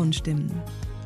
Frauenstimmen. 0.00 0.50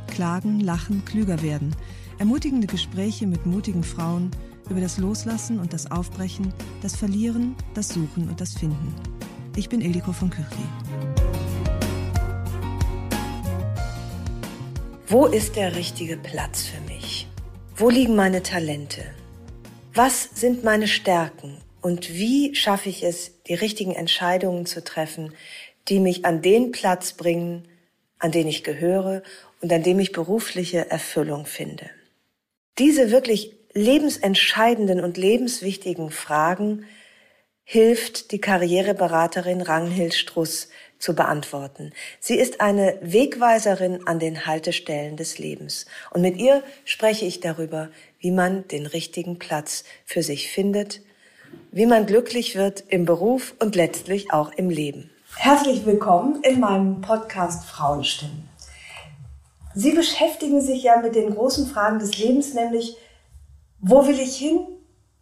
Klagen, 0.07 0.61
lachen, 0.61 1.05
klüger 1.05 1.43
werden. 1.43 1.75
Ermutigende 2.21 2.69
Gespräche 2.69 3.27
mit 3.27 3.45
mutigen 3.45 3.83
Frauen 3.83 4.31
über 4.71 4.81
das 4.81 4.99
Loslassen 4.99 5.59
und 5.59 5.73
das 5.73 5.91
Aufbrechen, 5.91 6.55
das 6.81 6.95
Verlieren, 6.95 7.57
das 7.75 7.89
Suchen 7.89 8.29
und 8.29 8.41
das 8.41 8.55
Finden. 8.55 8.95
Ich 9.57 9.69
bin 9.69 9.81
Ildiko 9.81 10.13
von 10.13 10.31
Küchli. 10.31 10.65
Wo 15.09 15.27
ist 15.27 15.57
der 15.57 15.75
richtige 15.75 16.17
Platz 16.17 16.63
für 16.63 16.81
mich? 16.83 17.27
Wo 17.75 17.91
liegen 17.91 18.15
meine 18.15 18.45
Talente? 18.45 19.03
Was 19.93 20.23
sind 20.37 20.63
meine 20.63 20.87
Stärken? 20.87 21.57
Und 21.81 22.15
wie 22.15 22.55
schaffe 22.55 22.91
ich 22.91 23.03
es, 23.03 23.43
die 23.49 23.55
richtigen 23.55 23.93
Entscheidungen 23.93 24.67
zu 24.67 24.85
treffen, 24.85 25.33
die 25.89 25.99
mich 25.99 26.25
an 26.25 26.43
den 26.43 26.71
Platz 26.71 27.15
bringen, 27.15 27.67
an 28.25 28.33
den 28.33 28.49
ich 28.49 28.65
gehöre 28.65 29.23
und 29.61 29.71
an 29.71 29.83
dem 29.83 30.01
ich 30.01 30.13
berufliche 30.13 30.91
Erfüllung 30.91 31.45
finde. 31.45 31.91
Diese 32.79 33.11
wirklich 33.11 33.53
lebensentscheidenden 33.75 35.01
und 35.01 35.19
lebenswichtigen 35.19 36.11
Fragen 36.11 36.87
hilft 37.65 38.33
die 38.33 38.41
Karriereberaterin 38.41 39.61
Ranghild 39.61 40.15
Struss 40.15 40.71
zu 40.99 41.15
beantworten. 41.15 41.93
Sie 42.19 42.37
ist 42.37 42.63
eine 42.63 42.99
Wegweiserin 43.03 44.07
an 44.07 44.19
den 44.19 44.47
Haltestellen 44.47 45.19
des 45.19 45.39
Lebens. 45.39 45.85
Und 46.11 46.23
mit 46.23 46.39
ihr 46.39 46.63
spreche 46.87 47.27
ich 47.27 47.41
darüber, 47.41 47.91
wie 48.21 48.31
man 48.31 48.67
den 48.69 48.87
richtigen 48.87 49.39
Platz 49.39 49.85
für 50.07 50.23
sich 50.23 50.51
findet, 50.51 51.03
wie 51.73 51.85
man 51.85 52.07
glücklich 52.07 52.57
wird 52.57 52.85
im 52.89 53.05
Beruf 53.05 53.55
und 53.59 53.77
letztlich 53.77 54.33
auch 54.33 54.51
im 54.53 54.71
Leben. 54.71 55.11
Herzlich 55.37 55.85
willkommen 55.85 56.43
in 56.43 56.61
meinem 56.61 57.01
Podcast 57.01 57.67
Frauenstimmen. 57.67 58.49
Sie 59.75 59.91
beschäftigen 59.91 60.61
sich 60.61 60.85
ja 60.85 60.99
mit 61.01 61.15
den 61.15 61.35
großen 61.35 61.67
Fragen 61.67 61.99
des 61.99 62.17
Lebens, 62.19 62.55
nämlich 62.55 62.97
wo 63.81 64.07
will 64.07 64.19
ich 64.19 64.37
hin 64.37 64.61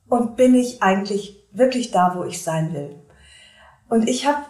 und 0.08 0.36
bin 0.36 0.54
ich 0.54 0.82
eigentlich 0.82 1.42
wirklich 1.52 1.90
da, 1.90 2.14
wo 2.14 2.24
ich 2.24 2.42
sein 2.42 2.72
will? 2.74 2.96
Und 3.88 4.08
ich 4.08 4.26
habe 4.26 4.44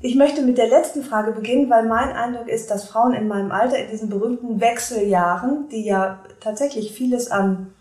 ich 0.00 0.14
möchte 0.14 0.40
mit 0.42 0.56
der 0.56 0.68
letzten 0.68 1.02
Frage 1.02 1.32
beginnen, 1.32 1.68
weil 1.68 1.86
mein 1.86 2.12
Eindruck 2.12 2.48
ist, 2.48 2.70
dass 2.70 2.88
Frauen 2.88 3.12
in 3.12 3.28
meinem 3.28 3.52
Alter 3.52 3.78
in 3.78 3.90
diesen 3.90 4.08
berühmten 4.08 4.60
Wechseljahren, 4.60 5.68
die 5.68 5.84
ja 5.84 6.24
tatsächlich 6.40 6.92
vieles 6.92 7.30
an 7.30 7.74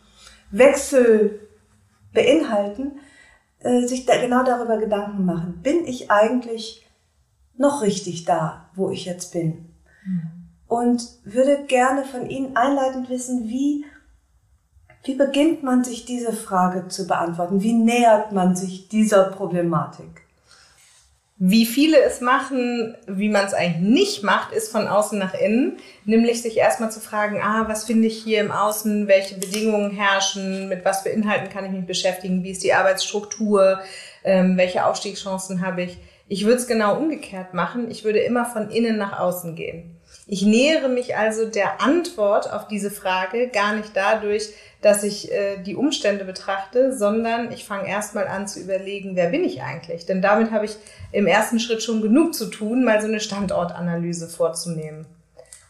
Wechsel 0.52 1.48
beinhalten, 2.14 3.00
äh, 3.60 3.86
sich 3.86 4.06
da 4.06 4.20
genau 4.20 4.44
darüber 4.44 4.78
Gedanken 4.78 5.26
machen. 5.26 5.62
Bin 5.64 5.86
ich 5.86 6.12
eigentlich 6.12 6.89
noch 7.60 7.82
richtig 7.82 8.26
da, 8.26 8.70
wo 8.74 8.90
ich 8.90 9.06
jetzt 9.06 9.34
bin. 9.34 9.74
Mhm. 10.06 10.22
Und 10.68 11.04
würde 11.24 11.66
gerne 11.68 12.06
von 12.06 12.30
Ihnen 12.30 12.56
einleitend 12.56 13.10
wissen, 13.10 13.50
wie, 13.50 13.86
wie 15.04 15.16
beginnt 15.16 15.62
man 15.64 15.84
sich 15.84 16.06
diese 16.06 16.34
Frage 16.34 16.88
zu 16.88 17.06
beantworten? 17.06 17.62
Wie 17.62 17.74
nähert 17.74 18.32
man 18.32 18.56
sich 18.56 18.88
dieser 18.88 19.26
Problematik? 19.26 20.22
Wie 21.42 21.66
viele 21.66 22.02
es 22.02 22.20
machen, 22.20 22.98
wie 23.08 23.30
man 23.30 23.46
es 23.46 23.54
eigentlich 23.54 23.82
nicht 23.82 24.24
macht, 24.24 24.52
ist 24.52 24.72
von 24.72 24.88
außen 24.88 25.18
nach 25.18 25.34
innen, 25.34 25.78
nämlich 26.04 26.42
sich 26.42 26.58
erstmal 26.58 26.92
zu 26.92 27.00
fragen, 27.00 27.42
ah, 27.42 27.66
was 27.68 27.86
finde 27.86 28.08
ich 28.08 28.22
hier 28.22 28.42
im 28.42 28.52
Außen, 28.52 29.08
welche 29.08 29.36
Bedingungen 29.36 29.92
herrschen, 29.92 30.68
mit 30.68 30.84
was 30.84 31.02
für 31.02 31.10
Inhalten 31.10 31.50
kann 31.50 31.66
ich 31.66 31.72
mich 31.72 31.86
beschäftigen, 31.86 32.44
wie 32.44 32.52
ist 32.52 32.64
die 32.64 32.74
Arbeitsstruktur, 32.74 33.80
ähm, 34.26 34.58
welche 34.58 34.86
Aufstiegschancen 34.86 35.66
habe 35.66 35.84
ich. 35.84 35.98
Ich 36.30 36.46
würde 36.46 36.58
es 36.58 36.68
genau 36.68 36.96
umgekehrt 36.96 37.56
machen. 37.56 37.90
Ich 37.90 38.04
würde 38.04 38.20
immer 38.20 38.46
von 38.46 38.70
innen 38.70 38.98
nach 38.98 39.20
außen 39.20 39.56
gehen. 39.56 39.98
Ich 40.28 40.44
nähere 40.44 40.88
mich 40.88 41.18
also 41.18 41.46
der 41.46 41.82
Antwort 41.82 42.54
auf 42.54 42.68
diese 42.68 42.92
Frage 42.92 43.48
gar 43.48 43.76
nicht 43.76 43.92
dadurch, 43.96 44.54
dass 44.82 45.04
ich 45.04 45.32
äh, 45.32 45.58
die 45.58 45.76
Umstände 45.76 46.24
betrachte, 46.24 46.96
sondern 46.96 47.52
ich 47.52 47.66
fange 47.66 47.90
erstmal 47.90 48.28
an 48.28 48.48
zu 48.48 48.60
überlegen, 48.60 49.16
wer 49.16 49.30
bin 49.30 49.44
ich 49.44 49.64
eigentlich? 49.64 50.06
Denn 50.06 50.22
damit 50.22 50.52
habe 50.52 50.66
ich 50.66 50.78
im 51.12 51.26
ersten 51.26 51.60
Schritt 51.60 51.82
schon 51.82 52.02
genug 52.02 52.36
zu 52.36 52.46
tun, 52.46 52.84
mal 52.84 53.02
so 53.02 53.08
eine 53.08 53.20
Standortanalyse 53.20 54.30
vorzunehmen. 54.30 55.08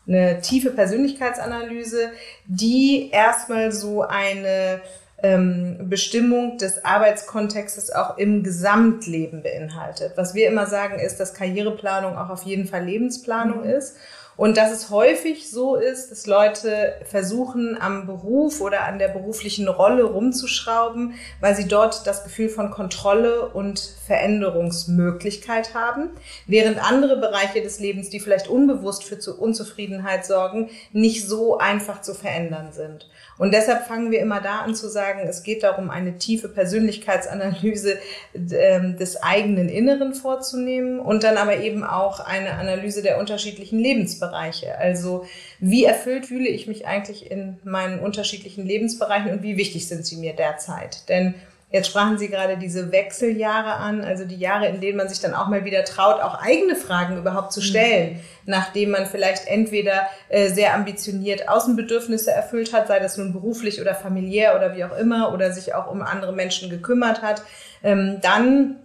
Eine 0.06 0.42
tiefe 0.42 0.72
Persönlichkeitsanalyse, 0.72 2.12
die 2.48 3.12
erstmal 3.12 3.72
so 3.72 4.02
eine 4.02 4.81
ähm, 5.24 5.90
Bestimmung 5.90 6.57
des 6.57 6.85
Arbeitskontextes 6.85 7.91
auch 7.91 8.18
im 8.18 8.44
Gesamtleben 8.44 9.44
beinhaltet. 9.44 10.13
Was 10.16 10.34
wir 10.34 10.47
immer 10.47 10.66
sagen 10.66 11.00
ist, 11.00 11.19
dass 11.19 11.34
Karriereplanung 11.34 12.18
auch 12.18 12.30
auf 12.30 12.44
jeden 12.44 12.68
Fall 12.68 12.85
Lebensplanung 12.85 13.63
mhm. 13.63 13.69
ist. 13.69 13.96
Und 14.40 14.56
dass 14.56 14.72
es 14.72 14.90
häufig 14.90 15.52
so 15.52 15.75
ist, 15.75 16.12
dass 16.12 16.25
Leute 16.25 16.94
versuchen, 17.03 17.78
am 17.78 18.06
Beruf 18.06 18.62
oder 18.62 18.85
an 18.85 18.97
der 18.97 19.09
beruflichen 19.09 19.68
Rolle 19.68 20.03
rumzuschrauben, 20.03 21.16
weil 21.41 21.57
sie 21.57 21.68
dort 21.68 22.07
das 22.07 22.24
Gefühl 22.24 22.47
von 22.47 22.72
Kontrolle 22.72 23.50
und 23.50 23.81
Veränderungsmöglichkeit 24.07 25.74
haben, 25.74 26.12
während 26.47 26.81
andere 26.81 27.18
Bereiche 27.18 27.62
des 27.62 27.81
Lebens, 27.81 28.12
die 28.12 28.22
vielleicht 28.22 28.47
unbewusst 28.47 29.03
für 29.03 29.18
Unzufriedenheit 29.34 30.25
sorgen, 30.25 30.69
nicht 30.94 31.28
so 31.28 31.57
einfach 31.57 32.00
zu 32.00 32.13
verändern 32.13 32.72
sind. 32.72 33.09
Und 33.38 33.53
deshalb 33.53 33.88
fangen 33.88 34.09
wir 34.09 34.22
immer 34.22 34.40
da 34.40 34.59
an 34.59 34.74
zu 34.74 34.88
sagen, 34.88 35.09
es 35.18 35.44
geht 35.44 35.64
darum, 35.64 35.90
eine 35.90 36.18
tiefe 36.18 36.50
Persönlichkeitsanalyse 36.50 37.97
äh, 38.34 38.94
des 38.94 39.22
eigenen 39.24 39.70
Inneren 39.70 40.14
vorzunehmen 40.14 41.00
und 41.00 41.24
dann 41.24 41.38
aber 41.38 41.58
eben 41.58 41.84
auch 41.84 42.20
eine 42.20 42.53
Analyse 42.53 43.02
der 43.02 43.19
unterschiedlichen 43.19 43.80
Lebensbereiche. 43.80 44.78
Also 44.78 45.25
wie 45.59 45.86
erfüllt 45.86 46.28
fühle 46.28 46.48
ich 46.48 46.68
mich 46.68 46.86
eigentlich 46.86 47.31
in 47.31 47.58
meinen 47.64 48.00
unterschiedlichen 48.00 48.66
Lebensbereichen 48.66 49.31
und 49.31 49.44
wie 49.44 49.58
wichtig 49.58 49.88
sind 49.88 50.06
sie 50.06 50.18
mir 50.18 50.34
derzeit? 50.34 51.09
Denn 51.09 51.36
Jetzt 51.72 51.90
sprachen 51.90 52.18
Sie 52.18 52.30
gerade 52.30 52.57
diese 52.57 52.91
Wechseljahre 52.91 53.74
an, 53.74 54.03
also 54.03 54.25
die 54.25 54.38
Jahre, 54.38 54.68
in 54.68 54.81
denen 54.81 54.97
man 54.97 55.07
sich 55.07 55.19
dann 55.19 55.35
auch 55.35 55.47
mal 55.47 55.66
wieder 55.66 55.84
traut, 55.85 56.19
auch 56.19 56.41
eigene 56.41 56.75
Fragen 56.75 57.18
überhaupt 57.18 57.53
zu 57.53 57.62
stellen, 57.62 58.13
mhm. 58.13 58.19
nachdem 58.46 58.90
man 58.90 59.06
vielleicht 59.06 59.47
entweder 59.47 60.07
äh, 60.30 60.50
sehr 60.50 60.74
ambitioniert 60.74 61.47
Außenbedürfnisse 61.47 62.31
erfüllt 62.31 62.74
hat, 62.74 62.88
sei 62.88 63.00
das 63.00 63.18
nun 63.18 63.34
beruflich 63.34 63.80
oder 63.80 63.94
familiär 63.94 64.56
oder 64.56 64.75
wie 64.75 64.84
auch 64.84 64.97
immer, 64.97 65.31
oder 65.31 65.52
sich 65.52 65.75
auch 65.75 65.91
um 65.91 66.02
andere 66.02 66.34
Menschen 66.34 66.72
gekümmert 66.72 67.21
hat, 67.21 67.44
ähm, 67.83 68.18
dann 68.22 68.77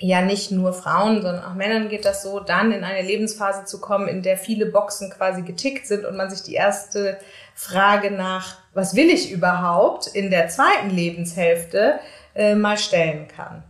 ja 0.00 0.20
nicht 0.20 0.50
nur 0.50 0.72
Frauen, 0.72 1.22
sondern 1.22 1.44
auch 1.44 1.54
Männern 1.54 1.88
geht 1.88 2.04
das 2.04 2.22
so, 2.22 2.40
dann 2.40 2.72
in 2.72 2.84
eine 2.84 3.06
Lebensphase 3.06 3.64
zu 3.64 3.80
kommen, 3.80 4.08
in 4.08 4.22
der 4.22 4.36
viele 4.36 4.66
Boxen 4.66 5.10
quasi 5.10 5.42
getickt 5.42 5.86
sind 5.86 6.04
und 6.04 6.16
man 6.16 6.30
sich 6.30 6.42
die 6.42 6.54
erste 6.54 7.18
Frage 7.54 8.10
nach, 8.10 8.58
was 8.78 8.94
will 8.94 9.10
ich 9.10 9.32
überhaupt 9.32 10.06
in 10.06 10.30
der 10.30 10.48
zweiten 10.48 10.90
Lebenshälfte 10.90 11.98
äh, 12.34 12.54
mal 12.54 12.78
stellen 12.78 13.26
kann. 13.26 13.64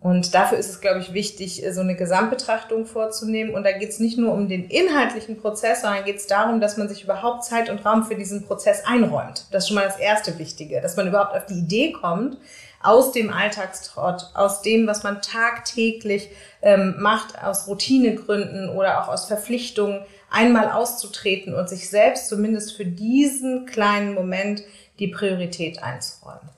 Und 0.00 0.34
dafür 0.34 0.58
ist 0.58 0.68
es, 0.68 0.80
glaube 0.80 0.98
ich, 0.98 1.14
wichtig, 1.14 1.64
so 1.70 1.80
eine 1.80 1.94
Gesamtbetrachtung 1.94 2.86
vorzunehmen. 2.86 3.54
Und 3.54 3.62
da 3.62 3.70
geht 3.70 3.90
es 3.90 4.00
nicht 4.00 4.18
nur 4.18 4.34
um 4.34 4.48
den 4.48 4.68
inhaltlichen 4.68 5.40
Prozess, 5.40 5.82
sondern 5.82 6.04
geht 6.04 6.16
es 6.16 6.26
darum, 6.26 6.60
dass 6.60 6.76
man 6.76 6.88
sich 6.88 7.04
überhaupt 7.04 7.44
Zeit 7.44 7.70
und 7.70 7.86
Raum 7.86 8.04
für 8.04 8.16
diesen 8.16 8.44
Prozess 8.44 8.84
einräumt. 8.84 9.46
Das 9.52 9.62
ist 9.62 9.68
schon 9.68 9.76
mal 9.76 9.86
das 9.86 9.98
erste 9.98 10.38
Wichtige, 10.40 10.80
dass 10.80 10.96
man 10.96 11.06
überhaupt 11.06 11.34
auf 11.36 11.46
die 11.46 11.60
Idee 11.60 11.92
kommt, 11.92 12.36
aus 12.82 13.12
dem 13.12 13.32
Alltagstrott, 13.32 14.30
aus 14.34 14.60
dem, 14.62 14.88
was 14.88 15.04
man 15.04 15.22
tagtäglich 15.22 16.30
ähm, 16.62 16.96
macht, 16.98 17.40
aus 17.40 17.68
Routinegründen 17.68 18.70
oder 18.70 19.02
auch 19.02 19.08
aus 19.08 19.26
Verpflichtungen, 19.26 20.04
einmal 20.32 20.70
auszutreten 20.70 21.54
und 21.54 21.68
sich 21.68 21.88
selbst 21.88 22.28
zumindest 22.28 22.76
für 22.76 22.86
diesen 22.86 23.66
kleinen 23.66 24.14
Moment 24.14 24.62
die 24.98 25.08
Priorität 25.08 25.82
einzuräumen. 25.82 26.50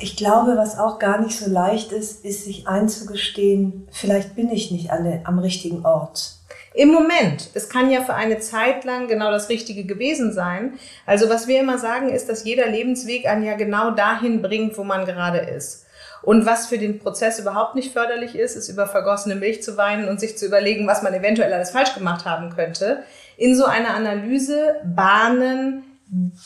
Ich 0.00 0.16
glaube, 0.16 0.56
was 0.56 0.78
auch 0.78 0.98
gar 0.98 1.20
nicht 1.20 1.38
so 1.38 1.50
leicht 1.50 1.92
ist, 1.92 2.24
ist 2.24 2.44
sich 2.44 2.68
einzugestehen, 2.68 3.88
vielleicht 3.90 4.34
bin 4.34 4.50
ich 4.50 4.70
nicht 4.70 4.90
alle 4.90 5.22
am 5.24 5.38
richtigen 5.38 5.86
Ort. 5.86 6.36
Im 6.74 6.90
Moment. 6.90 7.48
Es 7.54 7.70
kann 7.70 7.90
ja 7.90 8.02
für 8.02 8.12
eine 8.12 8.38
Zeit 8.38 8.84
lang 8.84 9.08
genau 9.08 9.30
das 9.30 9.48
Richtige 9.48 9.84
gewesen 9.84 10.34
sein. 10.34 10.74
Also 11.06 11.30
was 11.30 11.48
wir 11.48 11.58
immer 11.58 11.78
sagen, 11.78 12.10
ist, 12.10 12.28
dass 12.28 12.44
jeder 12.44 12.68
Lebensweg 12.68 13.26
einen 13.26 13.44
ja 13.44 13.56
genau 13.56 13.92
dahin 13.92 14.42
bringt, 14.42 14.76
wo 14.76 14.84
man 14.84 15.06
gerade 15.06 15.38
ist. 15.38 15.85
Und 16.26 16.44
was 16.44 16.66
für 16.66 16.76
den 16.76 16.98
Prozess 16.98 17.38
überhaupt 17.38 17.76
nicht 17.76 17.92
förderlich 17.92 18.34
ist, 18.34 18.56
ist 18.56 18.68
über 18.68 18.88
vergossene 18.88 19.36
Milch 19.36 19.62
zu 19.62 19.76
weinen 19.76 20.08
und 20.08 20.18
sich 20.18 20.36
zu 20.36 20.44
überlegen, 20.44 20.84
was 20.88 21.02
man 21.02 21.14
eventuell 21.14 21.52
alles 21.52 21.70
falsch 21.70 21.94
gemacht 21.94 22.24
haben 22.24 22.50
könnte. 22.50 23.04
In 23.36 23.54
so 23.54 23.64
einer 23.64 23.94
Analyse 23.94 24.74
bahnen 24.84 25.84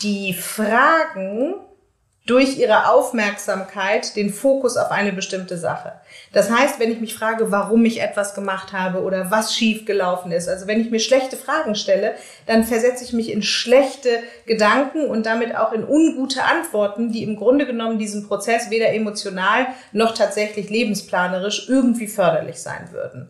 die 0.02 0.34
Fragen 0.34 1.54
durch 2.26 2.58
ihre 2.58 2.90
Aufmerksamkeit 2.90 4.14
den 4.14 4.30
Fokus 4.32 4.76
auf 4.76 4.90
eine 4.90 5.12
bestimmte 5.12 5.56
Sache. 5.56 5.92
Das 6.32 6.50
heißt, 6.50 6.78
wenn 6.78 6.92
ich 6.92 7.00
mich 7.00 7.14
frage, 7.14 7.50
warum 7.50 7.84
ich 7.84 8.00
etwas 8.00 8.34
gemacht 8.34 8.72
habe 8.72 9.02
oder 9.02 9.30
was 9.30 9.54
schief 9.54 9.84
gelaufen 9.84 10.30
ist, 10.30 10.48
also 10.48 10.66
wenn 10.66 10.80
ich 10.80 10.90
mir 10.90 11.00
schlechte 11.00 11.36
Fragen 11.36 11.74
stelle, 11.74 12.14
dann 12.46 12.64
versetze 12.64 13.02
ich 13.04 13.12
mich 13.12 13.32
in 13.32 13.42
schlechte 13.42 14.22
Gedanken 14.46 15.06
und 15.06 15.26
damit 15.26 15.56
auch 15.56 15.72
in 15.72 15.82
ungute 15.82 16.44
Antworten, 16.44 17.10
die 17.10 17.24
im 17.24 17.36
Grunde 17.36 17.66
genommen 17.66 17.98
diesem 17.98 18.28
Prozess 18.28 18.70
weder 18.70 18.92
emotional 18.92 19.66
noch 19.92 20.14
tatsächlich 20.14 20.70
lebensplanerisch 20.70 21.68
irgendwie 21.68 22.06
förderlich 22.06 22.60
sein 22.60 22.90
würden. 22.92 23.28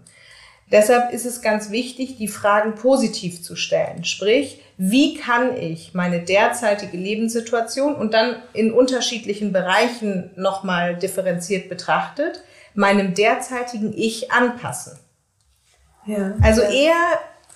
Deshalb 0.70 1.12
ist 1.12 1.26
es 1.26 1.42
ganz 1.42 1.70
wichtig, 1.70 2.16
die 2.16 2.28
Fragen 2.28 2.76
positiv 2.76 3.42
zu 3.42 3.56
stellen. 3.56 4.04
Sprich, 4.04 4.62
wie 4.82 5.12
kann 5.12 5.58
ich 5.58 5.92
meine 5.92 6.20
derzeitige 6.22 6.96
Lebenssituation 6.96 7.94
und 7.94 8.14
dann 8.14 8.36
in 8.54 8.72
unterschiedlichen 8.72 9.52
Bereichen 9.52 10.30
nochmal 10.36 10.96
differenziert 10.96 11.68
betrachtet, 11.68 12.42
meinem 12.72 13.12
derzeitigen 13.12 13.92
Ich 13.94 14.32
anpassen? 14.32 14.98
Ja, 16.06 16.32
also 16.40 16.62
eher 16.62 16.96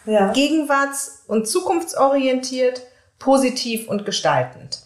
ja. 0.04 0.32
gegenwarts- 0.32 1.24
und 1.26 1.48
zukunftsorientiert, 1.48 2.82
positiv 3.18 3.88
und 3.88 4.04
gestaltend. 4.04 4.80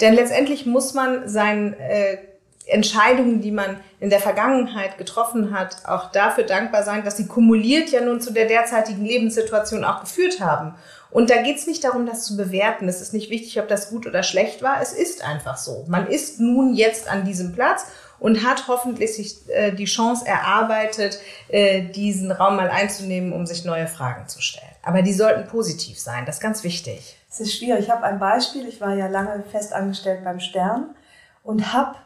Denn 0.00 0.14
letztendlich 0.14 0.66
muss 0.66 0.94
man 0.94 1.28
sein 1.28 1.74
äh, 1.74 2.18
Entscheidungen, 2.66 3.40
die 3.40 3.50
man 3.50 3.80
in 3.98 4.10
der 4.10 4.20
Vergangenheit 4.20 4.96
getroffen 4.96 5.52
hat, 5.58 5.78
auch 5.86 6.12
dafür 6.12 6.44
dankbar 6.44 6.84
sein, 6.84 7.04
dass 7.04 7.16
sie 7.16 7.26
kumuliert 7.26 7.90
ja 7.90 8.00
nun 8.00 8.20
zu 8.20 8.32
der 8.32 8.46
derzeitigen 8.46 9.04
Lebenssituation 9.04 9.82
auch 9.82 10.02
geführt 10.02 10.38
haben. 10.38 10.76
Und 11.10 11.30
da 11.30 11.42
geht 11.42 11.56
es 11.56 11.66
nicht 11.66 11.82
darum, 11.82 12.06
das 12.06 12.24
zu 12.24 12.36
bewerten. 12.36 12.88
Es 12.88 13.00
ist 13.00 13.12
nicht 13.12 13.30
wichtig, 13.30 13.60
ob 13.60 13.68
das 13.68 13.90
gut 13.90 14.06
oder 14.06 14.22
schlecht 14.22 14.62
war. 14.62 14.80
Es 14.80 14.92
ist 14.92 15.24
einfach 15.24 15.56
so. 15.56 15.84
Man 15.88 16.06
ist 16.06 16.38
nun 16.38 16.74
jetzt 16.74 17.08
an 17.08 17.24
diesem 17.24 17.52
Platz 17.52 17.86
und 18.20 18.44
hat 18.44 18.68
hoffentlich 18.68 19.14
sich 19.14 19.48
äh, 19.48 19.72
die 19.72 19.86
Chance 19.86 20.26
erarbeitet, 20.26 21.18
äh, 21.48 21.82
diesen 21.82 22.30
Raum 22.30 22.56
mal 22.56 22.68
einzunehmen, 22.68 23.32
um 23.32 23.46
sich 23.46 23.64
neue 23.64 23.88
Fragen 23.88 24.28
zu 24.28 24.40
stellen. 24.40 24.70
Aber 24.82 25.02
die 25.02 25.12
sollten 25.12 25.48
positiv 25.48 25.98
sein. 25.98 26.26
Das 26.26 26.36
ist 26.36 26.42
ganz 26.42 26.62
wichtig. 26.62 27.16
Es 27.28 27.40
ist 27.40 27.56
schwierig. 27.56 27.86
Ich 27.86 27.90
habe 27.90 28.04
ein 28.04 28.18
Beispiel. 28.18 28.66
Ich 28.68 28.80
war 28.80 28.94
ja 28.94 29.08
lange 29.08 29.42
fest 29.50 29.72
angestellt 29.72 30.22
beim 30.22 30.38
Stern 30.38 30.94
und 31.42 31.72
habe 31.72 31.96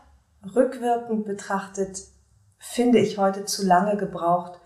rückwirkend 0.54 1.24
betrachtet, 1.24 1.98
finde 2.58 2.98
ich 2.98 3.18
heute 3.18 3.44
zu 3.44 3.66
lange 3.66 3.96
gebraucht, 3.96 4.60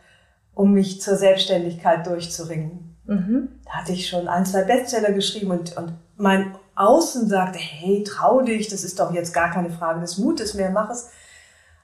um 0.54 0.72
mich 0.72 1.00
zur 1.00 1.16
Selbstständigkeit 1.16 2.06
durchzuringen. 2.06 2.96
Mhm. 3.08 3.48
Da 3.64 3.70
hatte 3.72 3.92
ich 3.92 4.08
schon 4.08 4.28
ein, 4.28 4.46
zwei 4.46 4.62
Bestseller 4.62 5.12
geschrieben 5.12 5.50
und, 5.50 5.76
und 5.76 5.94
mein 6.16 6.54
Außen 6.76 7.28
sagte, 7.28 7.58
hey, 7.58 8.04
trau 8.04 8.42
dich, 8.42 8.68
das 8.68 8.84
ist 8.84 9.00
doch 9.00 9.12
jetzt 9.12 9.34
gar 9.34 9.50
keine 9.50 9.70
Frage 9.70 10.00
des 10.00 10.18
Mutes 10.18 10.54
mehr, 10.54 10.70
mach 10.70 10.90
es. 10.90 11.10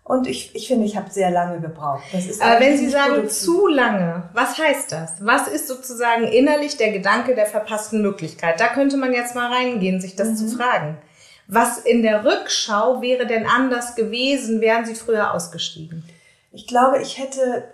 Und 0.05 0.27
ich, 0.27 0.55
ich 0.55 0.69
finde, 0.69 0.85
ich 0.85 0.97
habe 0.97 1.11
sehr 1.11 1.31
lange 1.31 1.61
gebraucht. 1.61 2.03
Aber 2.41 2.61
wenn 2.61 2.77
Sie 2.77 2.91
sagen 2.91 3.15
produktiv. 3.15 3.39
zu 3.39 3.67
lange, 3.67 4.29
was 4.35 4.59
heißt 4.59 4.93
das? 4.93 5.15
Was 5.21 5.49
ist 5.49 5.67
sozusagen 5.67 6.25
innerlich 6.25 6.77
der 6.77 6.93
Gedanke 6.93 7.35
der 7.35 7.47
verpassten 7.47 8.03
Möglichkeit? 8.03 8.61
Da 8.61 8.69
könnte 8.69 8.99
man 8.99 9.15
jetzt 9.15 9.35
mal 9.35 9.51
reingehen, 9.51 10.03
sich 10.03 10.15
das 10.15 10.29
mhm. 10.29 10.37
zu 10.37 10.49
fragen. 10.59 10.99
Was 11.47 11.79
in 11.79 12.03
der 12.03 12.25
Rückschau 12.25 13.01
wäre 13.01 13.27
denn 13.27 13.47
anders 13.47 13.95
gewesen, 13.95 14.61
wären 14.61 14.85
Sie 14.85 14.95
früher 14.95 15.33
ausgestiegen? 15.33 16.05
Ich 16.53 16.67
glaube, 16.67 17.01
ich 17.01 17.19
hätte, 17.19 17.65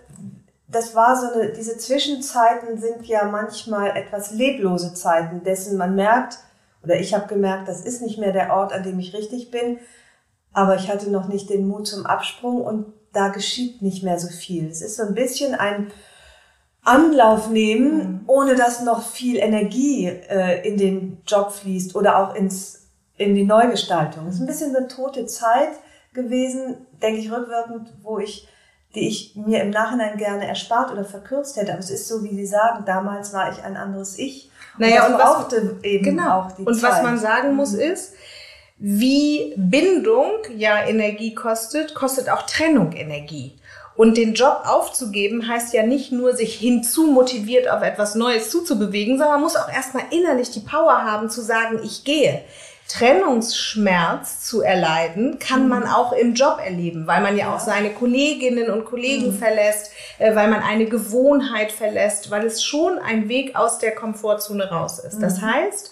das 0.71 0.95
war 0.95 1.15
so 1.19 1.33
eine, 1.33 1.51
diese 1.51 1.77
Zwischenzeiten 1.77 2.79
sind 2.79 3.05
ja 3.05 3.25
manchmal 3.25 3.95
etwas 3.95 4.31
leblose 4.31 4.93
Zeiten, 4.93 5.43
dessen 5.43 5.77
man 5.77 5.95
merkt, 5.95 6.39
oder 6.83 6.99
ich 6.99 7.13
habe 7.13 7.27
gemerkt, 7.27 7.67
das 7.67 7.81
ist 7.81 8.01
nicht 8.01 8.17
mehr 8.17 8.31
der 8.31 8.53
Ort, 8.53 8.73
an 8.73 8.83
dem 8.83 8.99
ich 8.99 9.13
richtig 9.13 9.51
bin, 9.51 9.79
aber 10.53 10.75
ich 10.75 10.89
hatte 10.89 11.11
noch 11.11 11.27
nicht 11.27 11.49
den 11.49 11.67
Mut 11.67 11.87
zum 11.87 12.05
Absprung 12.05 12.61
und 12.61 12.93
da 13.13 13.29
geschieht 13.29 13.81
nicht 13.81 14.03
mehr 14.03 14.19
so 14.19 14.29
viel. 14.29 14.67
Es 14.69 14.81
ist 14.81 14.97
so 14.97 15.03
ein 15.03 15.13
bisschen 15.13 15.53
ein 15.53 15.91
Anlauf 16.83 17.49
nehmen, 17.49 17.97
mhm. 17.97 18.19
ohne 18.27 18.55
dass 18.55 18.81
noch 18.81 19.03
viel 19.03 19.37
Energie 19.37 20.07
äh, 20.07 20.67
in 20.67 20.77
den 20.77 21.21
Job 21.27 21.51
fließt 21.51 21.95
oder 21.95 22.17
auch 22.17 22.35
ins 22.35 22.81
in 23.21 23.35
die 23.35 23.43
Neugestaltung. 23.43 24.27
Es 24.27 24.35
ist 24.35 24.41
ein 24.41 24.47
bisschen 24.47 24.75
eine 24.75 24.87
tote 24.87 25.25
Zeit 25.27 25.73
gewesen, 26.13 26.87
denke 27.01 27.19
ich 27.19 27.31
rückwirkend, 27.31 27.93
wo 28.01 28.17
ich, 28.17 28.47
die 28.95 29.07
ich 29.07 29.35
mir 29.35 29.61
im 29.61 29.69
Nachhinein 29.69 30.17
gerne 30.17 30.47
erspart 30.47 30.91
oder 30.91 31.05
verkürzt 31.05 31.55
hätte. 31.57 31.71
Aber 31.71 31.79
es 31.79 31.89
ist 31.89 32.07
so, 32.07 32.23
wie 32.23 32.35
Sie 32.35 32.45
sagen, 32.45 32.83
damals 32.85 33.33
war 33.33 33.51
ich 33.51 33.63
ein 33.63 33.77
anderes 33.77 34.17
Ich. 34.19 34.49
Naja, 34.77 35.05
und, 35.05 35.13
und 35.13 35.19
brauchte 35.19 35.75
was, 35.77 35.83
eben 35.83 36.03
genau. 36.03 36.39
auch 36.39 36.51
die 36.53 36.63
und 36.63 36.75
Zeit. 36.75 36.83
Und 36.83 36.97
was 36.97 37.03
man 37.03 37.17
sagen 37.19 37.55
muss 37.55 37.73
mhm. 37.73 37.79
ist, 37.81 38.13
wie 38.77 39.53
Bindung 39.57 40.31
ja 40.55 40.83
Energie 40.83 41.35
kostet, 41.35 41.93
kostet 41.93 42.29
auch 42.29 42.43
Trennung 42.43 42.93
Energie. 42.93 43.57
Und 43.95 44.17
den 44.17 44.33
Job 44.33 44.63
aufzugeben 44.65 45.47
heißt 45.47 45.73
ja 45.73 45.83
nicht 45.83 46.11
nur, 46.11 46.35
sich 46.35 46.55
hinzu 46.55 47.07
motiviert 47.07 47.69
auf 47.69 47.83
etwas 47.83 48.15
Neues 48.15 48.49
zuzubewegen, 48.49 49.17
sondern 49.17 49.35
man 49.35 49.43
muss 49.43 49.55
auch 49.55 49.71
erstmal 49.71 50.05
innerlich 50.09 50.49
die 50.49 50.61
Power 50.61 51.03
haben 51.03 51.29
zu 51.29 51.41
sagen, 51.41 51.79
ich 51.83 52.03
gehe. 52.03 52.41
Trennungsschmerz 52.91 54.43
zu 54.43 54.61
erleiden, 54.61 55.39
kann 55.39 55.69
man 55.69 55.83
mhm. 55.83 55.89
auch 55.89 56.11
im 56.11 56.33
Job 56.33 56.59
erleben, 56.63 57.07
weil 57.07 57.21
man 57.21 57.37
ja, 57.37 57.45
ja. 57.45 57.55
auch 57.55 57.59
seine 57.59 57.91
Kolleginnen 57.91 58.69
und 58.69 58.85
Kollegen 58.85 59.27
mhm. 59.27 59.37
verlässt, 59.37 59.91
äh, 60.19 60.35
weil 60.35 60.49
man 60.49 60.61
eine 60.61 60.85
Gewohnheit 60.85 61.71
verlässt, 61.71 62.31
weil 62.31 62.45
es 62.45 62.63
schon 62.63 62.99
ein 62.99 63.29
Weg 63.29 63.55
aus 63.55 63.79
der 63.79 63.95
Komfortzone 63.95 64.69
raus 64.69 64.99
ist. 64.99 65.17
Mhm. 65.17 65.21
Das 65.21 65.41
heißt, 65.41 65.91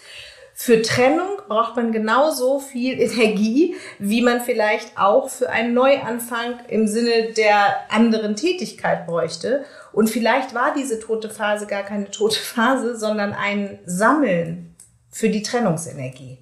für 0.54 0.82
Trennung 0.82 1.38
braucht 1.48 1.78
man 1.78 1.94
genauso 1.94 2.60
viel 2.60 3.00
Energie, 3.00 3.76
wie 3.98 4.22
man 4.22 4.42
vielleicht 4.42 4.98
auch 4.98 5.30
für 5.30 5.50
einen 5.50 5.74
Neuanfang 5.74 6.60
im 6.68 6.86
Sinne 6.86 7.32
der 7.32 7.78
anderen 7.90 8.36
Tätigkeit 8.36 9.08
bräuchte. 9.08 9.64
Und 9.94 10.10
vielleicht 10.10 10.54
war 10.54 10.74
diese 10.74 11.00
tote 11.00 11.30
Phase 11.30 11.66
gar 11.66 11.84
keine 11.84 12.12
tote 12.12 12.40
Phase, 12.40 12.98
sondern 12.98 13.32
ein 13.32 13.80
Sammeln 13.86 14.76
für 15.10 15.30
die 15.30 15.44
Trennungsenergie. 15.44 16.40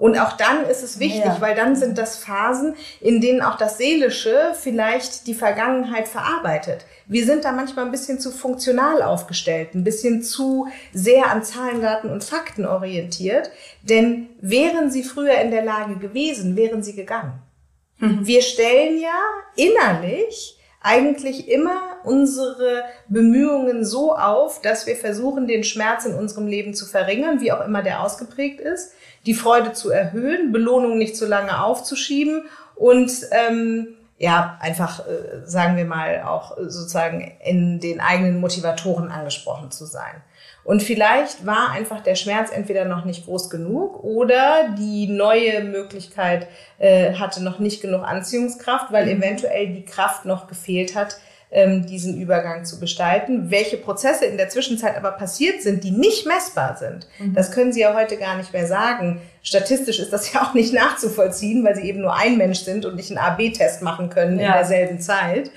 Und 0.00 0.18
auch 0.18 0.32
dann 0.32 0.64
ist 0.64 0.82
es 0.82 0.98
wichtig, 0.98 1.26
ja. 1.26 1.40
weil 1.40 1.54
dann 1.54 1.76
sind 1.76 1.98
das 1.98 2.16
Phasen, 2.16 2.74
in 3.02 3.20
denen 3.20 3.42
auch 3.42 3.58
das 3.58 3.76
Seelische 3.76 4.54
vielleicht 4.58 5.26
die 5.26 5.34
Vergangenheit 5.34 6.08
verarbeitet. 6.08 6.86
Wir 7.06 7.26
sind 7.26 7.44
da 7.44 7.52
manchmal 7.52 7.84
ein 7.84 7.90
bisschen 7.90 8.18
zu 8.18 8.30
funktional 8.30 9.02
aufgestellt, 9.02 9.74
ein 9.74 9.84
bisschen 9.84 10.22
zu 10.22 10.68
sehr 10.94 11.30
an 11.30 11.44
Zahlen, 11.44 11.82
Daten 11.82 12.08
und 12.08 12.24
Fakten 12.24 12.64
orientiert. 12.64 13.50
Denn 13.82 14.30
wären 14.40 14.90
sie 14.90 15.02
früher 15.02 15.38
in 15.38 15.50
der 15.50 15.64
Lage 15.64 15.96
gewesen, 15.96 16.56
wären 16.56 16.82
sie 16.82 16.96
gegangen. 16.96 17.34
Mhm. 17.98 18.26
Wir 18.26 18.40
stellen 18.40 18.98
ja 18.98 19.20
innerlich 19.54 20.56
eigentlich 20.80 21.46
immer 21.50 21.78
unsere 22.04 22.84
Bemühungen 23.08 23.84
so 23.84 24.16
auf, 24.16 24.62
dass 24.62 24.86
wir 24.86 24.96
versuchen, 24.96 25.46
den 25.46 25.62
Schmerz 25.62 26.06
in 26.06 26.14
unserem 26.14 26.46
Leben 26.46 26.72
zu 26.72 26.86
verringern, 26.86 27.42
wie 27.42 27.52
auch 27.52 27.62
immer 27.66 27.82
der 27.82 28.02
ausgeprägt 28.02 28.60
ist 28.60 28.94
die 29.26 29.34
Freude 29.34 29.72
zu 29.72 29.90
erhöhen, 29.90 30.52
Belohnung 30.52 30.98
nicht 30.98 31.16
zu 31.16 31.26
lange 31.26 31.62
aufzuschieben 31.62 32.44
und 32.74 33.12
ähm, 33.30 33.88
ja, 34.18 34.58
einfach, 34.60 35.00
äh, 35.00 35.46
sagen 35.46 35.76
wir 35.78 35.86
mal, 35.86 36.22
auch 36.22 36.56
sozusagen 36.58 37.32
in 37.42 37.80
den 37.80 38.00
eigenen 38.00 38.38
Motivatoren 38.38 39.10
angesprochen 39.10 39.70
zu 39.70 39.86
sein. 39.86 40.22
Und 40.62 40.82
vielleicht 40.82 41.46
war 41.46 41.70
einfach 41.70 42.02
der 42.02 42.16
Schmerz 42.16 42.50
entweder 42.52 42.84
noch 42.84 43.06
nicht 43.06 43.24
groß 43.24 43.48
genug 43.48 44.04
oder 44.04 44.74
die 44.78 45.06
neue 45.06 45.64
Möglichkeit 45.64 46.48
äh, 46.78 47.14
hatte 47.14 47.42
noch 47.42 47.58
nicht 47.58 47.80
genug 47.80 48.02
Anziehungskraft, 48.04 48.92
weil 48.92 49.08
eventuell 49.08 49.68
die 49.68 49.86
Kraft 49.86 50.26
noch 50.26 50.48
gefehlt 50.48 50.94
hat, 50.94 51.16
ähm, 51.52 51.86
diesen 51.86 52.20
Übergang 52.20 52.64
zu 52.64 52.78
gestalten. 52.78 53.50
Welche 53.50 53.76
Prozesse 53.76 54.24
in 54.24 54.36
der 54.36 54.48
Zwischenzeit 54.48 54.96
aber 54.96 55.12
passiert 55.12 55.62
sind, 55.62 55.82
die 55.82 55.90
nicht 55.90 56.26
messbar 56.26 56.76
sind, 56.76 57.08
mhm. 57.18 57.34
das 57.34 57.50
können 57.50 57.72
Sie 57.72 57.80
ja 57.80 57.94
heute 57.94 58.16
gar 58.16 58.36
nicht 58.36 58.52
mehr 58.52 58.66
sagen. 58.66 59.20
Statistisch 59.42 59.98
ist 59.98 60.12
das 60.12 60.32
ja 60.32 60.42
auch 60.42 60.54
nicht 60.54 60.72
nachzuvollziehen, 60.72 61.64
weil 61.64 61.74
Sie 61.74 61.88
eben 61.88 62.00
nur 62.00 62.14
ein 62.14 62.36
Mensch 62.38 62.60
sind 62.60 62.84
und 62.84 62.96
nicht 62.96 63.10
einen 63.10 63.18
AB-Test 63.18 63.82
machen 63.82 64.10
können 64.10 64.38
ja. 64.38 64.46
in 64.46 64.52
derselben 64.52 65.00
Zeit. 65.00 65.50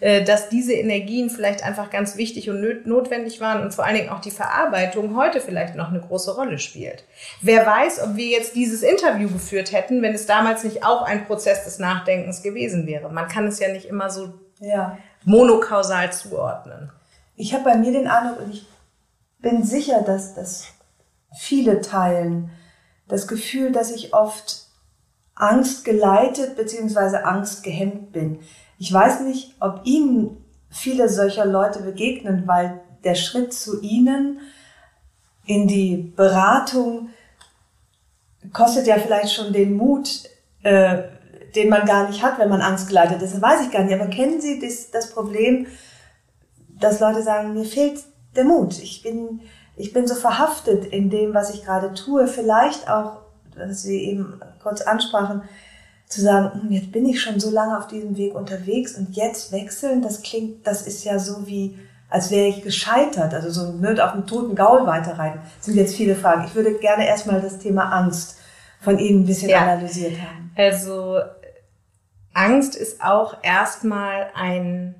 äh, 0.00 0.22
dass 0.24 0.50
diese 0.50 0.74
Energien 0.74 1.30
vielleicht 1.30 1.64
einfach 1.64 1.88
ganz 1.88 2.18
wichtig 2.18 2.50
und 2.50 2.86
notwendig 2.86 3.40
waren 3.40 3.62
und 3.62 3.72
vor 3.72 3.86
allen 3.86 3.96
Dingen 3.96 4.10
auch 4.10 4.20
die 4.20 4.30
Verarbeitung 4.30 5.16
heute 5.16 5.40
vielleicht 5.40 5.74
noch 5.74 5.88
eine 5.88 6.00
große 6.00 6.34
Rolle 6.34 6.58
spielt. 6.58 7.04
Wer 7.40 7.64
weiß, 7.64 8.02
ob 8.02 8.16
wir 8.16 8.26
jetzt 8.26 8.54
dieses 8.56 8.82
Interview 8.82 9.30
geführt 9.30 9.72
hätten, 9.72 10.02
wenn 10.02 10.12
es 10.12 10.26
damals 10.26 10.64
nicht 10.64 10.84
auch 10.84 11.00
ein 11.02 11.24
Prozess 11.24 11.64
des 11.64 11.78
Nachdenkens 11.78 12.42
gewesen 12.42 12.86
wäre. 12.86 13.08
Man 13.08 13.28
kann 13.28 13.46
es 13.46 13.58
ja 13.58 13.68
nicht 13.72 13.86
immer 13.86 14.10
so 14.10 14.34
ja. 14.60 14.98
Monokausal 15.26 16.12
zuordnen. 16.12 16.90
Ich 17.34 17.52
habe 17.52 17.64
bei 17.64 17.76
mir 17.76 17.92
den 17.92 18.06
Eindruck, 18.06 18.40
und 18.40 18.54
ich 18.54 18.66
bin 19.40 19.62
sicher, 19.62 20.00
dass 20.00 20.34
das 20.34 20.68
viele 21.36 21.82
teilen, 21.82 22.50
das 23.08 23.28
Gefühl, 23.28 23.72
dass 23.72 23.90
ich 23.90 24.14
oft 24.14 24.66
Angst 25.34 25.84
geleitet 25.84 26.56
bzw. 26.56 27.18
Angst 27.18 27.62
gehemmt 27.62 28.12
bin. 28.12 28.40
Ich 28.78 28.90
weiß 28.90 29.20
nicht, 29.20 29.54
ob 29.60 29.82
Ihnen 29.84 30.44
viele 30.70 31.08
solcher 31.08 31.44
Leute 31.44 31.82
begegnen, 31.82 32.46
weil 32.46 32.80
der 33.04 33.14
Schritt 33.14 33.52
zu 33.52 33.82
Ihnen 33.82 34.40
in 35.44 35.68
die 35.68 36.12
Beratung 36.16 37.10
kostet 38.52 38.86
ja 38.86 38.96
vielleicht 38.96 39.34
schon 39.34 39.52
den 39.52 39.74
Mut, 39.74 40.08
äh, 40.62 41.02
den 41.56 41.68
man 41.68 41.86
gar 41.86 42.08
nicht 42.08 42.22
hat, 42.22 42.38
wenn 42.38 42.48
man 42.48 42.60
Angst 42.60 42.88
geleitet 42.88 43.22
ist. 43.22 43.34
Das 43.34 43.42
weiß 43.42 43.62
ich 43.62 43.72
gar 43.72 43.82
nicht. 43.82 43.98
Aber 43.98 44.10
kennen 44.10 44.40
Sie 44.40 44.60
das, 44.60 44.90
das 44.90 45.10
Problem, 45.10 45.66
dass 46.78 47.00
Leute 47.00 47.22
sagen, 47.22 47.54
mir 47.54 47.64
fehlt 47.64 48.00
der 48.36 48.44
Mut. 48.44 48.78
Ich 48.78 49.02
bin, 49.02 49.40
ich 49.76 49.92
bin 49.92 50.06
so 50.06 50.14
verhaftet 50.14 50.86
in 50.86 51.10
dem, 51.10 51.34
was 51.34 51.54
ich 51.54 51.64
gerade 51.64 51.94
tue. 51.94 52.26
Vielleicht 52.28 52.88
auch, 52.88 53.22
was 53.56 53.82
Sie 53.82 54.04
eben 54.04 54.40
kurz 54.62 54.82
ansprachen, 54.82 55.42
zu 56.06 56.20
sagen, 56.20 56.62
hm, 56.62 56.70
jetzt 56.70 56.92
bin 56.92 57.06
ich 57.06 57.20
schon 57.20 57.40
so 57.40 57.50
lange 57.50 57.76
auf 57.78 57.88
diesem 57.88 58.16
Weg 58.16 58.34
unterwegs 58.34 58.96
und 58.96 59.16
jetzt 59.16 59.50
wechseln, 59.52 60.02
das 60.02 60.22
klingt, 60.22 60.66
das 60.66 60.86
ist 60.86 61.04
ja 61.04 61.18
so 61.18 61.46
wie, 61.46 61.78
als 62.08 62.30
wäre 62.30 62.46
ich 62.46 62.62
gescheitert, 62.62 63.34
also 63.34 63.50
so 63.50 63.72
nicht 63.72 64.00
auf 64.00 64.12
dem 64.12 64.26
toten 64.26 64.54
Gaul 64.54 64.86
weiterreiten. 64.86 65.40
Das 65.56 65.66
sind 65.66 65.76
jetzt 65.76 65.96
viele 65.96 66.14
Fragen. 66.14 66.44
Ich 66.46 66.54
würde 66.54 66.74
gerne 66.74 67.06
erstmal 67.06 67.40
das 67.40 67.58
Thema 67.58 67.90
Angst 67.90 68.38
von 68.80 68.98
Ihnen 68.98 69.22
ein 69.22 69.26
bisschen 69.26 69.50
ja. 69.50 69.62
analysiert 69.62 70.12
haben. 70.20 70.52
Also 70.54 71.18
Angst 72.36 72.76
ist 72.76 73.02
auch 73.02 73.38
erstmal 73.42 74.30
ein 74.34 74.94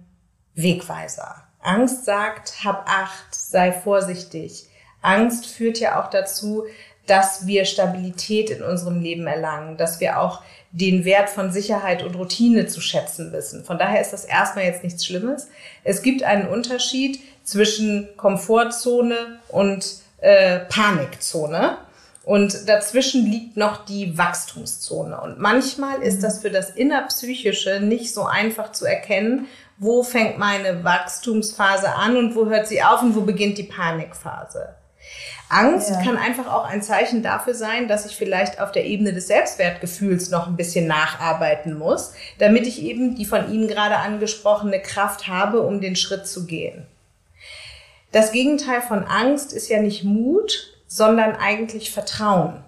Wegweiser. 0.54 1.44
Angst 1.60 2.06
sagt, 2.06 2.64
hab 2.64 2.88
Acht, 2.88 3.34
sei 3.34 3.72
vorsichtig. 3.72 4.70
Angst 5.02 5.44
führt 5.44 5.78
ja 5.78 6.02
auch 6.02 6.08
dazu, 6.08 6.64
dass 7.06 7.46
wir 7.46 7.66
Stabilität 7.66 8.48
in 8.48 8.62
unserem 8.62 9.02
Leben 9.02 9.26
erlangen, 9.26 9.76
dass 9.76 10.00
wir 10.00 10.18
auch 10.18 10.40
den 10.72 11.04
Wert 11.04 11.28
von 11.28 11.52
Sicherheit 11.52 12.02
und 12.02 12.16
Routine 12.16 12.68
zu 12.68 12.80
schätzen 12.80 13.32
wissen. 13.32 13.66
Von 13.66 13.76
daher 13.76 14.00
ist 14.00 14.14
das 14.14 14.24
erstmal 14.24 14.64
jetzt 14.64 14.82
nichts 14.82 15.04
Schlimmes. 15.04 15.48
Es 15.84 16.00
gibt 16.00 16.22
einen 16.22 16.48
Unterschied 16.48 17.20
zwischen 17.44 18.08
Komfortzone 18.16 19.40
und 19.48 19.86
äh, 20.22 20.60
Panikzone. 20.60 21.76
Und 22.26 22.68
dazwischen 22.68 23.24
liegt 23.24 23.56
noch 23.56 23.84
die 23.84 24.18
Wachstumszone. 24.18 25.20
Und 25.20 25.38
manchmal 25.38 26.02
ist 26.02 26.24
das 26.24 26.40
für 26.40 26.50
das 26.50 26.70
Innerpsychische 26.70 27.78
nicht 27.78 28.12
so 28.12 28.24
einfach 28.24 28.72
zu 28.72 28.84
erkennen, 28.84 29.46
wo 29.78 30.02
fängt 30.02 30.36
meine 30.36 30.82
Wachstumsphase 30.82 31.94
an 31.94 32.16
und 32.16 32.34
wo 32.34 32.46
hört 32.46 32.66
sie 32.66 32.82
auf 32.82 33.00
und 33.00 33.14
wo 33.14 33.20
beginnt 33.20 33.58
die 33.58 33.62
Panikphase. 33.62 34.74
Angst 35.48 35.90
ja. 35.90 36.02
kann 36.02 36.16
einfach 36.16 36.52
auch 36.52 36.64
ein 36.64 36.82
Zeichen 36.82 37.22
dafür 37.22 37.54
sein, 37.54 37.86
dass 37.86 38.06
ich 38.06 38.16
vielleicht 38.16 38.60
auf 38.60 38.72
der 38.72 38.86
Ebene 38.86 39.12
des 39.12 39.28
Selbstwertgefühls 39.28 40.30
noch 40.30 40.48
ein 40.48 40.56
bisschen 40.56 40.88
nacharbeiten 40.88 41.78
muss, 41.78 42.12
damit 42.40 42.66
ich 42.66 42.82
eben 42.82 43.14
die 43.14 43.24
von 43.24 43.52
Ihnen 43.52 43.68
gerade 43.68 43.98
angesprochene 43.98 44.82
Kraft 44.82 45.28
habe, 45.28 45.60
um 45.60 45.80
den 45.80 45.94
Schritt 45.94 46.26
zu 46.26 46.44
gehen. 46.44 46.88
Das 48.10 48.32
Gegenteil 48.32 48.82
von 48.82 49.04
Angst 49.04 49.52
ist 49.52 49.68
ja 49.68 49.80
nicht 49.80 50.02
Mut, 50.02 50.75
sondern 50.86 51.36
eigentlich 51.36 51.90
Vertrauen. 51.90 52.62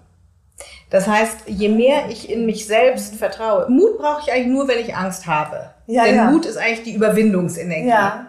Das 0.89 1.07
heißt, 1.07 1.41
je 1.47 1.69
mehr 1.69 2.09
ich 2.09 2.29
in 2.29 2.45
mich 2.45 2.65
selbst 2.65 3.15
vertraue, 3.15 3.69
Mut 3.69 3.97
brauche 3.97 4.21
ich 4.23 4.33
eigentlich 4.33 4.47
nur, 4.47 4.67
wenn 4.67 4.79
ich 4.79 4.95
Angst 4.95 5.27
habe. 5.27 5.71
Ja, 5.87 6.03
Denn 6.03 6.15
ja. 6.15 6.31
Mut 6.31 6.45
ist 6.45 6.57
eigentlich 6.57 6.83
die 6.83 6.93
Überwindungsenergie. 6.93 7.87
Ja. 7.87 8.27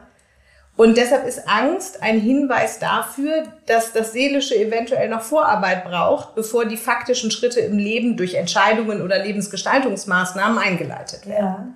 Und 0.77 0.97
deshalb 0.97 1.27
ist 1.27 1.47
Angst 1.47 2.03
ein 2.03 2.19
Hinweis 2.19 2.79
dafür, 2.79 3.45
dass 3.67 3.93
das 3.93 4.13
Seelische 4.13 4.57
eventuell 4.57 5.11
noch 5.11 5.21
Vorarbeit 5.21 5.85
braucht, 5.85 6.35
bevor 6.35 6.65
die 6.65 6.79
faktischen 6.79 7.31
Schritte 7.31 7.61
im 7.61 7.77
Leben 7.77 8.17
durch 8.17 8.35
Entscheidungen 8.35 9.03
oder 9.03 9.23
Lebensgestaltungsmaßnahmen 9.23 10.59
eingeleitet 10.59 11.27
werden. 11.27 11.45
Ja. 11.45 11.67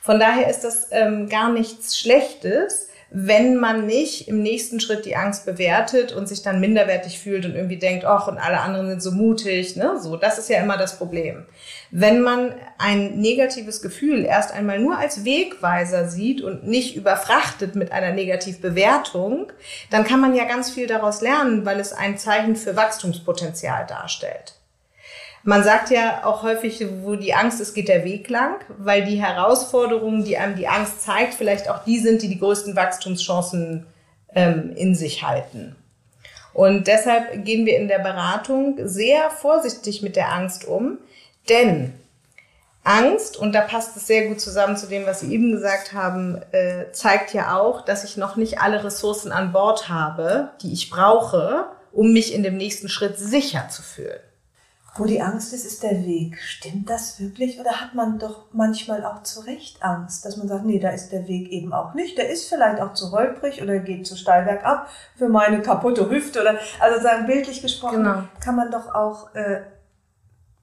Von 0.00 0.20
daher 0.20 0.48
ist 0.48 0.60
das 0.60 0.88
ähm, 0.90 1.28
gar 1.28 1.50
nichts 1.52 1.98
Schlechtes, 1.98 2.88
wenn 3.18 3.56
man 3.56 3.86
nicht 3.86 4.28
im 4.28 4.42
nächsten 4.42 4.78
Schritt 4.78 5.06
die 5.06 5.16
Angst 5.16 5.46
bewertet 5.46 6.12
und 6.12 6.28
sich 6.28 6.42
dann 6.42 6.60
minderwertig 6.60 7.18
fühlt 7.18 7.46
und 7.46 7.54
irgendwie 7.54 7.78
denkt, 7.78 8.04
ach, 8.04 8.28
und 8.28 8.36
alle 8.36 8.60
anderen 8.60 8.90
sind 8.90 9.02
so 9.02 9.10
mutig, 9.10 9.74
ne? 9.74 9.98
So, 9.98 10.18
das 10.18 10.36
ist 10.36 10.50
ja 10.50 10.60
immer 10.60 10.76
das 10.76 10.98
Problem. 10.98 11.46
Wenn 11.90 12.20
man 12.20 12.52
ein 12.76 13.18
negatives 13.18 13.80
Gefühl 13.80 14.26
erst 14.26 14.52
einmal 14.52 14.80
nur 14.80 14.98
als 14.98 15.24
Wegweiser 15.24 16.10
sieht 16.10 16.42
und 16.42 16.66
nicht 16.66 16.94
überfrachtet 16.94 17.74
mit 17.74 17.90
einer 17.90 18.12
Negativbewertung, 18.12 19.50
dann 19.88 20.04
kann 20.04 20.20
man 20.20 20.34
ja 20.34 20.44
ganz 20.44 20.70
viel 20.70 20.86
daraus 20.86 21.22
lernen, 21.22 21.64
weil 21.64 21.80
es 21.80 21.94
ein 21.94 22.18
Zeichen 22.18 22.54
für 22.54 22.76
Wachstumspotenzial 22.76 23.86
darstellt. 23.86 24.56
Man 25.48 25.62
sagt 25.62 25.90
ja 25.90 26.24
auch 26.24 26.42
häufig, 26.42 26.84
wo 27.04 27.14
die 27.14 27.32
Angst 27.32 27.60
ist, 27.60 27.72
geht 27.72 27.86
der 27.86 28.04
Weg 28.04 28.28
lang, 28.28 28.56
weil 28.78 29.04
die 29.04 29.22
Herausforderungen, 29.22 30.24
die 30.24 30.36
einem 30.36 30.56
die 30.56 30.66
Angst 30.66 31.02
zeigt, 31.02 31.34
vielleicht 31.34 31.70
auch 31.70 31.84
die 31.84 32.00
sind, 32.00 32.22
die 32.22 32.28
die 32.28 32.40
größten 32.40 32.74
Wachstumschancen 32.74 33.86
ähm, 34.34 34.72
in 34.74 34.96
sich 34.96 35.22
halten. 35.22 35.76
Und 36.52 36.88
deshalb 36.88 37.44
gehen 37.44 37.64
wir 37.64 37.78
in 37.78 37.86
der 37.86 38.00
Beratung 38.00 38.74
sehr 38.82 39.30
vorsichtig 39.30 40.02
mit 40.02 40.16
der 40.16 40.32
Angst 40.32 40.64
um, 40.64 40.98
denn 41.48 41.94
Angst, 42.82 43.36
und 43.36 43.52
da 43.52 43.60
passt 43.60 43.96
es 43.96 44.08
sehr 44.08 44.26
gut 44.26 44.40
zusammen 44.40 44.76
zu 44.76 44.88
dem, 44.88 45.06
was 45.06 45.20
Sie 45.20 45.32
eben 45.32 45.52
gesagt 45.52 45.92
haben, 45.92 46.42
äh, 46.50 46.90
zeigt 46.90 47.32
ja 47.34 47.56
auch, 47.56 47.82
dass 47.82 48.02
ich 48.02 48.16
noch 48.16 48.34
nicht 48.34 48.58
alle 48.58 48.82
Ressourcen 48.82 49.30
an 49.30 49.52
Bord 49.52 49.88
habe, 49.88 50.50
die 50.60 50.72
ich 50.72 50.90
brauche, 50.90 51.66
um 51.92 52.12
mich 52.12 52.34
in 52.34 52.42
dem 52.42 52.56
nächsten 52.56 52.88
Schritt 52.88 53.16
sicher 53.16 53.68
zu 53.68 53.82
fühlen. 53.82 54.18
Wo 54.98 55.04
die 55.04 55.20
Angst 55.20 55.52
ist, 55.52 55.64
ist 55.64 55.82
der 55.82 56.04
Weg. 56.04 56.38
Stimmt 56.40 56.88
das 56.88 57.20
wirklich? 57.20 57.60
Oder 57.60 57.80
hat 57.80 57.94
man 57.94 58.18
doch 58.18 58.46
manchmal 58.52 59.04
auch 59.04 59.22
zu 59.22 59.40
Recht 59.40 59.82
Angst, 59.82 60.24
dass 60.24 60.36
man 60.36 60.48
sagt, 60.48 60.64
nee, 60.64 60.78
da 60.78 60.90
ist 60.90 61.10
der 61.10 61.28
Weg 61.28 61.50
eben 61.50 61.72
auch 61.72 61.94
nicht. 61.94 62.16
Der 62.18 62.30
ist 62.30 62.48
vielleicht 62.48 62.80
auch 62.80 62.94
zu 62.94 63.12
holprig 63.12 63.62
oder 63.62 63.78
geht 63.78 64.06
zu 64.06 64.16
steil 64.16 64.44
bergab 64.44 64.88
für 65.16 65.28
meine 65.28 65.62
kaputte 65.62 66.08
Hüfte 66.10 66.40
oder, 66.40 66.58
also 66.80 67.02
sagen 67.02 67.26
bildlich 67.26 67.62
gesprochen, 67.62 68.04
genau. 68.04 68.22
kann 68.40 68.56
man 68.56 68.70
doch 68.70 68.94
auch 68.94 69.34
äh, 69.34 69.62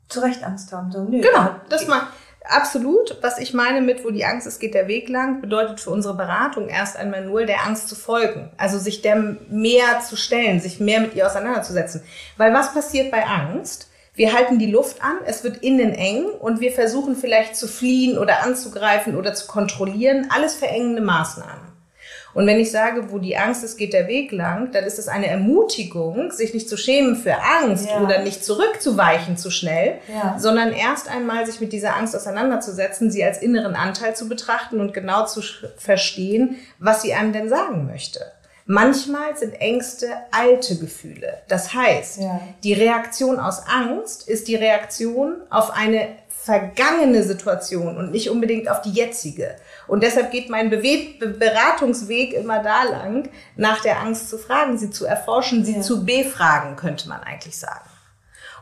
zu 0.09 0.19
Recht 0.21 0.43
Angst 0.43 0.71
haben. 0.71 0.91
So, 0.91 1.03
nee, 1.03 1.21
genau, 1.21 1.49
das 1.69 1.87
mal. 1.87 2.01
Absolut. 2.45 3.17
Was 3.21 3.39
ich 3.39 3.53
meine 3.53 3.81
mit, 3.81 4.03
wo 4.03 4.11
die 4.11 4.25
Angst 4.25 4.47
ist, 4.47 4.59
geht 4.59 4.73
der 4.73 4.87
Weg 4.87 5.07
lang, 5.07 5.39
bedeutet 5.39 5.79
für 5.79 5.91
unsere 5.91 6.13
Beratung 6.13 6.67
erst 6.67 6.97
einmal 6.97 7.23
nur, 7.23 7.45
der 7.45 7.65
Angst 7.65 7.87
zu 7.87 7.95
folgen. 7.95 8.51
Also 8.57 8.77
sich 8.79 9.01
der 9.01 9.15
mehr 9.49 10.01
zu 10.01 10.17
stellen, 10.17 10.59
sich 10.59 10.79
mehr 10.79 10.99
mit 10.99 11.15
ihr 11.15 11.25
auseinanderzusetzen. 11.25 12.03
Weil 12.35 12.53
was 12.53 12.73
passiert 12.73 13.11
bei 13.11 13.25
Angst? 13.25 13.89
Wir 14.15 14.33
halten 14.33 14.59
die 14.59 14.69
Luft 14.69 15.01
an, 15.01 15.17
es 15.25 15.43
wird 15.43 15.63
innen 15.63 15.93
eng 15.93 16.25
und 16.25 16.59
wir 16.59 16.71
versuchen 16.71 17.15
vielleicht 17.15 17.55
zu 17.55 17.67
fliehen 17.67 18.17
oder 18.17 18.43
anzugreifen 18.43 19.15
oder 19.15 19.33
zu 19.33 19.47
kontrollieren. 19.47 20.27
Alles 20.29 20.53
verengende 20.53 21.01
Maßnahmen. 21.01 21.73
Und 22.35 22.47
wenn 22.47 22.59
ich 22.59 22.71
sage, 22.71 23.11
wo 23.11 23.19
die 23.19 23.37
Angst 23.37 23.63
ist, 23.63 23.77
geht 23.77 23.93
der 23.93 24.07
Weg 24.07 24.31
lang, 24.31 24.71
dann 24.71 24.83
ist 24.85 24.97
es 24.97 25.07
eine 25.07 25.27
Ermutigung, 25.27 26.31
sich 26.31 26.53
nicht 26.53 26.67
zu 26.67 26.77
schämen 26.77 27.15
für 27.15 27.35
Angst 27.35 27.87
ja. 27.89 28.01
oder 28.01 28.21
nicht 28.21 28.43
zurückzuweichen 28.43 29.37
zu 29.37 29.51
schnell, 29.51 29.99
ja. 30.07 30.35
sondern 30.39 30.73
erst 30.73 31.09
einmal 31.09 31.45
sich 31.45 31.61
mit 31.61 31.73
dieser 31.73 31.95
Angst 31.95 32.15
auseinanderzusetzen, 32.15 33.11
sie 33.11 33.23
als 33.23 33.41
inneren 33.41 33.75
Anteil 33.75 34.15
zu 34.15 34.27
betrachten 34.27 34.79
und 34.79 34.93
genau 34.93 35.25
zu 35.25 35.41
verstehen, 35.77 36.57
was 36.79 37.03
sie 37.03 37.13
einem 37.13 37.33
denn 37.33 37.49
sagen 37.49 37.85
möchte. 37.85 38.31
Manchmal 38.65 39.35
sind 39.35 39.59
Ängste 39.59 40.07
alte 40.31 40.77
Gefühle. 40.77 41.41
Das 41.49 41.73
heißt, 41.73 42.21
ja. 42.21 42.39
die 42.63 42.73
Reaktion 42.73 43.39
aus 43.39 43.67
Angst 43.67 44.27
ist 44.27 44.47
die 44.47 44.55
Reaktion 44.55 45.41
auf 45.49 45.71
eine 45.71 46.15
vergangene 46.29 47.23
Situation 47.23 47.97
und 47.97 48.11
nicht 48.11 48.29
unbedingt 48.29 48.69
auf 48.69 48.81
die 48.81 48.91
jetzige. 48.91 49.55
Und 49.87 50.03
deshalb 50.03 50.31
geht 50.31 50.49
mein 50.49 50.69
Bewe 50.69 51.27
Beratungsweg 51.27 52.33
immer 52.33 52.61
da 52.61 52.83
lang, 52.83 53.29
nach 53.55 53.81
der 53.81 53.99
Angst 53.99 54.29
zu 54.29 54.37
fragen, 54.37 54.77
sie 54.77 54.89
zu 54.89 55.05
erforschen, 55.05 55.63
sie 55.63 55.75
ja. 55.75 55.81
zu 55.81 56.05
befragen, 56.05 56.75
könnte 56.75 57.07
man 57.07 57.21
eigentlich 57.21 57.57
sagen. 57.57 57.89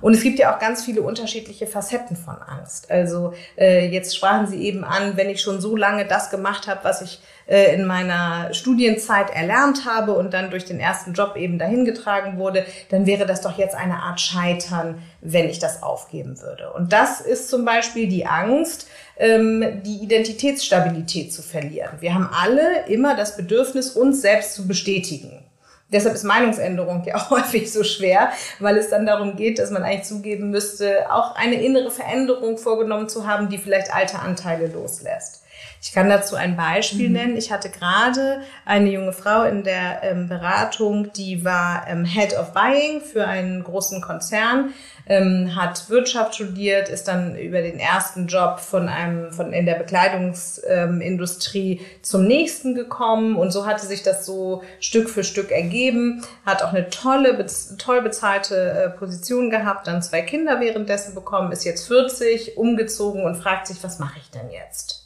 Und 0.01 0.15
es 0.15 0.24
gibt 0.24 0.39
ja 0.39 0.53
auch 0.53 0.60
ganz 0.60 0.84
viele 0.84 1.03
unterschiedliche 1.03 1.67
Facetten 1.67 2.15
von 2.15 2.36
Angst. 2.41 2.89
Also 2.89 3.34
äh, 3.58 3.88
jetzt 3.88 4.15
sprachen 4.15 4.48
Sie 4.48 4.63
eben 4.63 4.84
an, 4.84 5.15
wenn 5.15 5.29
ich 5.29 5.41
schon 5.41 5.62
so 5.62 5.75
lange 5.75 6.05
das 6.05 6.31
gemacht 6.31 6.67
habe, 6.67 6.84
was 6.84 7.01
ich 7.01 7.22
äh, 7.51 7.75
in 7.75 7.86
meiner 7.86 8.53
Studienzeit 8.53 9.29
erlernt 9.29 9.86
habe 9.86 10.13
und 10.13 10.34
dann 10.34 10.51
durch 10.51 10.63
den 10.63 10.79
ersten 10.79 11.12
Job 11.12 11.36
eben 11.36 11.60
dahin 11.60 11.84
getragen 11.84 12.38
wurde, 12.38 12.65
dann 12.89 13.05
wäre 13.05 13.25
das 13.25 13.41
doch 13.41 13.58
jetzt 13.58 13.75
eine 13.75 14.03
Art 14.03 14.22
Scheitern, 14.22 15.01
wenn 15.20 15.50
ich 15.50 15.60
das 15.60 15.84
aufgeben 15.84 16.39
würde. 16.41 16.72
Und 16.72 16.93
das 16.93 17.20
ist 17.20 17.50
zum 17.50 17.65
Beispiel 17.65 18.08
die 18.08 18.25
Angst, 18.25 18.88
ähm, 19.17 19.81
die 19.84 19.98
Identitätsstabilität 19.98 21.34
zu 21.34 21.41
verlieren. 21.41 21.91
Wir 22.00 22.13
haben 22.13 22.29
alle 22.31 22.86
immer 22.88 23.17
das 23.17 23.36
Bedürfnis, 23.36 23.91
uns 23.91 24.22
selbst 24.22 24.53
zu 24.53 24.65
bestätigen. 24.65 25.43
Deshalb 25.91 26.15
ist 26.15 26.24
Meinungsänderung 26.24 27.03
ja 27.05 27.15
auch 27.15 27.31
häufig 27.31 27.74
so 27.74 27.84
schwer, 27.84 28.31
weil 28.60 28.77
es 28.77 28.89
dann 28.89 29.05
darum 29.05 29.36
geht, 29.36 29.60
dass 29.60 29.72
man 29.72 29.84
eigentlich 29.84 30.03
zugeben 30.03 30.51
müsste, 30.51 31.12
auch 31.12 31.36
eine 31.36 31.62
innere 31.62 31.91
Veränderung 31.91 32.58
vorgenommen 32.58 33.10
zu 33.10 33.27
haben, 33.27 33.50
die 33.50 33.58
vielleicht 33.58 33.93
alte 33.93 34.20
Anteile 34.20 34.67
loslässt. 34.67 35.40
Ich 35.83 35.93
kann 35.93 36.09
dazu 36.09 36.35
ein 36.35 36.55
Beispiel 36.55 37.09
mhm. 37.09 37.15
nennen. 37.15 37.38
Ich 37.38 37.51
hatte 37.51 37.71
gerade 37.71 38.41
eine 38.65 38.91
junge 38.91 39.13
Frau 39.13 39.41
in 39.43 39.63
der 39.63 40.03
ähm, 40.03 40.29
Beratung, 40.29 41.11
die 41.13 41.43
war 41.43 41.88
ähm, 41.88 42.05
Head 42.05 42.38
of 42.38 42.53
Buying 42.53 43.01
für 43.01 43.25
einen 43.25 43.63
großen 43.63 44.00
Konzern, 44.00 44.75
ähm, 45.07 45.55
hat 45.55 45.89
Wirtschaft 45.89 46.35
studiert, 46.35 46.88
ist 46.88 47.07
dann 47.07 47.35
über 47.35 47.63
den 47.63 47.79
ersten 47.79 48.27
Job 48.27 48.59
von 48.59 48.89
einem 48.89 49.31
von 49.31 49.53
in 49.53 49.65
der 49.65 49.73
Bekleidungsindustrie 49.73 51.79
ähm, 51.79 51.85
zum 52.03 52.27
nächsten 52.27 52.75
gekommen 52.75 53.35
und 53.35 53.50
so 53.50 53.65
hatte 53.65 53.88
sich 53.88 54.03
das 54.03 54.23
so 54.23 54.61
Stück 54.79 55.09
für 55.09 55.23
Stück 55.23 55.50
ergeben, 55.50 56.23
hat 56.45 56.61
auch 56.61 56.73
eine 56.73 56.91
tolle 56.91 57.33
bez 57.33 57.75
toll 57.79 58.03
bezahlte 58.03 58.71
äh, 58.71 58.89
Position 58.91 59.50
gehabt, 59.50 59.88
dann 59.88 60.03
zwei 60.03 60.21
Kinder 60.21 60.59
währenddessen 60.59 61.15
bekommen, 61.15 61.51
ist 61.51 61.63
jetzt 61.63 61.88
40, 61.88 62.55
umgezogen 62.55 63.23
und 63.23 63.35
fragt 63.35 63.65
sich, 63.65 63.83
was 63.83 63.97
mache 63.97 64.19
ich 64.19 64.29
denn 64.29 64.51
jetzt? 64.51 65.00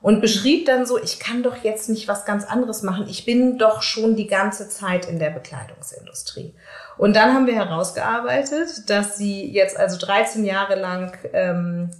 Und 0.00 0.20
beschrieb 0.20 0.66
dann 0.66 0.86
so, 0.86 1.00
ich 1.02 1.18
kann 1.18 1.42
doch 1.42 1.56
jetzt 1.64 1.88
nicht 1.88 2.08
was 2.08 2.24
ganz 2.24 2.44
anderes 2.44 2.82
machen. 2.82 3.06
Ich 3.08 3.24
bin 3.24 3.58
doch 3.58 3.82
schon 3.82 4.16
die 4.16 4.26
ganze 4.26 4.68
Zeit 4.68 5.08
in 5.08 5.18
der 5.18 5.30
Bekleidungsindustrie. 5.30 6.54
Und 6.96 7.16
dann 7.16 7.34
haben 7.34 7.46
wir 7.46 7.54
herausgearbeitet, 7.54 8.88
dass 8.88 9.16
sie 9.16 9.50
jetzt 9.50 9.76
also 9.76 9.98
13 9.98 10.44
Jahre 10.44 10.76
lang, 10.76 11.16
ähm, 11.32 11.90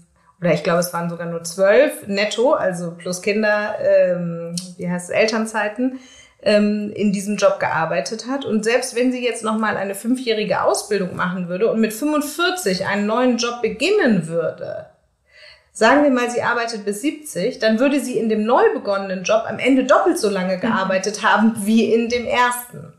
oder 0.41 0.53
ich 0.53 0.63
glaube, 0.63 0.81
es 0.81 0.93
waren 0.93 1.11
sogar 1.11 1.27
nur 1.27 1.43
12 1.43 2.07
netto, 2.07 2.53
also 2.53 2.93
plus 2.93 3.23
Kinder, 3.23 3.75
ähm, 3.81 4.55
wie 4.77 4.89
heißt 4.89 5.11
es, 5.11 5.15
Elternzeiten, 5.15 5.99
ähm, 6.43 6.93
in 6.95 7.13
diesem 7.13 7.37
Job 7.37 7.59
gearbeitet 7.59 8.27
hat. 8.29 8.45
Und 8.45 8.65
selbst 8.65 8.95
wenn 8.95 9.11
sie 9.11 9.25
jetzt 9.25 9.43
nochmal 9.43 9.77
eine 9.77 9.97
fünfjährige 9.97 10.63
Ausbildung 10.63 11.17
machen 11.17 11.49
würde 11.49 11.71
und 11.71 11.81
mit 11.81 11.93
45 11.93 12.87
einen 12.87 13.07
neuen 13.07 13.39
Job 13.39 13.61
beginnen 13.61 14.29
würde, 14.29 14.87
sagen 15.79 16.03
wir 16.03 16.11
mal, 16.11 16.29
sie 16.29 16.43
arbeitet 16.43 16.85
bis 16.85 17.03
70, 17.03 17.61
dann 17.61 17.79
würde 17.79 18.01
sie 18.01 18.19
in 18.19 18.29
dem 18.29 18.43
neu 18.43 18.65
begonnenen 18.75 19.23
Job 19.23 19.45
am 19.47 19.61
Ende 19.61 19.85
doppelt 19.85 20.19
so 20.19 20.29
lange 20.29 20.57
mhm. 20.57 20.61
gearbeitet 20.61 21.23
haben 21.23 21.55
wie 21.65 21.95
in 21.95 22.09
dem 22.09 22.27
ersten. 22.27 22.93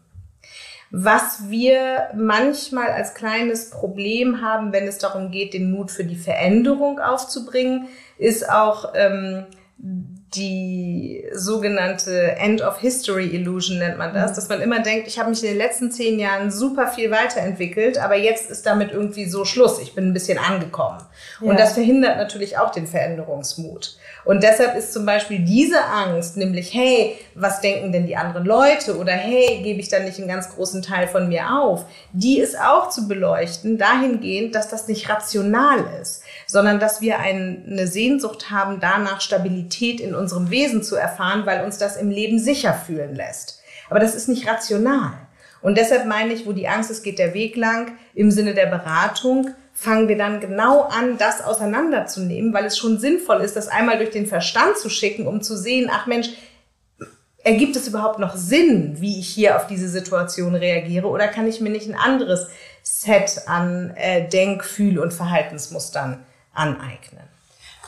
Was 0.89 1.49
wir 1.49 2.07
manchmal 2.15 2.87
als 2.87 3.15
kleines 3.15 3.69
Problem 3.69 4.41
haben, 4.41 4.71
wenn 4.71 4.87
es 4.87 4.97
darum 4.97 5.29
geht, 5.29 5.53
den 5.53 5.71
Mut 5.71 5.91
für 5.91 6.05
die 6.05 6.15
Veränderung 6.15 6.99
aufzubringen, 6.99 7.89
ist 8.17 8.49
auch 8.49 8.93
ähm, 8.95 9.45
die 10.35 11.25
sogenannte 11.33 12.35
End 12.37 12.61
of 12.61 12.79
History 12.79 13.27
Illusion 13.27 13.79
nennt 13.79 13.97
man 13.97 14.13
das, 14.13 14.31
mhm. 14.31 14.35
dass 14.35 14.49
man 14.49 14.61
immer 14.61 14.79
denkt, 14.79 15.07
ich 15.07 15.17
habe 15.17 15.29
mich 15.31 15.43
in 15.43 15.49
den 15.49 15.57
letzten 15.57 15.91
zehn 15.91 16.19
Jahren 16.19 16.51
super 16.51 16.87
viel 16.87 17.09
weiterentwickelt, 17.09 17.97
aber 17.97 18.15
jetzt 18.15 18.51
ist 18.51 18.65
damit 18.65 18.91
irgendwie 18.91 19.25
so 19.25 19.43
Schluss. 19.43 19.79
Ich 19.79 19.95
bin 19.95 20.07
ein 20.07 20.13
bisschen 20.13 20.37
angekommen. 20.37 21.01
Ja. 21.41 21.49
Und 21.49 21.59
das 21.59 21.73
verhindert 21.73 22.17
natürlich 22.17 22.57
auch 22.57 22.71
den 22.71 22.85
Veränderungsmut. 22.85 23.97
Und 24.25 24.43
deshalb 24.43 24.75
ist 24.75 24.93
zum 24.93 25.05
Beispiel 25.05 25.39
diese 25.39 25.83
Angst, 25.85 26.37
nämlich, 26.37 26.73
hey, 26.73 27.17
was 27.33 27.61
denken 27.61 27.91
denn 27.91 28.05
die 28.05 28.15
anderen 28.15 28.45
Leute? 28.45 28.97
Oder 28.97 29.13
hey, 29.13 29.61
gebe 29.63 29.79
ich 29.79 29.89
dann 29.89 30.03
nicht 30.05 30.19
einen 30.19 30.27
ganz 30.27 30.53
großen 30.53 30.83
Teil 30.83 31.07
von 31.07 31.29
mir 31.29 31.49
auf? 31.59 31.85
Die 32.11 32.39
ist 32.39 32.59
auch 32.59 32.89
zu 32.89 33.07
beleuchten, 33.07 33.79
dahingehend, 33.79 34.53
dass 34.53 34.67
das 34.67 34.87
nicht 34.87 35.09
rational 35.09 35.79
ist, 35.99 36.18
sondern 36.49 36.79
dass 36.79 36.99
wir 36.99 37.19
eine 37.19 37.85
Sehnsucht 37.85 38.49
haben, 38.49 38.79
danach 38.79 39.21
Stabilität 39.21 39.99
in 40.01 40.15
unserem 40.15 40.49
Wesen 40.49 40.81
zu 40.81 40.95
erfahren, 40.95 41.45
weil 41.45 41.63
uns 41.63 41.77
das 41.77 41.95
im 41.95 42.09
Leben 42.09 42.39
sicher 42.39 42.73
fühlen 42.73 43.15
lässt. 43.15 43.61
Aber 43.87 43.99
das 43.99 44.15
ist 44.15 44.27
nicht 44.27 44.47
rational. 44.47 45.13
Und 45.61 45.77
deshalb 45.77 46.07
meine 46.07 46.33
ich, 46.33 46.47
wo 46.47 46.51
die 46.51 46.67
Angst 46.67 46.89
ist, 46.89 47.03
geht 47.03 47.19
der 47.19 47.35
Weg 47.35 47.55
lang, 47.55 47.91
im 48.15 48.31
Sinne 48.31 48.55
der 48.55 48.65
Beratung, 48.65 49.51
fangen 49.73 50.07
wir 50.07 50.17
dann 50.17 50.39
genau 50.39 50.81
an, 50.81 51.19
das 51.19 51.43
auseinanderzunehmen, 51.43 52.51
weil 52.51 52.65
es 52.65 52.79
schon 52.79 52.99
sinnvoll 52.99 53.41
ist, 53.41 53.55
das 53.55 53.67
einmal 53.67 53.97
durch 53.97 54.09
den 54.09 54.25
Verstand 54.25 54.77
zu 54.77 54.89
schicken, 54.89 55.27
um 55.27 55.41
zu 55.41 55.55
sehen, 55.55 55.89
ach 55.93 56.07
Mensch, 56.07 56.29
ergibt 57.43 57.75
es 57.75 57.87
überhaupt 57.87 58.17
noch 58.17 58.35
Sinn, 58.35 58.97
wie 58.99 59.19
ich 59.19 59.29
hier 59.29 59.55
auf 59.55 59.67
diese 59.67 59.87
Situation 59.87 60.55
reagiere 60.55 61.07
oder 61.07 61.27
kann 61.27 61.47
ich 61.47 61.61
mir 61.61 61.69
nicht 61.69 61.87
ein 61.87 61.95
anderes 61.95 62.47
Set 62.81 63.43
an 63.45 63.93
äh, 63.95 64.27
Denk-, 64.27 64.65
Fühl- 64.65 64.99
und 64.99 65.13
Verhaltensmustern 65.13 66.25
aneignen? 66.53 67.27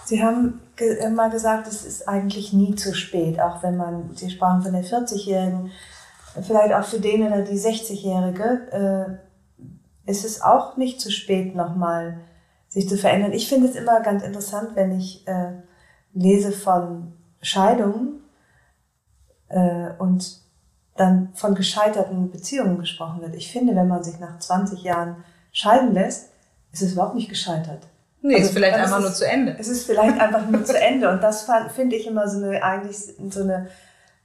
Sie 0.05 0.23
haben 0.23 0.61
äh, 0.77 1.09
mal 1.09 1.29
gesagt, 1.29 1.67
es 1.67 1.85
ist 1.85 2.07
eigentlich 2.07 2.53
nie 2.53 2.75
zu 2.75 2.93
spät, 2.93 3.39
auch 3.39 3.63
wenn 3.63 3.77
man, 3.77 4.15
Sie 4.15 4.29
sprachen 4.29 4.61
von 4.61 4.73
der 4.73 4.83
40-Jährigen, 4.83 5.71
vielleicht 6.41 6.73
auch 6.73 6.83
für 6.83 6.99
den 6.99 7.27
oder 7.27 7.43
die 7.43 7.59
60-Jährige, 7.59 9.19
äh, 10.05 10.09
ist 10.09 10.25
es 10.25 10.41
auch 10.41 10.77
nicht 10.77 10.99
zu 10.99 11.11
spät, 11.11 11.55
nochmal 11.55 12.19
sich 12.67 12.87
zu 12.87 12.97
verändern. 12.97 13.33
Ich 13.33 13.47
finde 13.47 13.67
es 13.67 13.75
immer 13.75 14.01
ganz 14.01 14.23
interessant, 14.23 14.71
wenn 14.75 14.97
ich 14.97 15.27
äh, 15.27 15.53
lese 16.13 16.51
von 16.51 17.13
Scheidungen 17.41 18.21
äh, 19.49 19.91
und 19.97 20.41
dann 20.95 21.29
von 21.33 21.55
gescheiterten 21.55 22.31
Beziehungen 22.31 22.79
gesprochen 22.79 23.21
wird. 23.21 23.35
Ich 23.35 23.51
finde, 23.51 23.75
wenn 23.75 23.87
man 23.87 24.03
sich 24.03 24.19
nach 24.19 24.39
20 24.39 24.83
Jahren 24.83 25.23
scheiden 25.51 25.93
lässt, 25.93 26.29
ist 26.71 26.81
es 26.81 26.93
überhaupt 26.93 27.15
nicht 27.15 27.29
gescheitert. 27.29 27.87
Nee, 28.21 28.35
also, 28.35 28.47
ist 28.47 28.53
vielleicht 28.53 28.77
einfach 28.77 28.97
ist, 28.97 29.03
nur 29.03 29.13
zu 29.13 29.27
Ende. 29.27 29.55
Es 29.59 29.67
ist 29.67 29.85
vielleicht 29.85 30.19
einfach 30.19 30.47
nur 30.47 30.63
zu 30.63 30.79
Ende. 30.79 31.09
Und 31.09 31.23
das 31.23 31.47
finde 31.75 31.95
ich 31.95 32.07
immer 32.07 32.27
so 32.27 32.43
eine, 32.43 32.63
eigentlich 32.63 32.97
so 33.29 33.41
eine 33.41 33.67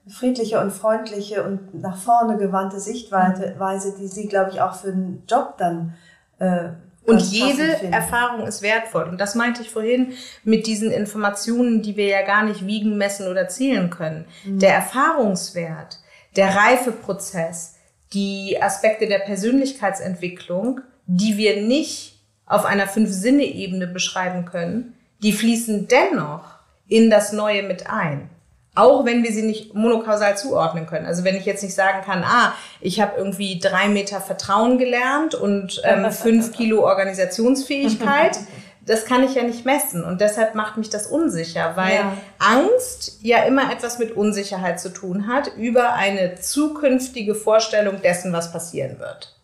friedliche 0.08 0.60
und 0.60 0.70
freundliche 0.70 1.42
und 1.42 1.80
nach 1.80 1.96
vorne 1.96 2.36
gewandte 2.36 2.78
Sichtweise, 2.78 3.94
die 3.98 4.06
sie, 4.06 4.28
glaube 4.28 4.50
ich, 4.50 4.60
auch 4.60 4.76
für 4.76 4.92
den 4.92 5.24
Job 5.26 5.54
dann 5.58 5.94
äh, 6.38 6.68
und 7.06 7.20
jede 7.20 7.84
Erfahrung 7.92 8.46
ist 8.46 8.62
wertvoll. 8.62 9.04
Und 9.04 9.20
das 9.20 9.34
meinte 9.34 9.62
ich 9.62 9.70
vorhin 9.70 10.14
mit 10.44 10.66
diesen 10.66 10.90
Informationen, 10.90 11.82
die 11.82 11.96
wir 11.96 12.08
ja 12.08 12.22
gar 12.22 12.44
nicht 12.44 12.66
wiegen, 12.66 12.98
messen 12.98 13.28
oder 13.28 13.48
zählen 13.48 13.90
können. 13.90 14.26
Mhm. 14.44 14.58
Der 14.58 14.74
Erfahrungswert, 14.74 16.00
der 16.34 16.54
Reifeprozess, 16.56 17.76
die 18.12 18.60
Aspekte 18.60 19.06
der 19.06 19.20
Persönlichkeitsentwicklung, 19.20 20.80
die 21.06 21.36
wir 21.36 21.62
nicht 21.62 22.15
auf 22.46 22.64
einer 22.64 22.86
Fünf-Sinne-Ebene 22.86 23.86
beschreiben 23.86 24.44
können, 24.44 24.94
die 25.22 25.32
fließen 25.32 25.88
dennoch 25.88 26.44
in 26.88 27.10
das 27.10 27.32
Neue 27.32 27.62
mit 27.62 27.90
ein 27.90 28.30
auch 28.76 29.06
wenn 29.06 29.24
wir 29.24 29.32
sie 29.32 29.42
nicht 29.42 29.74
monokausal 29.74 30.36
zuordnen 30.36 30.86
können. 30.86 31.06
Also 31.06 31.24
wenn 31.24 31.34
ich 31.34 31.46
jetzt 31.46 31.62
nicht 31.62 31.74
sagen 31.74 32.04
kann, 32.04 32.22
ah, 32.22 32.52
ich 32.80 33.00
habe 33.00 33.16
irgendwie 33.16 33.58
drei 33.58 33.88
Meter 33.88 34.20
Vertrauen 34.20 34.78
gelernt 34.78 35.34
und 35.34 35.80
ähm, 35.84 36.10
fünf 36.12 36.52
Kilo 36.52 36.84
Organisationsfähigkeit, 36.84 38.38
das 38.84 39.04
kann 39.06 39.24
ich 39.24 39.34
ja 39.34 39.42
nicht 39.42 39.64
messen 39.64 40.04
und 40.04 40.20
deshalb 40.20 40.54
macht 40.54 40.76
mich 40.76 40.90
das 40.90 41.06
unsicher, 41.06 41.72
weil 41.74 41.96
ja. 41.96 42.12
Angst 42.38 43.18
ja 43.22 43.42
immer 43.44 43.72
etwas 43.72 43.98
mit 43.98 44.12
Unsicherheit 44.12 44.78
zu 44.78 44.90
tun 44.90 45.26
hat 45.26 45.50
über 45.56 45.94
eine 45.94 46.36
zukünftige 46.36 47.34
Vorstellung 47.34 48.00
dessen, 48.02 48.32
was 48.32 48.52
passieren 48.52 49.00
wird. 49.00 49.35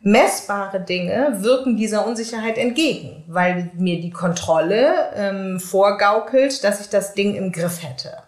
Messbare 0.00 0.80
Dinge 0.80 1.38
wirken 1.40 1.76
dieser 1.76 2.06
Unsicherheit 2.06 2.56
entgegen, 2.56 3.24
weil 3.26 3.70
mir 3.74 4.00
die 4.00 4.10
Kontrolle 4.10 5.10
ähm, 5.16 5.58
vorgaukelt, 5.58 6.62
dass 6.62 6.80
ich 6.80 6.88
das 6.88 7.14
Ding 7.14 7.34
im 7.34 7.50
Griff 7.50 7.82
hätte. 7.82 8.18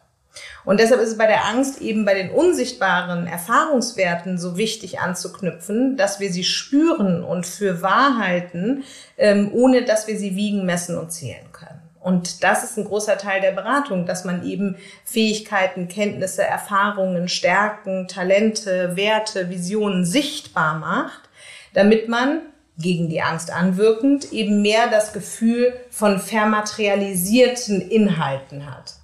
Und 0.64 0.80
deshalb 0.80 1.00
ist 1.00 1.10
es 1.10 1.18
bei 1.18 1.26
der 1.26 1.46
Angst 1.46 1.80
eben 1.80 2.04
bei 2.04 2.14
den 2.14 2.30
unsichtbaren 2.30 3.26
Erfahrungswerten 3.26 4.36
so 4.36 4.56
wichtig 4.56 5.00
anzuknüpfen, 5.00 5.96
dass 5.96 6.20
wir 6.20 6.32
sie 6.32 6.44
spüren 6.44 7.22
und 7.22 7.46
für 7.46 7.82
wahr 7.82 8.18
halten, 8.18 8.84
ähm, 9.16 9.50
ohne 9.52 9.84
dass 9.84 10.06
wir 10.06 10.18
sie 10.18 10.36
wiegen, 10.36 10.66
messen 10.66 10.98
und 10.98 11.12
zählen 11.12 11.50
können. 11.52 11.80
Und 12.00 12.42
das 12.42 12.64
ist 12.64 12.78
ein 12.78 12.84
großer 12.84 13.18
Teil 13.18 13.42
der 13.42 13.52
Beratung, 13.52 14.06
dass 14.06 14.24
man 14.24 14.44
eben 14.44 14.76
Fähigkeiten, 15.04 15.86
Kenntnisse, 15.88 16.42
Erfahrungen, 16.42 17.28
Stärken, 17.28 18.08
Talente, 18.08 18.96
Werte, 18.96 19.50
Visionen 19.50 20.04
sichtbar 20.06 20.78
macht, 20.78 21.29
damit 21.74 22.08
man 22.08 22.40
gegen 22.78 23.08
die 23.08 23.22
Angst 23.22 23.52
anwirkend 23.52 24.32
eben 24.32 24.62
mehr 24.62 24.88
das 24.88 25.12
Gefühl 25.12 25.74
von 25.90 26.18
vermaterialisierten 26.18 27.80
Inhalten 27.80 28.74
hat. 28.74 28.94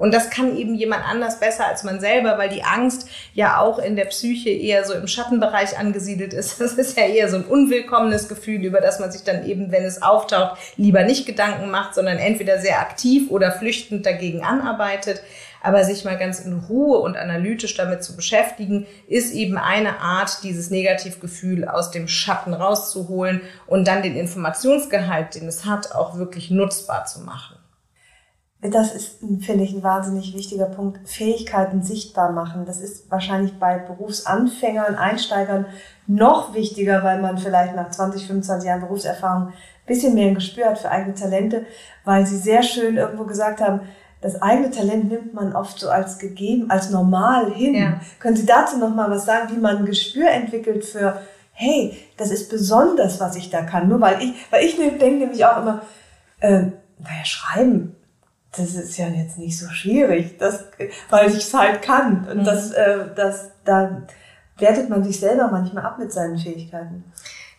Und 0.00 0.14
das 0.14 0.30
kann 0.30 0.56
eben 0.56 0.74
jemand 0.74 1.06
anders 1.06 1.40
besser 1.40 1.66
als 1.66 1.84
man 1.84 2.00
selber, 2.00 2.38
weil 2.38 2.48
die 2.48 2.62
Angst 2.62 3.06
ja 3.34 3.58
auch 3.58 3.78
in 3.78 3.96
der 3.96 4.06
Psyche 4.06 4.48
eher 4.48 4.86
so 4.86 4.94
im 4.94 5.06
Schattenbereich 5.06 5.78
angesiedelt 5.78 6.32
ist. 6.32 6.58
Das 6.70 6.72
ist 6.72 6.96
ja 6.96 7.04
eher 7.04 7.28
so 7.28 7.36
ein 7.36 7.44
unwillkommenes 7.44 8.26
Gefühl, 8.26 8.64
über 8.64 8.80
das 8.80 8.98
man 8.98 9.12
sich 9.12 9.24
dann 9.24 9.46
eben, 9.46 9.72
wenn 9.72 9.84
es 9.84 10.00
auftaucht, 10.00 10.58
lieber 10.78 11.04
nicht 11.04 11.26
Gedanken 11.26 11.70
macht, 11.70 11.94
sondern 11.94 12.16
entweder 12.16 12.58
sehr 12.60 12.80
aktiv 12.80 13.30
oder 13.30 13.52
flüchtend 13.52 14.06
dagegen 14.06 14.42
anarbeitet. 14.42 15.22
Aber 15.62 15.84
sich 15.84 16.04
mal 16.04 16.18
ganz 16.18 16.40
in 16.40 16.58
Ruhe 16.58 16.98
und 16.98 17.16
analytisch 17.16 17.76
damit 17.76 18.02
zu 18.02 18.16
beschäftigen, 18.16 18.86
ist 19.06 19.34
eben 19.34 19.58
eine 19.58 20.00
Art, 20.00 20.42
dieses 20.42 20.70
Negativgefühl 20.70 21.68
aus 21.68 21.90
dem 21.90 22.08
Schatten 22.08 22.54
rauszuholen 22.54 23.42
und 23.66 23.86
dann 23.86 24.02
den 24.02 24.16
Informationsgehalt, 24.16 25.34
den 25.34 25.48
es 25.48 25.64
hat, 25.64 25.92
auch 25.94 26.16
wirklich 26.16 26.50
nutzbar 26.50 27.04
zu 27.04 27.20
machen. 27.20 27.56
Das 28.62 28.94
ist, 28.94 29.20
finde 29.40 29.64
ich, 29.64 29.72
ein 29.72 29.82
wahnsinnig 29.82 30.34
wichtiger 30.34 30.66
Punkt. 30.66 31.08
Fähigkeiten 31.08 31.82
sichtbar 31.82 32.30
machen. 32.30 32.66
Das 32.66 32.78
ist 32.78 33.10
wahrscheinlich 33.10 33.58
bei 33.58 33.78
Berufsanfängern, 33.78 34.96
Einsteigern 34.96 35.64
noch 36.06 36.52
wichtiger, 36.52 37.02
weil 37.02 37.22
man 37.22 37.38
vielleicht 37.38 37.74
nach 37.74 37.90
20, 37.90 38.26
25 38.26 38.68
Jahren 38.68 38.82
Berufserfahrung 38.82 39.48
ein 39.48 39.54
bisschen 39.86 40.14
mehr 40.14 40.28
ein 40.28 40.34
Gespür 40.34 40.66
hat 40.66 40.78
für 40.78 40.90
eigene 40.90 41.14
Talente, 41.14 41.64
weil 42.04 42.26
sie 42.26 42.36
sehr 42.36 42.62
schön 42.62 42.98
irgendwo 42.98 43.24
gesagt 43.24 43.62
haben, 43.62 43.80
das 44.20 44.42
eigene 44.42 44.70
Talent 44.70 45.08
nimmt 45.08 45.34
man 45.34 45.54
oft 45.54 45.78
so 45.78 45.88
als 45.88 46.18
gegeben, 46.18 46.70
als 46.70 46.90
normal 46.90 47.52
hin. 47.52 47.74
Ja. 47.74 48.00
Können 48.18 48.36
Sie 48.36 48.46
dazu 48.46 48.76
noch 48.78 48.94
mal 48.94 49.10
was 49.10 49.24
sagen, 49.24 49.54
wie 49.54 49.60
man 49.60 49.78
ein 49.78 49.86
Gespür 49.86 50.28
entwickelt 50.28 50.84
für, 50.84 51.22
hey, 51.52 51.96
das 52.16 52.30
ist 52.30 52.50
besonders, 52.50 53.18
was 53.18 53.36
ich 53.36 53.50
da 53.50 53.62
kann. 53.62 53.88
Nur 53.88 54.00
weil 54.00 54.22
ich, 54.22 54.34
weil 54.50 54.64
ich 54.64 54.76
denke 54.76 55.10
nämlich 55.10 55.44
auch 55.44 55.62
immer, 55.62 55.82
äh, 56.40 56.64
naja, 56.98 57.24
schreiben, 57.24 57.96
das 58.56 58.74
ist 58.74 58.98
ja 58.98 59.08
jetzt 59.08 59.38
nicht 59.38 59.58
so 59.58 59.68
schwierig, 59.70 60.36
das, 60.38 60.64
weil 61.08 61.30
ich 61.30 61.36
es 61.36 61.54
halt 61.54 61.82
kann. 61.82 62.26
Und 62.30 62.38
mhm. 62.38 62.44
das, 62.44 62.72
äh, 62.72 63.06
das, 63.14 63.52
da 63.64 64.02
wertet 64.58 64.90
man 64.90 65.02
sich 65.02 65.18
selber 65.18 65.48
manchmal 65.50 65.84
ab 65.84 65.98
mit 65.98 66.12
seinen 66.12 66.38
Fähigkeiten. 66.38 67.04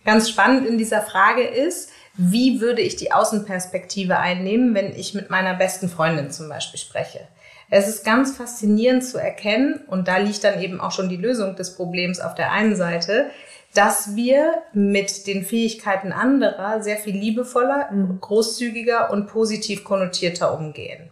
Ganz 0.06 0.30
spannend 0.30 0.67
in 0.67 0.78
dieser 0.78 1.02
Frage 1.02 1.43
ist, 1.43 1.90
wie 2.15 2.60
würde 2.60 2.82
ich 2.82 2.95
die 2.95 3.12
Außenperspektive 3.12 4.17
einnehmen, 4.17 4.76
wenn 4.76 4.95
ich 4.95 5.13
mit 5.13 5.30
meiner 5.30 5.54
besten 5.54 5.89
Freundin 5.89 6.32
zum 6.32 6.50
Beispiel 6.50 6.80
spreche. 6.80 7.21
Es 7.69 7.88
ist 7.88 8.04
ganz 8.04 8.36
faszinierend 8.36 9.06
zu 9.06 9.17
erkennen, 9.17 9.80
und 9.88 10.08
da 10.08 10.17
liegt 10.17 10.43
dann 10.43 10.62
eben 10.62 10.82
auch 10.82 10.91
schon 10.91 11.08
die 11.08 11.15
Lösung 11.15 11.56
des 11.56 11.76
Problems 11.76 12.19
auf 12.19 12.36
der 12.36 12.52
einen 12.52 12.76
Seite, 12.76 13.28
dass 13.74 14.15
wir 14.15 14.62
mit 14.74 15.26
den 15.28 15.45
Fähigkeiten 15.45 16.12
anderer 16.12 16.84
sehr 16.84 16.97
viel 16.97 17.15
liebevoller, 17.15 17.89
mhm. 17.91 18.19
großzügiger 18.19 19.12
und 19.12 19.28
positiv 19.28 19.86
konnotierter 19.86 20.54
umgehen. 20.58 21.10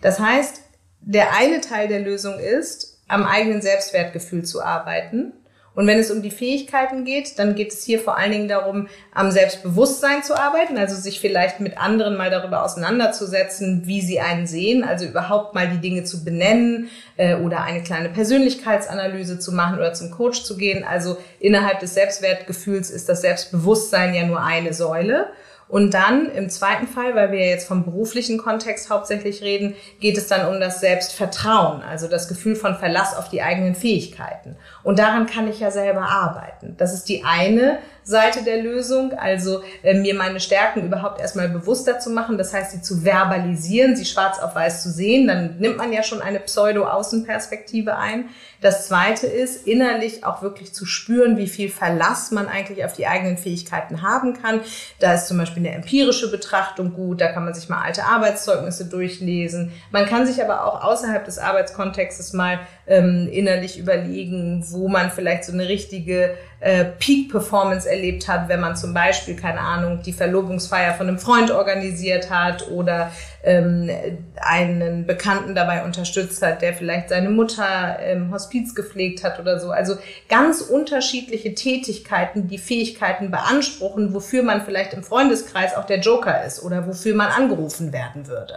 Das 0.00 0.18
heißt, 0.18 0.62
der 1.00 1.36
eine 1.36 1.60
Teil 1.60 1.86
der 1.86 2.00
Lösung 2.00 2.40
ist, 2.40 3.00
am 3.06 3.24
eigenen 3.24 3.62
Selbstwertgefühl 3.62 4.44
zu 4.44 4.62
arbeiten 4.62 5.32
und 5.74 5.86
wenn 5.86 5.98
es 5.98 6.10
um 6.10 6.20
die 6.20 6.30
Fähigkeiten 6.30 7.04
geht, 7.04 7.38
dann 7.38 7.54
geht 7.54 7.72
es 7.72 7.82
hier 7.82 7.98
vor 7.98 8.18
allen 8.18 8.32
Dingen 8.32 8.48
darum, 8.48 8.88
am 9.12 9.30
Selbstbewusstsein 9.30 10.22
zu 10.22 10.38
arbeiten, 10.38 10.76
also 10.76 10.94
sich 10.96 11.18
vielleicht 11.18 11.60
mit 11.60 11.78
anderen 11.78 12.16
mal 12.16 12.30
darüber 12.30 12.62
auseinanderzusetzen, 12.62 13.86
wie 13.86 14.02
sie 14.02 14.20
einen 14.20 14.46
sehen, 14.46 14.84
also 14.84 15.06
überhaupt 15.06 15.54
mal 15.54 15.68
die 15.68 15.78
Dinge 15.78 16.04
zu 16.04 16.24
benennen 16.24 16.90
äh, 17.16 17.36
oder 17.36 17.62
eine 17.62 17.82
kleine 17.82 18.10
Persönlichkeitsanalyse 18.10 19.38
zu 19.38 19.52
machen 19.52 19.78
oder 19.78 19.94
zum 19.94 20.10
Coach 20.10 20.42
zu 20.42 20.58
gehen. 20.58 20.84
Also 20.84 21.16
innerhalb 21.40 21.80
des 21.80 21.94
Selbstwertgefühls 21.94 22.90
ist 22.90 23.08
das 23.08 23.22
Selbstbewusstsein 23.22 24.14
ja 24.14 24.26
nur 24.26 24.42
eine 24.42 24.74
Säule. 24.74 25.28
Und 25.72 25.94
dann 25.94 26.30
im 26.30 26.50
zweiten 26.50 26.86
Fall, 26.86 27.14
weil 27.14 27.32
wir 27.32 27.46
jetzt 27.46 27.66
vom 27.66 27.82
beruflichen 27.82 28.36
Kontext 28.36 28.90
hauptsächlich 28.90 29.40
reden, 29.40 29.74
geht 30.00 30.18
es 30.18 30.26
dann 30.26 30.52
um 30.52 30.60
das 30.60 30.80
Selbstvertrauen, 30.80 31.80
also 31.80 32.08
das 32.08 32.28
Gefühl 32.28 32.56
von 32.56 32.76
Verlass 32.76 33.16
auf 33.16 33.30
die 33.30 33.40
eigenen 33.40 33.74
Fähigkeiten. 33.74 34.56
Und 34.82 34.98
daran 34.98 35.24
kann 35.24 35.48
ich 35.48 35.60
ja 35.60 35.70
selber 35.70 36.02
arbeiten. 36.02 36.74
Das 36.76 36.92
ist 36.92 37.08
die 37.08 37.24
eine 37.24 37.78
Seite 38.04 38.42
der 38.42 38.62
Lösung, 38.62 39.12
also 39.12 39.62
äh, 39.82 39.94
mir 39.94 40.14
meine 40.14 40.40
Stärken 40.40 40.84
überhaupt 40.84 41.20
erstmal 41.20 41.48
bewusster 41.48 41.98
zu 41.98 42.10
machen, 42.10 42.38
das 42.38 42.52
heißt, 42.52 42.72
sie 42.72 42.82
zu 42.82 43.04
verbalisieren, 43.04 43.96
sie 43.96 44.04
schwarz 44.04 44.38
auf 44.38 44.54
weiß 44.54 44.82
zu 44.82 44.90
sehen, 44.90 45.28
dann 45.28 45.58
nimmt 45.58 45.76
man 45.76 45.92
ja 45.92 46.02
schon 46.02 46.20
eine 46.20 46.40
Pseudo-Außenperspektive 46.40 47.96
ein. 47.96 48.28
Das 48.60 48.86
zweite 48.86 49.26
ist, 49.26 49.66
innerlich 49.66 50.24
auch 50.24 50.40
wirklich 50.42 50.72
zu 50.72 50.86
spüren, 50.86 51.36
wie 51.36 51.48
viel 51.48 51.68
Verlass 51.68 52.30
man 52.30 52.46
eigentlich 52.46 52.84
auf 52.84 52.92
die 52.92 53.08
eigenen 53.08 53.36
Fähigkeiten 53.36 54.02
haben 54.02 54.40
kann. 54.40 54.60
Da 55.00 55.14
ist 55.14 55.26
zum 55.26 55.38
Beispiel 55.38 55.66
eine 55.66 55.74
empirische 55.74 56.30
Betrachtung 56.30 56.94
gut, 56.94 57.20
da 57.20 57.32
kann 57.32 57.44
man 57.44 57.54
sich 57.54 57.68
mal 57.68 57.82
alte 57.82 58.04
Arbeitszeugnisse 58.04 58.84
durchlesen. 58.84 59.72
Man 59.90 60.06
kann 60.06 60.26
sich 60.26 60.42
aber 60.42 60.64
auch 60.64 60.84
außerhalb 60.84 61.24
des 61.24 61.38
Arbeitskontextes 61.38 62.32
mal 62.32 62.60
ähm, 62.86 63.28
innerlich 63.30 63.78
überlegen, 63.78 64.64
wo 64.70 64.88
man 64.88 65.10
vielleicht 65.10 65.44
so 65.44 65.52
eine 65.52 65.68
richtige 65.68 66.34
äh, 66.60 66.84
Peak-Performance 66.84 67.88
erlebt 67.88 68.28
hat, 68.28 68.48
wenn 68.48 68.60
man 68.60 68.76
zum 68.76 68.94
Beispiel, 68.94 69.36
keine 69.36 69.60
Ahnung, 69.60 70.02
die 70.02 70.12
Verlobungsfeier 70.12 70.94
von 70.94 71.08
einem 71.08 71.18
Freund 71.18 71.50
organisiert 71.50 72.30
hat 72.30 72.68
oder 72.68 73.12
ähm, 73.44 73.90
einen 74.36 75.06
Bekannten 75.06 75.54
dabei 75.54 75.84
unterstützt 75.84 76.42
hat, 76.42 76.62
der 76.62 76.74
vielleicht 76.74 77.08
seine 77.08 77.30
Mutter 77.30 77.98
im 78.10 78.32
Hospiz 78.32 78.74
gepflegt 78.74 79.24
hat 79.24 79.38
oder 79.38 79.58
so. 79.58 79.70
Also 79.70 79.96
ganz 80.28 80.60
unterschiedliche 80.60 81.54
Tätigkeiten, 81.54 82.48
die 82.48 82.58
Fähigkeiten 82.58 83.30
beanspruchen, 83.30 84.14
wofür 84.14 84.42
man 84.42 84.62
vielleicht 84.62 84.94
im 84.94 85.02
Freundeskreis 85.02 85.76
auch 85.76 85.84
der 85.84 86.00
Joker 86.00 86.44
ist 86.44 86.62
oder 86.62 86.86
wofür 86.86 87.14
man 87.14 87.28
angerufen 87.28 87.92
werden 87.92 88.26
würde 88.26 88.54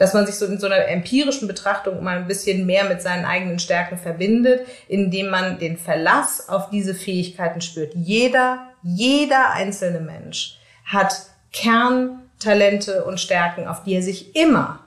dass 0.00 0.14
man 0.14 0.24
sich 0.24 0.36
so 0.36 0.46
in 0.46 0.58
so 0.58 0.64
einer 0.64 0.88
empirischen 0.88 1.46
Betrachtung 1.46 2.02
mal 2.02 2.16
ein 2.16 2.26
bisschen 2.26 2.64
mehr 2.64 2.84
mit 2.84 3.02
seinen 3.02 3.26
eigenen 3.26 3.58
Stärken 3.58 3.98
verbindet, 3.98 4.66
indem 4.88 5.28
man 5.28 5.58
den 5.58 5.76
Verlass 5.76 6.48
auf 6.48 6.70
diese 6.70 6.94
Fähigkeiten 6.94 7.60
spürt. 7.60 7.92
Jeder, 7.94 8.60
jeder 8.82 9.50
einzelne 9.50 10.00
Mensch 10.00 10.58
hat 10.86 11.26
Kerntalente 11.52 13.04
und 13.04 13.20
Stärken, 13.20 13.68
auf 13.68 13.82
die 13.82 13.92
er 13.92 14.02
sich 14.02 14.34
immer, 14.34 14.78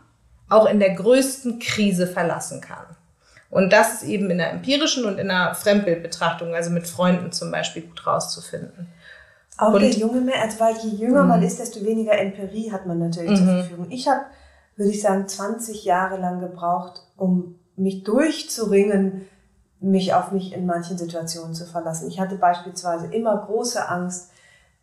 auch 0.49 0.65
in 0.65 0.79
der 0.79 0.95
größten 0.95 1.59
Krise 1.59 2.07
verlassen 2.07 2.59
kann. 2.59 2.85
Und 3.51 3.71
das 3.71 4.01
ist 4.01 4.09
eben 4.09 4.31
in 4.31 4.39
der 4.39 4.49
empirischen 4.49 5.05
und 5.05 5.19
in 5.19 5.27
der 5.27 5.53
Fremdbildbetrachtung, 5.53 6.55
also 6.55 6.71
mit 6.71 6.87
Freunden 6.87 7.31
zum 7.31 7.51
Beispiel, 7.51 7.83
gut 7.83 8.07
rauszufinden. 8.07 8.87
Auch 9.59 9.73
und, 9.73 9.81
der 9.81 9.91
junge 9.91 10.21
Mensch, 10.21 10.39
also 10.41 10.59
weil 10.59 10.75
je 10.83 11.05
jünger 11.05 11.23
man 11.23 11.41
mhm. 11.41 11.45
ist, 11.45 11.59
desto 11.59 11.85
weniger 11.85 12.17
Empirie 12.17 12.71
hat 12.71 12.87
man 12.87 12.97
natürlich 12.97 13.37
zur 13.37 13.45
mhm. 13.45 13.59
Verfügung. 13.59 13.87
Ich 13.91 14.07
habe 14.07 14.21
würde 14.75 14.91
ich 14.91 15.01
sagen, 15.01 15.27
20 15.27 15.85
Jahre 15.85 16.17
lang 16.17 16.39
gebraucht, 16.39 17.03
um 17.17 17.59
mich 17.75 18.03
durchzuringen, 18.03 19.27
mich 19.79 20.13
auf 20.13 20.31
mich 20.31 20.53
in 20.53 20.65
manchen 20.65 20.97
Situationen 20.97 21.53
zu 21.53 21.65
verlassen. 21.65 22.07
Ich 22.07 22.19
hatte 22.19 22.35
beispielsweise 22.35 23.07
immer 23.07 23.37
große 23.37 23.87
Angst, 23.89 24.31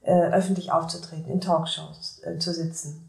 äh, 0.03 0.13
öffentlich 0.13 0.73
aufzutreten, 0.73 1.31
in 1.31 1.41
Talkshows 1.41 2.23
äh, 2.25 2.39
zu 2.39 2.53
sitzen. 2.53 3.09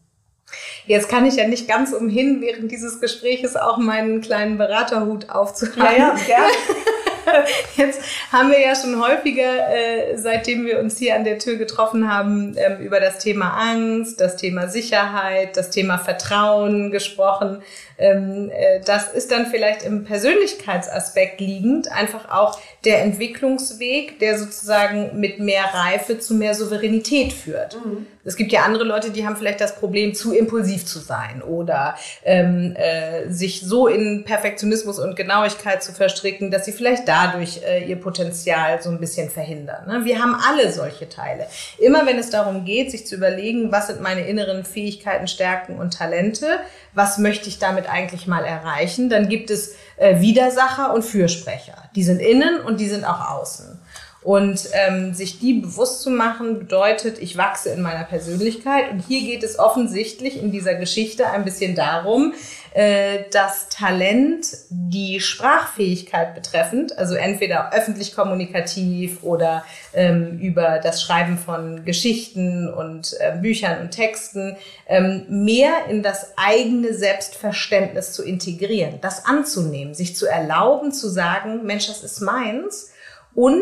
Jetzt 0.85 1.07
kann 1.07 1.25
ich 1.25 1.35
ja 1.35 1.47
nicht 1.47 1.67
ganz 1.67 1.93
umhin, 1.93 2.41
während 2.41 2.71
dieses 2.71 2.99
Gespräches 2.99 3.55
auch 3.55 3.77
meinen 3.77 4.21
kleinen 4.21 4.57
Beraterhut 4.57 5.29
aufzuhaben. 5.29 5.95
Ja, 5.97 6.15
ja, 6.15 6.15
gerne. 6.25 6.51
Jetzt 7.75 8.01
haben 8.31 8.51
wir 8.51 8.59
ja 8.59 8.75
schon 8.75 9.01
häufiger, 9.01 9.69
äh, 9.69 10.17
seitdem 10.17 10.65
wir 10.65 10.79
uns 10.79 10.97
hier 10.97 11.15
an 11.15 11.23
der 11.23 11.39
Tür 11.39 11.57
getroffen 11.57 12.11
haben, 12.11 12.55
ähm, 12.57 12.79
über 12.79 12.99
das 12.99 13.19
Thema 13.19 13.57
Angst, 13.57 14.19
das 14.19 14.35
Thema 14.35 14.67
Sicherheit, 14.67 15.57
das 15.57 15.69
Thema 15.69 15.97
Vertrauen 15.97 16.91
gesprochen. 16.91 17.61
Ähm, 18.01 18.51
äh, 18.51 18.81
das 18.81 19.13
ist 19.13 19.31
dann 19.31 19.45
vielleicht 19.45 19.83
im 19.83 20.03
Persönlichkeitsaspekt 20.03 21.39
liegend 21.39 21.91
einfach 21.91 22.29
auch 22.29 22.59
der 22.83 23.03
Entwicklungsweg, 23.03 24.19
der 24.19 24.39
sozusagen 24.39 25.19
mit 25.19 25.39
mehr 25.39 25.65
Reife 25.73 26.19
zu 26.19 26.33
mehr 26.33 26.55
Souveränität 26.55 27.31
führt. 27.31 27.77
Mhm. 27.85 28.07
Es 28.23 28.35
gibt 28.35 28.51
ja 28.51 28.61
andere 28.63 28.83
Leute, 28.83 29.09
die 29.09 29.25
haben 29.25 29.35
vielleicht 29.35 29.61
das 29.61 29.75
Problem, 29.75 30.13
zu 30.13 30.33
impulsiv 30.33 30.85
zu 30.85 30.99
sein 30.99 31.41
oder 31.41 31.95
ähm, 32.23 32.75
äh, 32.75 33.29
sich 33.29 33.61
so 33.61 33.87
in 33.87 34.23
Perfektionismus 34.25 34.99
und 34.99 35.15
Genauigkeit 35.15 35.81
zu 35.81 35.91
verstricken, 35.91 36.51
dass 36.51 36.65
sie 36.65 36.71
vielleicht 36.71 37.07
dadurch 37.07 37.61
äh, 37.63 37.83
ihr 37.83 37.95
Potenzial 37.95 38.81
so 38.81 38.89
ein 38.89 38.99
bisschen 38.99 39.29
verhindern. 39.29 39.87
Ne? 39.87 40.05
Wir 40.05 40.19
haben 40.19 40.35
alle 40.35 40.71
solche 40.71 41.09
Teile. 41.09 41.47
Immer 41.79 42.05
wenn 42.05 42.19
es 42.19 42.29
darum 42.29 42.63
geht, 42.65 42.91
sich 42.91 43.07
zu 43.07 43.15
überlegen, 43.15 43.71
was 43.71 43.87
sind 43.87 44.01
meine 44.01 44.27
inneren 44.27 44.65
Fähigkeiten, 44.65 45.27
Stärken 45.27 45.77
und 45.77 45.97
Talente, 45.97 46.59
was 46.93 47.17
möchte 47.17 47.47
ich 47.47 47.57
damit 47.57 47.89
eigentlich 47.91 48.27
mal 48.27 48.43
erreichen, 48.43 49.09
dann 49.09 49.29
gibt 49.29 49.49
es 49.49 49.75
äh, 49.97 50.19
Widersacher 50.21 50.93
und 50.93 51.03
Fürsprecher. 51.03 51.75
Die 51.95 52.03
sind 52.03 52.19
innen 52.19 52.61
und 52.61 52.79
die 52.79 52.87
sind 52.87 53.05
auch 53.05 53.29
außen. 53.29 53.79
Und 54.23 54.69
ähm, 54.73 55.15
sich 55.15 55.39
die 55.39 55.61
bewusst 55.61 56.01
zu 56.01 56.11
machen, 56.11 56.59
bedeutet, 56.59 57.17
ich 57.19 57.37
wachse 57.37 57.69
in 57.69 57.81
meiner 57.81 58.03
Persönlichkeit. 58.03 58.91
Und 58.91 58.99
hier 58.99 59.21
geht 59.21 59.43
es 59.43 59.57
offensichtlich 59.57 60.41
in 60.41 60.51
dieser 60.51 60.75
Geschichte 60.75 61.27
ein 61.29 61.43
bisschen 61.43 61.75
darum, 61.75 62.33
äh, 62.73 63.25
das 63.31 63.67
Talent, 63.69 64.47
die 64.69 65.19
Sprachfähigkeit 65.19 66.35
betreffend, 66.35 66.97
also 66.97 67.15
entweder 67.15 67.73
öffentlich 67.73 68.15
kommunikativ 68.15 69.23
oder 69.23 69.65
ähm, 69.93 70.39
über 70.39 70.79
das 70.79 71.01
Schreiben 71.01 71.37
von 71.37 71.83
Geschichten 71.83 72.71
und 72.71 73.15
äh, 73.19 73.37
Büchern 73.41 73.81
und 73.81 73.91
Texten, 73.91 74.55
ähm, 74.87 75.25
mehr 75.27 75.85
in 75.89 76.01
das 76.01 76.37
eigene 76.37 76.93
Selbstverständnis 76.93 78.13
zu 78.13 78.23
integrieren, 78.23 78.99
das 79.01 79.25
anzunehmen, 79.25 79.93
sich 79.93 80.15
zu 80.15 80.27
erlauben, 80.27 80.91
zu 80.93 81.09
sagen, 81.09 81.65
Mensch, 81.65 81.87
das 81.87 82.03
ist 82.03 82.21
meins 82.21 82.91
und 83.35 83.61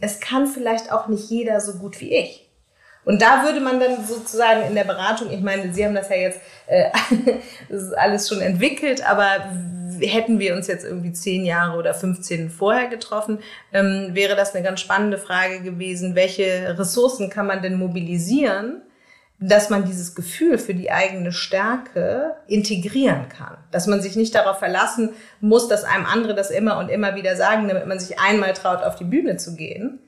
es 0.00 0.20
kann 0.20 0.46
vielleicht 0.46 0.92
auch 0.92 1.08
nicht 1.08 1.30
jeder 1.30 1.60
so 1.60 1.74
gut 1.74 2.00
wie 2.00 2.14
ich. 2.14 2.49
Und 3.04 3.22
da 3.22 3.44
würde 3.44 3.60
man 3.60 3.80
dann 3.80 4.04
sozusagen 4.04 4.66
in 4.68 4.74
der 4.74 4.84
Beratung, 4.84 5.30
ich 5.30 5.40
meine, 5.40 5.72
Sie 5.72 5.84
haben 5.84 5.94
das 5.94 6.10
ja 6.10 6.16
jetzt 6.16 6.40
äh, 6.66 6.90
das 7.68 7.92
alles 7.92 8.28
schon 8.28 8.40
entwickelt, 8.40 9.08
aber 9.08 9.50
hätten 10.00 10.38
wir 10.38 10.54
uns 10.54 10.66
jetzt 10.66 10.84
irgendwie 10.84 11.12
zehn 11.12 11.44
Jahre 11.44 11.78
oder 11.78 11.94
15 11.94 12.50
vorher 12.50 12.88
getroffen, 12.88 13.38
ähm, 13.72 14.10
wäre 14.12 14.36
das 14.36 14.54
eine 14.54 14.64
ganz 14.64 14.80
spannende 14.80 15.18
Frage 15.18 15.60
gewesen, 15.60 16.14
welche 16.14 16.78
Ressourcen 16.78 17.30
kann 17.30 17.46
man 17.46 17.62
denn 17.62 17.78
mobilisieren, 17.78 18.82
dass 19.42 19.70
man 19.70 19.86
dieses 19.86 20.14
Gefühl 20.14 20.58
für 20.58 20.74
die 20.74 20.90
eigene 20.90 21.32
Stärke 21.32 22.36
integrieren 22.46 23.28
kann. 23.30 23.56
Dass 23.70 23.86
man 23.86 24.02
sich 24.02 24.14
nicht 24.14 24.34
darauf 24.34 24.58
verlassen 24.58 25.10
muss, 25.40 25.66
dass 25.66 25.84
einem 25.84 26.04
andere 26.04 26.34
das 26.34 26.50
immer 26.50 26.78
und 26.78 26.90
immer 26.90 27.14
wieder 27.14 27.36
sagen, 27.36 27.66
damit 27.66 27.86
man 27.86 27.98
sich 27.98 28.18
einmal 28.18 28.52
traut, 28.52 28.82
auf 28.82 28.96
die 28.96 29.04
Bühne 29.04 29.38
zu 29.38 29.56
gehen, 29.56 29.98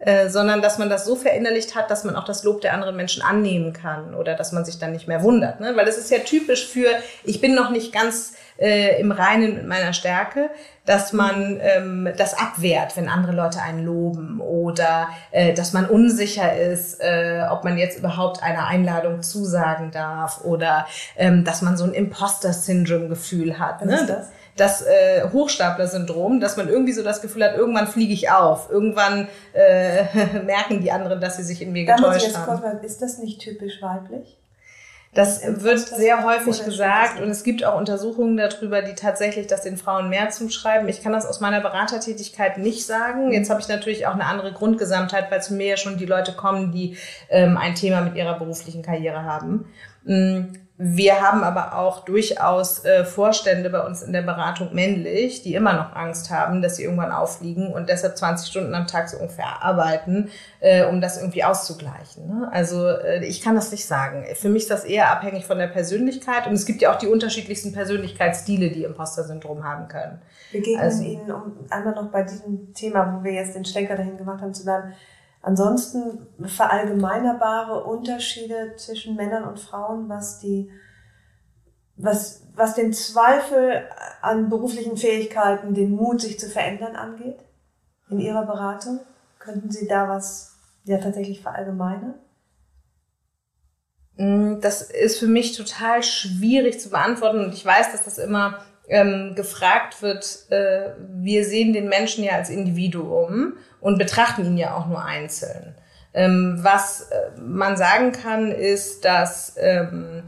äh, 0.00 0.30
sondern 0.30 0.62
dass 0.62 0.78
man 0.78 0.88
das 0.88 1.04
so 1.04 1.14
verinnerlicht 1.14 1.74
hat, 1.74 1.90
dass 1.90 2.04
man 2.04 2.16
auch 2.16 2.24
das 2.24 2.42
Lob 2.42 2.62
der 2.62 2.72
anderen 2.72 2.96
Menschen 2.96 3.22
annehmen 3.22 3.74
kann 3.74 4.14
oder 4.14 4.34
dass 4.34 4.50
man 4.50 4.64
sich 4.64 4.78
dann 4.78 4.92
nicht 4.92 5.06
mehr 5.06 5.22
wundert. 5.22 5.60
Ne? 5.60 5.76
Weil 5.76 5.86
es 5.88 5.98
ist 5.98 6.10
ja 6.10 6.20
typisch 6.20 6.66
für, 6.66 6.88
ich 7.22 7.42
bin 7.42 7.54
noch 7.54 7.70
nicht 7.70 7.92
ganz 7.92 8.32
äh, 8.60 9.00
im 9.00 9.10
Reinen 9.10 9.54
mit 9.54 9.66
meiner 9.66 9.92
Stärke, 9.92 10.50
dass 10.84 11.12
man 11.12 11.58
ähm, 11.60 12.08
das 12.16 12.34
abwehrt, 12.34 12.96
wenn 12.96 13.08
andere 13.08 13.32
Leute 13.32 13.62
einen 13.62 13.84
loben 13.84 14.40
oder 14.40 15.08
äh, 15.30 15.54
dass 15.54 15.72
man 15.72 15.86
unsicher 15.86 16.56
ist, 16.56 17.00
äh, 17.00 17.46
ob 17.50 17.64
man 17.64 17.78
jetzt 17.78 17.98
überhaupt 17.98 18.42
einer 18.42 18.66
Einladung 18.66 19.22
zusagen 19.22 19.90
darf 19.90 20.44
oder 20.44 20.86
ähm, 21.16 21.44
dass 21.44 21.62
man 21.62 21.76
so 21.76 21.84
ein 21.84 21.92
Imposter-Syndrom-Gefühl 21.92 23.58
hat. 23.58 23.84
Ne? 23.84 24.04
das? 24.06 24.28
das 24.56 24.82
äh, 24.82 25.22
Hochstapler-Syndrom, 25.32 26.40
dass 26.40 26.56
man 26.56 26.68
irgendwie 26.68 26.92
so 26.92 27.02
das 27.02 27.22
Gefühl 27.22 27.44
hat, 27.44 27.56
irgendwann 27.56 27.86
fliege 27.86 28.12
ich 28.12 28.30
auf, 28.30 28.70
irgendwann 28.70 29.28
äh, 29.52 30.04
merken 30.44 30.80
die 30.80 30.92
anderen, 30.92 31.20
dass 31.20 31.36
sie 31.36 31.44
sich 31.44 31.62
in 31.62 31.72
mir 31.72 31.86
Da 31.86 31.96
getäuscht 31.96 32.34
kurz 32.34 32.36
haben. 32.36 32.60
mal, 32.60 32.84
ist 32.84 33.00
das 33.00 33.18
nicht 33.18 33.40
typisch 33.40 33.80
weiblich? 33.80 34.39
Das 35.12 35.42
wird 35.44 35.80
sehr 35.80 36.22
häufig 36.22 36.64
gesagt 36.64 37.20
und 37.20 37.30
es 37.30 37.42
gibt 37.42 37.64
auch 37.64 37.76
Untersuchungen 37.76 38.36
darüber, 38.36 38.80
die 38.80 38.94
tatsächlich 38.94 39.48
das 39.48 39.62
den 39.62 39.76
Frauen 39.76 40.08
mehr 40.08 40.30
zuschreiben. 40.30 40.88
Ich 40.88 41.02
kann 41.02 41.12
das 41.12 41.26
aus 41.26 41.40
meiner 41.40 41.60
Beratertätigkeit 41.60 42.58
nicht 42.58 42.86
sagen. 42.86 43.32
Jetzt 43.32 43.50
habe 43.50 43.60
ich 43.60 43.66
natürlich 43.66 44.06
auch 44.06 44.14
eine 44.14 44.26
andere 44.26 44.52
Grundgesamtheit, 44.52 45.28
weil 45.32 45.42
zu 45.42 45.54
mir 45.54 45.66
ja 45.66 45.76
schon 45.76 45.96
die 45.96 46.06
Leute 46.06 46.32
kommen, 46.32 46.70
die 46.70 46.96
ähm, 47.28 47.56
ein 47.56 47.74
Thema 47.74 48.02
mit 48.02 48.14
ihrer 48.14 48.38
beruflichen 48.38 48.82
Karriere 48.82 49.24
haben. 49.24 49.66
Wir 50.82 51.20
haben 51.20 51.44
aber 51.44 51.76
auch 51.76 52.06
durchaus 52.06 52.86
äh, 52.86 53.04
Vorstände 53.04 53.68
bei 53.68 53.84
uns 53.84 54.00
in 54.00 54.14
der 54.14 54.22
Beratung 54.22 54.74
männlich, 54.74 55.42
die 55.42 55.54
immer 55.54 55.74
noch 55.74 55.94
Angst 55.94 56.30
haben, 56.30 56.62
dass 56.62 56.76
sie 56.76 56.84
irgendwann 56.84 57.12
auffliegen 57.12 57.70
und 57.70 57.90
deshalb 57.90 58.16
20 58.16 58.50
Stunden 58.50 58.74
am 58.74 58.86
Tag 58.86 59.10
so 59.10 59.18
ungefähr 59.18 59.62
arbeiten, 59.62 60.30
äh, 60.60 60.86
um 60.86 61.02
das 61.02 61.18
irgendwie 61.20 61.44
auszugleichen. 61.44 62.26
Ne? 62.26 62.48
Also 62.50 62.88
äh, 62.88 63.22
ich 63.26 63.42
kann 63.42 63.56
das 63.56 63.70
nicht 63.72 63.84
sagen. 63.84 64.24
Für 64.36 64.48
mich 64.48 64.62
ist 64.62 64.70
das 64.70 64.84
eher 64.84 65.10
abhängig 65.10 65.44
von 65.44 65.58
der 65.58 65.66
Persönlichkeit 65.66 66.46
und 66.46 66.54
es 66.54 66.64
gibt 66.64 66.80
ja 66.80 66.94
auch 66.94 66.98
die 66.98 67.08
unterschiedlichsten 67.08 67.74
Persönlichkeitsstile, 67.74 68.70
die 68.70 68.84
Imposter-Syndrom 68.84 69.62
haben 69.62 69.86
können. 69.88 70.22
Begegnen 70.50 70.80
Also- 70.80 71.04
Ihnen, 71.04 71.30
um 71.30 71.52
einmal 71.68 71.94
noch 71.94 72.10
bei 72.10 72.22
diesem 72.22 72.72
Thema, 72.72 73.18
wo 73.18 73.22
wir 73.22 73.32
jetzt 73.34 73.54
den 73.54 73.66
Schlenker 73.66 73.96
dahin 73.96 74.16
gemacht 74.16 74.40
haben, 74.40 74.54
zu 74.54 74.64
bleiben, 74.64 74.94
ansonsten 75.42 76.26
verallgemeinerbare 76.44 77.84
Unterschiede 77.84 78.74
zwischen 78.76 79.16
Männern 79.16 79.44
und 79.44 79.60
Frauen, 79.60 80.08
was 80.08 80.38
die, 80.38 80.70
was, 81.96 82.42
was 82.54 82.74
den 82.74 82.92
Zweifel 82.92 83.88
an 84.22 84.48
beruflichen 84.48 84.96
Fähigkeiten, 84.96 85.74
den 85.74 85.92
Mut, 85.92 86.20
sich 86.20 86.38
zu 86.38 86.48
verändern 86.48 86.96
angeht? 86.96 87.38
In 88.08 88.20
Ihrer 88.20 88.44
Beratung? 88.44 89.00
Könnten 89.38 89.70
Sie 89.70 89.86
da 89.86 90.08
was 90.08 90.56
ja 90.84 90.98
tatsächlich 90.98 91.40
verallgemeinern? 91.42 92.14
Mm, 94.16 94.60
Das 94.60 94.82
ist 94.82 95.18
für 95.18 95.26
mich 95.26 95.56
total 95.56 96.02
schwierig 96.02 96.80
zu 96.80 96.90
beantworten 96.90 97.44
und 97.44 97.54
ich 97.54 97.64
weiß, 97.64 97.92
dass 97.92 98.04
das 98.04 98.18
immer 98.18 98.58
ähm, 98.88 99.34
gefragt 99.36 100.02
wird. 100.02 100.50
Äh, 100.50 100.90
wir 100.98 101.44
sehen 101.44 101.72
den 101.72 101.88
Menschen 101.88 102.24
ja 102.24 102.32
als 102.32 102.50
Individuum 102.50 103.54
und 103.80 103.98
betrachten 103.98 104.44
ihn 104.44 104.56
ja 104.56 104.74
auch 104.74 104.86
nur 104.86 105.04
einzeln. 105.04 105.74
Ähm, 106.12 106.58
was 106.60 107.02
äh, 107.10 107.40
man 107.40 107.76
sagen 107.76 108.12
kann, 108.12 108.50
ist, 108.50 109.04
dass 109.04 109.54
ähm, 109.58 110.24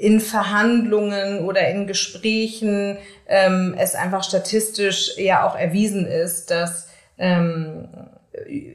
in 0.00 0.20
Verhandlungen 0.20 1.44
oder 1.44 1.68
in 1.68 1.86
Gesprächen 1.86 2.98
ähm, 3.28 3.74
es 3.78 3.94
einfach 3.94 4.24
statistisch 4.24 5.16
ja 5.16 5.46
auch 5.46 5.56
erwiesen 5.56 6.06
ist, 6.06 6.50
dass 6.50 6.88
ähm, 7.18 7.88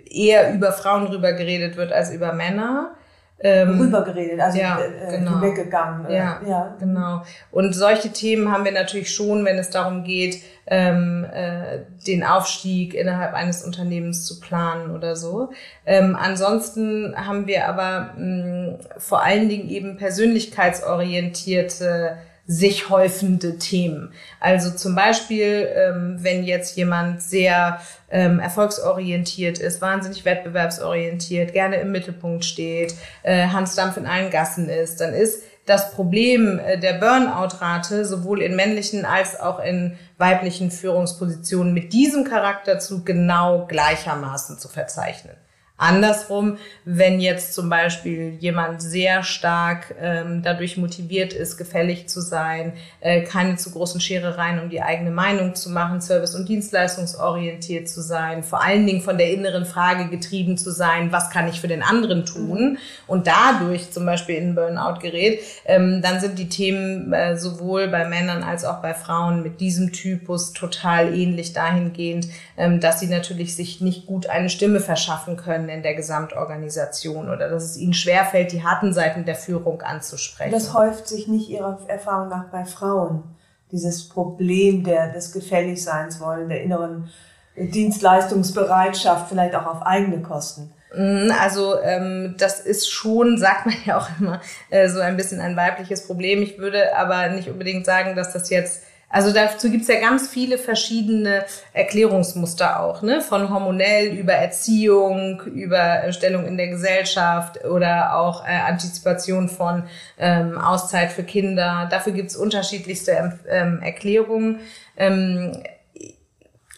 eher 0.09 0.53
über 0.53 0.71
Frauen 0.71 1.07
drüber 1.07 1.33
geredet 1.33 1.75
wird 1.75 1.91
als 1.91 2.11
über 2.11 2.33
Männer. 2.33 2.95
Ähm, 3.39 3.79
Rübergeredet, 3.79 4.39
also 4.39 4.57
ja, 4.57 4.79
äh, 4.79 5.13
äh, 5.13 5.17
genau. 5.19 5.39
hinweggegangen. 5.39 6.07
äh, 6.07 6.17
Ja, 6.17 6.41
ja. 6.47 6.75
genau. 6.79 7.21
Und 7.51 7.73
solche 7.73 8.11
Themen 8.11 8.51
haben 8.51 8.65
wir 8.65 8.71
natürlich 8.71 9.13
schon, 9.13 9.45
wenn 9.45 9.59
es 9.59 9.69
darum 9.69 10.03
geht, 10.03 10.41
ähm, 10.65 11.23
äh, 11.31 11.81
den 12.07 12.23
Aufstieg 12.23 12.95
innerhalb 12.95 13.35
eines 13.35 13.63
Unternehmens 13.63 14.25
zu 14.25 14.39
planen 14.39 14.89
oder 14.95 15.15
so. 15.15 15.51
Ähm, 15.85 16.17
ansonsten 16.19 17.13
haben 17.15 17.45
wir 17.45 17.67
aber 17.67 18.15
mh, 18.17 18.79
vor 18.97 19.23
allen 19.23 19.49
Dingen 19.49 19.69
eben 19.69 19.97
persönlichkeitsorientierte 19.97 22.17
sich 22.47 22.89
häufende 22.89 23.57
Themen. 23.57 24.13
Also 24.39 24.71
zum 24.71 24.95
Beispiel, 24.95 25.67
ähm, 25.75 26.17
wenn 26.21 26.43
jetzt 26.43 26.77
jemand 26.77 27.21
sehr 27.21 27.81
ähm, 28.09 28.39
erfolgsorientiert 28.39 29.59
ist, 29.59 29.81
wahnsinnig 29.81 30.23
wettbewerbsorientiert, 30.23 31.51
gerne 31.51 31.75
im 31.75 31.91
Mittelpunkt 31.91 32.45
steht, 32.45 32.95
äh, 33.23 33.47
Hans 33.47 33.75
Dampf 33.75 33.97
in 33.97 34.07
allen 34.07 34.31
Gassen 34.31 34.69
ist, 34.69 35.01
dann 35.01 35.13
ist 35.13 35.43
das 35.65 35.91
Problem 35.91 36.59
äh, 36.59 36.79
der 36.79 36.93
Burnout-Rate 36.93 38.05
sowohl 38.05 38.41
in 38.41 38.55
männlichen 38.55 39.03
als 39.03 39.37
auch 39.37 39.59
in 39.59 39.97
weiblichen 40.17 40.71
Führungspositionen 40.71 41.73
mit 41.73 41.91
diesem 41.91 42.23
Charakterzug 42.23 43.05
genau 43.05 43.65
gleichermaßen 43.67 44.57
zu 44.57 44.69
verzeichnen. 44.69 45.35
Andersrum, 45.79 46.57
wenn 46.85 47.19
jetzt 47.19 47.53
zum 47.53 47.69
Beispiel 47.69 48.35
jemand 48.39 48.81
sehr 48.81 49.21
stark 49.21 49.93
ähm, 50.01 50.41
dadurch 50.41 50.75
motiviert 50.75 51.33
ist, 51.33 51.55
gefällig 51.55 52.09
zu 52.09 52.19
sein, 52.19 52.73
äh, 52.99 53.21
keine 53.21 53.57
zu 53.57 53.69
großen 53.69 54.01
Scherereien 54.01 54.59
um 54.59 54.71
die 54.71 54.81
eigene 54.81 55.11
Meinung 55.11 55.53
zu 55.53 55.69
machen, 55.69 56.01
service- 56.01 56.33
und 56.33 56.49
dienstleistungsorientiert 56.49 57.87
zu 57.87 58.01
sein, 58.01 58.41
vor 58.41 58.63
allen 58.63 58.87
Dingen 58.87 59.01
von 59.01 59.19
der 59.19 59.31
inneren 59.31 59.65
Frage 59.65 60.09
getrieben 60.09 60.57
zu 60.57 60.71
sein, 60.71 61.11
was 61.11 61.29
kann 61.29 61.47
ich 61.47 61.61
für 61.61 61.67
den 61.67 61.83
anderen 61.83 62.25
tun? 62.25 62.79
Und 63.05 63.27
dadurch 63.27 63.91
zum 63.91 64.07
Beispiel 64.07 64.35
in 64.35 64.55
Burnout 64.55 64.99
gerät, 64.99 65.41
ähm, 65.65 66.01
dann 66.01 66.19
sind 66.19 66.39
die 66.39 66.49
Themen 66.49 67.13
äh, 67.13 67.37
sowohl 67.37 67.87
bei 67.87 68.07
Männern 68.07 68.41
als 68.41 68.65
auch 68.65 68.81
bei 68.81 68.95
Frauen 68.95 69.43
mit 69.43 69.61
diesem 69.61 69.91
Typus 69.93 70.53
total 70.53 71.13
ähnlich 71.13 71.53
dahingehend, 71.53 72.29
ähm, 72.57 72.79
dass 72.79 72.99
sie 72.99 73.07
natürlich 73.07 73.55
sich 73.55 73.79
nicht 73.79 74.07
gut 74.07 74.25
eine 74.25 74.49
Stimme 74.49 74.79
verschaffen 74.79 75.37
können 75.37 75.66
in 75.69 75.83
der 75.83 75.95
Gesamtorganisation 75.95 77.29
oder 77.29 77.49
dass 77.49 77.63
es 77.63 77.77
ihnen 77.77 77.93
schwerfällt, 77.93 78.51
die 78.51 78.63
harten 78.63 78.93
Seiten 78.93 79.25
der 79.25 79.35
Führung 79.35 79.81
anzusprechen. 79.81 80.51
Das 80.51 80.73
häuft 80.73 81.07
sich 81.07 81.27
nicht 81.27 81.49
Ihrer 81.49 81.79
Erfahrung 81.87 82.29
nach 82.29 82.45
bei 82.45 82.65
Frauen. 82.65 83.23
Dieses 83.71 84.07
Problem 84.07 84.83
der, 84.83 85.11
des 85.11 85.31
Gefälligseins 85.33 86.19
wollen, 86.21 86.49
der 86.49 86.63
inneren 86.63 87.09
Dienstleistungsbereitschaft, 87.57 89.29
vielleicht 89.29 89.55
auch 89.55 89.65
auf 89.65 89.81
eigene 89.81 90.21
Kosten. 90.21 90.71
Mm, 90.95 91.31
Also 91.39 91.79
ähm, 91.81 92.35
das 92.37 92.59
ist 92.59 92.89
schon, 92.89 93.37
sagt 93.37 93.65
man 93.65 93.75
ja 93.85 93.97
auch 93.97 94.09
immer, 94.19 94.41
äh, 94.69 94.89
so 94.89 94.99
ein 94.99 95.17
bisschen 95.17 95.41
ein 95.41 95.55
weibliches 95.55 96.07
Problem. 96.07 96.41
Ich 96.41 96.57
würde 96.57 96.95
aber 96.95 97.29
nicht 97.29 97.49
unbedingt 97.49 97.85
sagen, 97.85 98.15
dass 98.15 98.33
das 98.33 98.49
jetzt, 98.49 98.83
also 99.09 99.31
dazu 99.31 99.71
gibt's 99.71 99.87
ja 99.87 100.01
ganz 100.01 100.27
viele 100.27 100.57
verschiedene 100.57 101.45
Erklärungsmuster 101.71 102.81
auch, 102.81 103.01
ne? 103.01 103.21
Von 103.21 103.49
hormonell 103.49 104.07
über 104.07 104.33
Erziehung, 104.33 105.41
über 105.43 106.03
äh, 106.03 106.11
Stellung 106.11 106.45
in 106.45 106.57
der 106.57 106.67
Gesellschaft 106.67 107.63
oder 107.63 108.17
auch 108.17 108.45
äh, 108.45 108.49
Antizipation 108.49 109.47
von 109.47 109.83
ähm, 110.19 110.57
Auszeit 110.57 111.13
für 111.13 111.23
Kinder. 111.23 111.87
Dafür 111.89 112.11
gibt's 112.11 112.35
unterschiedlichste 112.35 113.11
ähm, 113.11 113.39
ähm, 113.49 113.81
Erklärungen. 113.81 114.59
Ähm, 114.97 115.63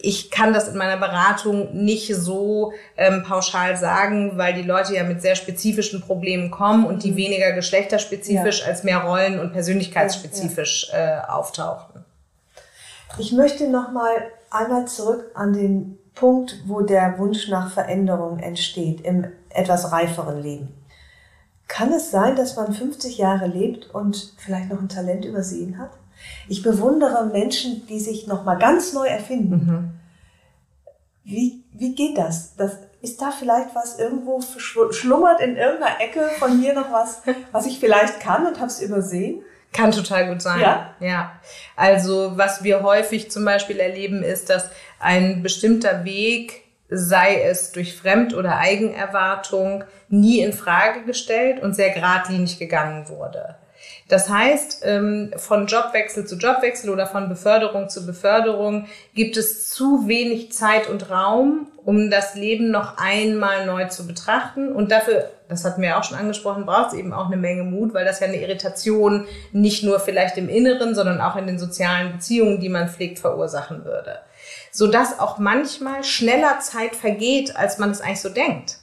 ich 0.01 0.29
kann 0.29 0.53
das 0.53 0.67
in 0.69 0.77
meiner 0.77 0.97
Beratung 0.97 1.83
nicht 1.83 2.15
so 2.15 2.73
ähm, 2.95 3.23
pauschal 3.23 3.75
sagen, 3.75 4.37
weil 4.37 4.53
die 4.53 4.61
Leute 4.61 4.93
ja 4.93 5.03
mit 5.03 5.21
sehr 5.21 5.35
spezifischen 5.35 6.01
Problemen 6.01 6.51
kommen 6.51 6.85
und 6.85 7.03
die 7.03 7.11
mhm. 7.11 7.17
weniger 7.17 7.51
geschlechterspezifisch 7.53 8.61
ja. 8.61 8.67
als 8.67 8.83
mehr 8.83 8.99
rollen- 8.99 9.39
und 9.39 9.51
persönlichkeitsspezifisch 9.51 10.89
ja, 10.93 10.99
ja. 10.99 11.23
Äh, 11.23 11.25
auftauchen. 11.27 12.05
Ich 13.17 13.31
möchte 13.31 13.67
noch 13.67 13.91
mal 13.91 14.31
einmal 14.49 14.87
zurück 14.87 15.31
an 15.33 15.53
den 15.53 15.97
Punkt, 16.15 16.63
wo 16.67 16.81
der 16.81 17.17
Wunsch 17.17 17.47
nach 17.49 17.71
Veränderung 17.71 18.39
entsteht 18.39 19.01
im 19.01 19.27
etwas 19.49 19.91
reiferen 19.91 20.41
Leben. 20.41 20.73
Kann 21.67 21.93
es 21.93 22.11
sein, 22.11 22.35
dass 22.35 22.55
man 22.55 22.73
50 22.73 23.17
Jahre 23.17 23.47
lebt 23.47 23.93
und 23.93 24.33
vielleicht 24.37 24.69
noch 24.69 24.81
ein 24.81 24.89
Talent 24.89 25.23
übersehen 25.23 25.77
hat? 25.77 25.91
Ich 26.47 26.63
bewundere 26.63 27.25
Menschen, 27.27 27.85
die 27.87 27.99
sich 27.99 28.27
noch 28.27 28.43
mal 28.43 28.55
ganz 28.55 28.93
neu 28.93 29.05
erfinden. 29.05 29.55
Mhm. 29.55 29.99
Wie, 31.23 31.63
wie 31.73 31.95
geht 31.95 32.17
das? 32.17 32.55
das? 32.55 32.77
Ist 33.01 33.21
da 33.21 33.31
vielleicht 33.31 33.73
was 33.75 33.97
irgendwo 33.97 34.41
schlummert 34.41 35.39
in 35.39 35.55
irgendeiner 35.55 36.01
Ecke 36.01 36.27
von 36.37 36.59
mir 36.59 36.73
noch 36.73 36.91
was, 36.91 37.21
was 37.53 37.65
ich 37.65 37.79
vielleicht 37.79 38.19
kann 38.19 38.45
und 38.45 38.57
habe 38.57 38.67
es 38.67 38.81
übersehen? 38.81 39.41
Kann 39.71 39.91
total 39.91 40.27
gut 40.27 40.41
sein. 40.41 40.59
Ja? 40.59 40.95
ja. 40.99 41.39
Also 41.75 42.33
was 42.35 42.63
wir 42.63 42.81
häufig 42.81 43.29
zum 43.29 43.45
Beispiel 43.45 43.79
erleben, 43.79 44.23
ist, 44.23 44.49
dass 44.49 44.69
ein 44.99 45.43
bestimmter 45.43 46.05
Weg, 46.05 46.63
sei 46.89 47.41
es 47.43 47.71
durch 47.71 47.95
Fremd- 47.95 48.33
oder 48.33 48.57
Eigenerwartung, 48.57 49.83
nie 50.09 50.39
in 50.39 50.53
Frage 50.53 51.03
gestellt 51.03 51.61
und 51.61 51.75
sehr 51.75 51.91
geradlinig 51.91 52.57
gegangen 52.57 53.09
wurde. 53.09 53.55
Das 54.07 54.27
heißt, 54.27 54.81
ähm, 54.85 55.31
von 55.37 55.67
Jobwechsel 55.67 56.25
zu 56.25 56.35
Jobwechsel 56.35 56.89
oder 56.89 57.05
von 57.05 57.29
Beförderung 57.29 57.89
zu 57.89 58.07
Beförderung 58.07 58.87
gibt 59.13 59.37
es 59.37 59.69
zu 59.69 60.07
wenig 60.07 60.51
Zeit 60.51 60.89
und 60.89 61.11
Raum, 61.11 61.67
um 61.89 62.11
das 62.11 62.35
Leben 62.35 62.69
noch 62.69 62.99
einmal 62.99 63.65
neu 63.65 63.87
zu 63.87 64.05
betrachten. 64.05 64.71
Und 64.71 64.91
dafür, 64.91 65.31
das 65.47 65.65
hatten 65.65 65.81
wir 65.81 65.97
auch 65.97 66.03
schon 66.03 66.19
angesprochen, 66.19 66.67
braucht 66.67 66.89
es 66.89 66.99
eben 66.99 67.13
auch 67.13 67.25
eine 67.25 67.35
Menge 67.35 67.63
Mut, 67.63 67.95
weil 67.95 68.05
das 68.05 68.19
ja 68.19 68.27
eine 68.27 68.39
Irritation 68.39 69.25
nicht 69.53 69.83
nur 69.83 69.99
vielleicht 69.99 70.37
im 70.37 70.49
Inneren, 70.49 70.93
sondern 70.93 71.19
auch 71.19 71.35
in 71.35 71.47
den 71.47 71.57
sozialen 71.57 72.11
Beziehungen, 72.11 72.59
die 72.59 72.69
man 72.69 72.89
pflegt, 72.89 73.17
verursachen 73.17 73.85
würde. 73.85 74.19
Sodass 74.71 75.19
auch 75.19 75.39
manchmal 75.39 76.03
schneller 76.03 76.59
Zeit 76.59 76.95
vergeht, 76.95 77.55
als 77.55 77.79
man 77.79 77.89
es 77.89 78.01
eigentlich 78.01 78.21
so 78.21 78.29
denkt. 78.29 78.77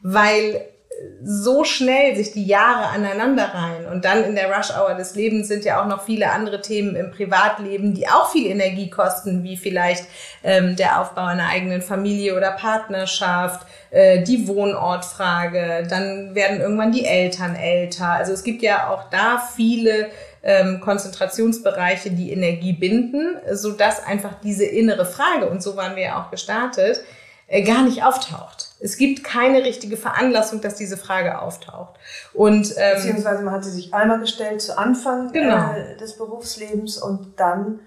Weil 0.00 0.64
so 1.24 1.64
schnell 1.64 2.16
sich 2.16 2.32
die 2.32 2.44
Jahre 2.44 2.88
aneinander 2.88 3.54
reihen 3.54 3.86
und 3.86 4.04
dann 4.04 4.24
in 4.24 4.34
der 4.34 4.52
Rush 4.52 4.70
Hour 4.70 4.94
des 4.94 5.14
Lebens 5.14 5.48
sind 5.48 5.64
ja 5.64 5.82
auch 5.82 5.86
noch 5.86 6.04
viele 6.04 6.30
andere 6.30 6.60
Themen 6.60 6.96
im 6.96 7.10
Privatleben, 7.10 7.94
die 7.94 8.08
auch 8.08 8.30
viel 8.30 8.46
Energie 8.50 8.90
kosten, 8.90 9.42
wie 9.42 9.56
vielleicht 9.56 10.06
ähm, 10.42 10.76
der 10.76 11.00
Aufbau 11.00 11.24
einer 11.24 11.48
eigenen 11.48 11.82
Familie 11.82 12.36
oder 12.36 12.52
Partnerschaft, 12.52 13.66
äh, 13.90 14.22
die 14.22 14.48
Wohnortfrage, 14.48 15.86
dann 15.88 16.34
werden 16.34 16.60
irgendwann 16.60 16.92
die 16.92 17.04
Eltern 17.04 17.56
älter. 17.56 18.10
Also 18.10 18.32
es 18.32 18.42
gibt 18.42 18.62
ja 18.62 18.90
auch 18.90 19.10
da 19.10 19.42
viele 19.54 20.08
ähm, 20.42 20.80
Konzentrationsbereiche, 20.80 22.10
die 22.10 22.32
Energie 22.32 22.72
binden, 22.72 23.36
so 23.52 23.72
dass 23.72 24.04
einfach 24.04 24.34
diese 24.42 24.64
innere 24.64 25.06
Frage, 25.06 25.48
und 25.48 25.62
so 25.62 25.76
waren 25.76 25.96
wir 25.96 26.02
ja 26.02 26.22
auch 26.22 26.30
gestartet, 26.30 27.00
äh, 27.46 27.62
gar 27.62 27.84
nicht 27.84 28.04
auftaucht. 28.04 28.71
Es 28.82 28.96
gibt 28.96 29.22
keine 29.22 29.64
richtige 29.64 29.96
Veranlassung, 29.96 30.60
dass 30.60 30.74
diese 30.74 30.96
Frage 30.96 31.40
auftaucht. 31.40 31.94
Und, 32.34 32.74
ähm, 32.76 32.96
Beziehungsweise 32.96 33.42
man 33.42 33.54
hat 33.54 33.64
sie 33.64 33.70
sich 33.70 33.94
einmal 33.94 34.18
gestellt 34.18 34.60
zu 34.60 34.76
Anfang 34.76 35.32
genau. 35.32 35.72
äh, 35.72 35.96
des 35.96 36.16
Berufslebens 36.16 36.98
und 36.98 37.38
dann 37.38 37.80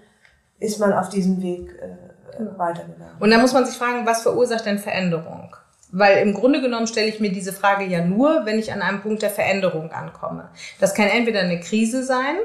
ist 0.58 0.78
man 0.78 0.92
auf 0.92 1.10
diesem 1.10 1.42
Weg 1.42 1.70
äh, 1.80 2.36
genau. 2.38 2.58
weitergegangen. 2.58 3.16
Und 3.20 3.30
da 3.30 3.38
muss 3.38 3.52
man 3.52 3.66
sich 3.66 3.76
fragen, 3.76 4.06
was 4.06 4.22
verursacht 4.22 4.64
denn 4.64 4.78
Veränderung? 4.78 5.54
Weil 5.92 6.18
im 6.18 6.34
Grunde 6.34 6.60
genommen 6.60 6.86
stelle 6.86 7.08
ich 7.08 7.20
mir 7.20 7.30
diese 7.30 7.52
Frage 7.52 7.84
ja 7.84 8.04
nur, 8.04 8.44
wenn 8.44 8.58
ich 8.58 8.72
an 8.72 8.82
einem 8.82 9.02
Punkt 9.02 9.22
der 9.22 9.30
Veränderung 9.30 9.92
ankomme. 9.92 10.48
Das 10.80 10.94
kann 10.94 11.08
entweder 11.08 11.40
eine 11.40 11.60
Krise 11.60 12.04
sein, 12.04 12.36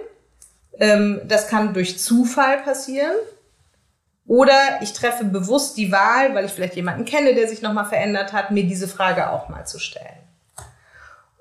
ähm, 0.80 1.22
das 1.26 1.48
kann 1.48 1.74
durch 1.74 2.00
Zufall 2.00 2.58
passieren, 2.60 3.14
oder 4.28 4.80
ich 4.82 4.94
treffe 4.94 5.26
bewusst 5.26 5.78
die 5.78 5.92
Wahl, 5.92 6.34
weil 6.36 6.46
ich 6.46 6.52
vielleicht 6.52 6.76
jemanden 6.76 7.06
kenne, 7.06 7.34
der 7.36 7.48
sich 7.48 7.62
nochmal 7.62 7.86
verändert 7.86 8.34
hat, 8.34 8.52
mir 8.52 8.64
diese 8.64 8.88
Frage 8.88 9.30
auch 9.30 9.50
mal 9.50 9.66
zu 9.66 9.80
stellen. 9.80 10.22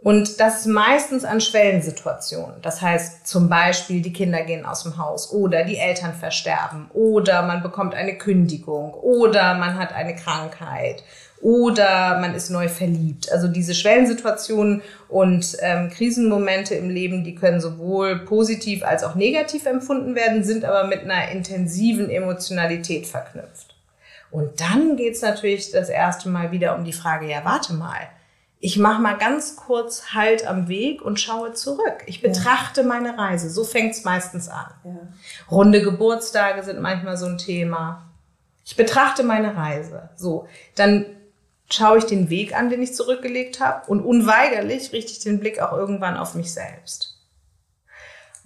Und 0.02 0.40
das 0.40 0.60
ist 0.60 0.66
meistens 0.66 1.26
an 1.26 1.42
Schwellensituationen. 1.42 2.62
Das 2.62 2.80
heißt 2.80 3.26
zum 3.26 3.50
Beispiel, 3.50 4.00
die 4.00 4.14
Kinder 4.14 4.42
gehen 4.44 4.64
aus 4.64 4.82
dem 4.82 4.96
Haus 4.96 5.30
oder 5.30 5.64
die 5.64 5.76
Eltern 5.76 6.14
versterben 6.14 6.90
oder 6.94 7.42
man 7.42 7.62
bekommt 7.62 7.94
eine 7.94 8.16
Kündigung 8.16 8.94
oder 8.94 9.54
man 9.54 9.78
hat 9.78 9.92
eine 9.92 10.16
Krankheit 10.16 11.04
oder 11.40 12.18
man 12.20 12.34
ist 12.34 12.50
neu 12.50 12.68
verliebt. 12.68 13.32
Also 13.32 13.48
diese 13.48 13.74
Schwellensituationen 13.74 14.82
und 15.08 15.56
ähm, 15.60 15.90
Krisenmomente 15.90 16.74
im 16.74 16.90
Leben, 16.90 17.24
die 17.24 17.34
können 17.34 17.60
sowohl 17.60 18.20
positiv 18.20 18.84
als 18.84 19.04
auch 19.04 19.14
negativ 19.14 19.64
empfunden 19.64 20.14
werden, 20.14 20.44
sind 20.44 20.64
aber 20.64 20.86
mit 20.86 21.00
einer 21.02 21.30
intensiven 21.30 22.10
Emotionalität 22.10 23.06
verknüpft. 23.06 23.74
Und 24.30 24.60
dann 24.60 24.96
geht's 24.96 25.22
natürlich 25.22 25.70
das 25.70 25.88
erste 25.88 26.28
Mal 26.28 26.52
wieder 26.52 26.76
um 26.76 26.84
die 26.84 26.92
Frage, 26.92 27.26
ja, 27.26 27.44
warte 27.44 27.72
mal, 27.72 28.08
ich 28.62 28.76
mache 28.76 29.00
mal 29.00 29.16
ganz 29.16 29.56
kurz 29.56 30.12
Halt 30.12 30.46
am 30.46 30.68
Weg 30.68 31.00
und 31.00 31.18
schaue 31.18 31.54
zurück. 31.54 32.04
Ich 32.04 32.20
betrachte 32.20 32.82
ja. 32.82 32.86
meine 32.86 33.16
Reise. 33.16 33.48
So 33.48 33.64
fängt's 33.64 34.04
meistens 34.04 34.50
an. 34.50 34.66
Ja. 34.84 34.90
Runde 35.50 35.82
Geburtstage 35.82 36.62
sind 36.62 36.80
manchmal 36.80 37.16
so 37.16 37.24
ein 37.24 37.38
Thema. 37.38 38.06
Ich 38.66 38.76
betrachte 38.76 39.22
meine 39.22 39.56
Reise. 39.56 40.10
So, 40.14 40.46
dann 40.74 41.06
schaue 41.72 41.98
ich 41.98 42.04
den 42.04 42.30
Weg 42.30 42.56
an, 42.56 42.70
den 42.70 42.82
ich 42.82 42.94
zurückgelegt 42.94 43.60
habe 43.60 43.88
und 43.90 44.00
unweigerlich 44.00 44.92
richte 44.92 45.12
ich 45.12 45.20
den 45.20 45.40
Blick 45.40 45.60
auch 45.60 45.72
irgendwann 45.72 46.16
auf 46.16 46.34
mich 46.34 46.52
selbst. 46.52 47.16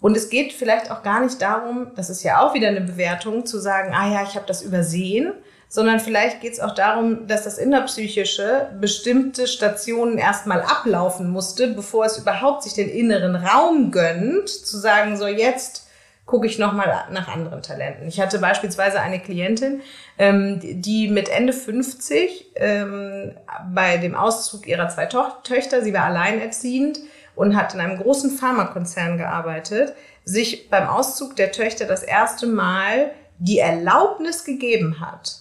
Und 0.00 0.16
es 0.16 0.28
geht 0.28 0.52
vielleicht 0.52 0.90
auch 0.90 1.02
gar 1.02 1.20
nicht 1.22 1.40
darum, 1.40 1.92
das 1.96 2.10
ist 2.10 2.22
ja 2.22 2.40
auch 2.40 2.52
wieder 2.52 2.68
eine 2.68 2.82
Bewertung, 2.82 3.46
zu 3.46 3.58
sagen, 3.58 3.94
ah 3.94 4.12
ja, 4.12 4.22
ich 4.22 4.34
habe 4.34 4.46
das 4.46 4.60
übersehen, 4.60 5.32
sondern 5.70 5.98
vielleicht 5.98 6.42
geht 6.42 6.52
es 6.52 6.60
auch 6.60 6.74
darum, 6.74 7.26
dass 7.26 7.44
das 7.44 7.56
Innerpsychische 7.56 8.68
bestimmte 8.80 9.46
Stationen 9.46 10.18
erstmal 10.18 10.60
ablaufen 10.60 11.30
musste, 11.30 11.68
bevor 11.68 12.04
es 12.04 12.18
überhaupt 12.18 12.64
sich 12.64 12.74
den 12.74 12.90
inneren 12.90 13.34
Raum 13.34 13.90
gönnt, 13.90 14.50
zu 14.50 14.76
sagen, 14.76 15.16
so 15.16 15.26
jetzt 15.26 15.83
gucke 16.26 16.46
ich 16.46 16.58
nochmal 16.58 17.06
nach 17.10 17.28
anderen 17.28 17.62
Talenten. 17.62 18.08
Ich 18.08 18.20
hatte 18.20 18.38
beispielsweise 18.38 19.00
eine 19.00 19.20
Klientin, 19.20 19.82
ähm, 20.18 20.58
die 20.62 21.08
mit 21.08 21.28
Ende 21.28 21.52
50 21.52 22.52
ähm, 22.56 23.36
bei 23.72 23.98
dem 23.98 24.14
Auszug 24.14 24.66
ihrer 24.66 24.88
zwei 24.88 25.06
Töchter, 25.06 25.82
sie 25.82 25.92
war 25.92 26.04
alleinerziehend 26.04 27.00
und 27.34 27.56
hat 27.56 27.74
in 27.74 27.80
einem 27.80 27.98
großen 27.98 28.30
Pharmakonzern 28.30 29.18
gearbeitet, 29.18 29.94
sich 30.24 30.70
beim 30.70 30.88
Auszug 30.88 31.36
der 31.36 31.52
Töchter 31.52 31.84
das 31.84 32.02
erste 32.02 32.46
Mal 32.46 33.10
die 33.38 33.58
Erlaubnis 33.58 34.44
gegeben 34.44 35.00
hat, 35.00 35.40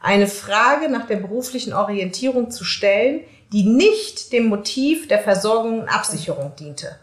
eine 0.00 0.28
Frage 0.28 0.88
nach 0.88 1.06
der 1.06 1.16
beruflichen 1.16 1.72
Orientierung 1.72 2.50
zu 2.50 2.64
stellen, 2.64 3.22
die 3.52 3.64
nicht 3.64 4.32
dem 4.32 4.46
Motiv 4.46 5.08
der 5.08 5.18
Versorgung 5.18 5.80
und 5.80 5.88
Absicherung 5.88 6.54
diente. 6.58 6.96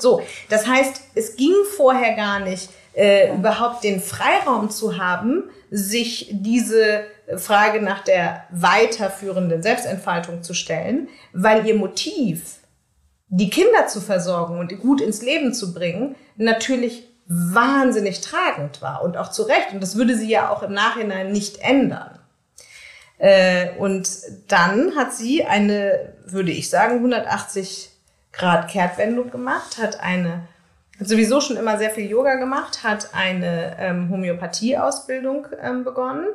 So, 0.00 0.22
das 0.48 0.66
heißt, 0.66 1.02
es 1.14 1.36
ging 1.36 1.54
vorher 1.76 2.14
gar 2.14 2.40
nicht, 2.40 2.70
äh, 2.94 3.34
überhaupt 3.34 3.84
den 3.84 4.00
Freiraum 4.00 4.70
zu 4.70 4.98
haben, 4.98 5.44
sich 5.70 6.30
diese 6.32 7.04
Frage 7.36 7.82
nach 7.82 8.02
der 8.02 8.44
weiterführenden 8.50 9.62
Selbstentfaltung 9.62 10.42
zu 10.42 10.54
stellen, 10.54 11.08
weil 11.32 11.66
ihr 11.66 11.74
Motiv, 11.74 12.56
die 13.28 13.50
Kinder 13.50 13.86
zu 13.86 14.00
versorgen 14.00 14.58
und 14.58 14.76
gut 14.80 15.00
ins 15.00 15.20
Leben 15.20 15.52
zu 15.52 15.74
bringen, 15.74 16.16
natürlich 16.36 17.06
wahnsinnig 17.26 18.22
tragend 18.22 18.80
war 18.80 19.02
und 19.02 19.18
auch 19.18 19.30
zu 19.30 19.42
Recht. 19.42 19.72
Und 19.72 19.82
das 19.82 19.96
würde 19.96 20.16
sie 20.16 20.30
ja 20.30 20.50
auch 20.50 20.62
im 20.62 20.72
Nachhinein 20.72 21.30
nicht 21.30 21.58
ändern. 21.58 22.18
Äh, 23.18 23.70
und 23.78 24.08
dann 24.48 24.96
hat 24.96 25.12
sie 25.12 25.44
eine, 25.44 26.14
würde 26.24 26.52
ich 26.52 26.70
sagen, 26.70 26.96
180 26.96 27.87
Grad 28.38 28.68
Kehrtwendung 28.68 29.30
gemacht, 29.30 29.78
hat 29.78 30.00
eine 30.00 30.48
hat 30.98 31.06
sowieso 31.06 31.40
schon 31.40 31.56
immer 31.56 31.78
sehr 31.78 31.90
viel 31.90 32.10
Yoga 32.10 32.34
gemacht, 32.36 32.82
hat 32.82 33.10
eine 33.12 33.76
ähm, 33.78 34.10
Homöopathie-Ausbildung 34.10 35.46
ähm, 35.62 35.84
begonnen 35.84 36.26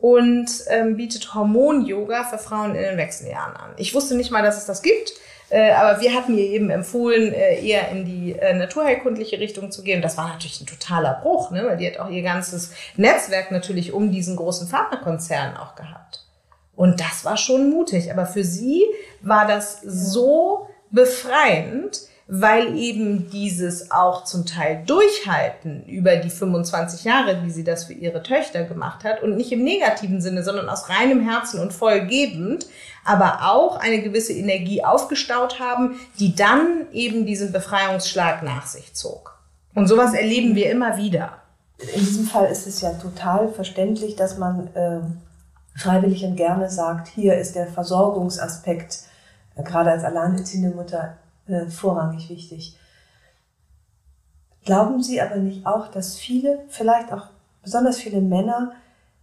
und 0.00 0.50
ähm, 0.68 0.96
bietet 0.96 1.34
Hormon-Yoga 1.34 2.24
für 2.24 2.38
Frauen 2.38 2.74
in 2.74 2.82
den 2.82 2.96
Wechseljahren 2.96 3.56
an. 3.56 3.70
Ich 3.76 3.94
wusste 3.94 4.16
nicht 4.16 4.32
mal, 4.32 4.42
dass 4.42 4.58
es 4.58 4.66
das 4.66 4.82
gibt, 4.82 5.12
äh, 5.50 5.70
aber 5.72 6.00
wir 6.00 6.14
hatten 6.14 6.36
ihr 6.36 6.46
eben 6.46 6.70
empfohlen, 6.70 7.32
äh, 7.32 7.64
eher 7.64 7.90
in 7.90 8.04
die 8.04 8.32
äh, 8.32 8.54
naturheilkundliche 8.54 9.38
Richtung 9.38 9.70
zu 9.70 9.84
gehen. 9.84 10.02
Das 10.02 10.16
war 10.16 10.28
natürlich 10.28 10.60
ein 10.60 10.66
totaler 10.66 11.20
Bruch, 11.22 11.52
ne? 11.52 11.64
weil 11.64 11.76
die 11.76 11.86
hat 11.86 12.00
auch 12.00 12.08
ihr 12.08 12.22
ganzes 12.22 12.72
Netzwerk 12.96 13.52
natürlich 13.52 13.92
um 13.92 14.10
diesen 14.10 14.34
großen 14.34 14.68
Partnerkonzern 14.68 15.56
auch 15.56 15.76
gehabt. 15.76 16.26
Und 16.74 17.00
das 17.00 17.24
war 17.24 17.36
schon 17.36 17.70
mutig. 17.70 18.10
Aber 18.10 18.26
für 18.26 18.42
sie 18.42 18.84
war 19.20 19.46
das 19.46 19.80
so 19.82 20.68
befreiend, 20.92 22.02
weil 22.28 22.78
eben 22.78 23.28
dieses 23.30 23.90
auch 23.90 24.24
zum 24.24 24.46
Teil 24.46 24.84
Durchhalten 24.86 25.84
über 25.86 26.16
die 26.16 26.30
25 26.30 27.04
Jahre, 27.04 27.42
wie 27.42 27.50
sie 27.50 27.64
das 27.64 27.84
für 27.84 27.92
ihre 27.92 28.22
Töchter 28.22 28.64
gemacht 28.64 29.04
hat 29.04 29.22
und 29.22 29.36
nicht 29.36 29.52
im 29.52 29.64
negativen 29.64 30.20
Sinne, 30.20 30.44
sondern 30.44 30.68
aus 30.68 30.88
reinem 30.88 31.28
Herzen 31.28 31.60
und 31.60 31.72
vollgebend, 31.72 32.66
aber 33.04 33.50
auch 33.52 33.76
eine 33.76 34.00
gewisse 34.00 34.32
Energie 34.32 34.84
aufgestaut 34.84 35.58
haben, 35.58 35.98
die 36.18 36.34
dann 36.34 36.86
eben 36.92 37.26
diesen 37.26 37.52
Befreiungsschlag 37.52 38.42
nach 38.42 38.66
sich 38.66 38.94
zog. 38.94 39.38
Und 39.74 39.88
sowas 39.88 40.14
erleben 40.14 40.54
wir 40.54 40.70
immer 40.70 40.96
wieder. 40.96 41.38
In 41.94 42.00
diesem 42.00 42.26
Fall 42.26 42.46
ist 42.50 42.66
es 42.66 42.80
ja 42.80 42.92
total 42.92 43.48
verständlich, 43.48 44.14
dass 44.14 44.38
man 44.38 44.68
äh, 44.74 45.00
freiwillig 45.78 46.24
und 46.24 46.36
gerne 46.36 46.70
sagt, 46.70 47.08
hier 47.08 47.36
ist 47.36 47.56
der 47.56 47.66
Versorgungsaspekt, 47.66 49.00
gerade 49.56 49.90
als 49.90 50.04
alleinerziehende 50.04 50.74
Mutter, 50.74 51.18
äh, 51.46 51.66
vorrangig 51.66 52.30
wichtig. 52.30 52.78
Glauben 54.64 55.02
Sie 55.02 55.20
aber 55.20 55.36
nicht 55.36 55.66
auch, 55.66 55.88
dass 55.88 56.16
viele, 56.16 56.60
vielleicht 56.68 57.12
auch 57.12 57.26
besonders 57.62 57.98
viele 57.98 58.20
Männer, 58.20 58.72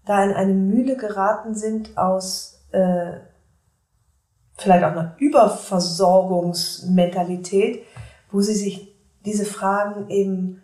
da 0.05 0.21
in 0.23 0.33
eine 0.33 0.53
Mühle 0.53 0.95
geraten 0.97 1.55
sind 1.55 1.97
aus 1.97 2.59
äh, 2.71 3.13
vielleicht 4.57 4.83
auch 4.83 4.91
einer 4.91 5.15
Überversorgungsmentalität, 5.17 7.85
wo 8.31 8.41
sie 8.41 8.55
sich 8.55 8.93
diese 9.25 9.45
Fragen 9.45 10.09
eben 10.09 10.61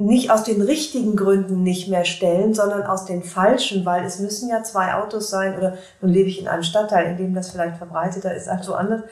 nicht 0.00 0.30
aus 0.30 0.44
den 0.44 0.62
richtigen 0.62 1.14
Gründen 1.14 1.62
nicht 1.62 1.88
mehr 1.88 2.06
stellen, 2.06 2.54
sondern 2.54 2.84
aus 2.84 3.04
den 3.04 3.22
falschen, 3.22 3.84
weil 3.84 4.02
es 4.04 4.18
müssen 4.18 4.48
ja 4.48 4.62
zwei 4.62 4.94
Autos 4.94 5.28
sein 5.28 5.58
oder 5.58 5.76
nun 6.00 6.10
lebe 6.10 6.30
ich 6.30 6.40
in 6.40 6.48
einem 6.48 6.62
Stadtteil, 6.62 7.10
in 7.10 7.16
dem 7.18 7.34
das 7.34 7.50
vielleicht 7.50 7.76
verbreiteter 7.76 8.34
ist 8.34 8.48
als 8.48 8.66
woanders, 8.66 9.02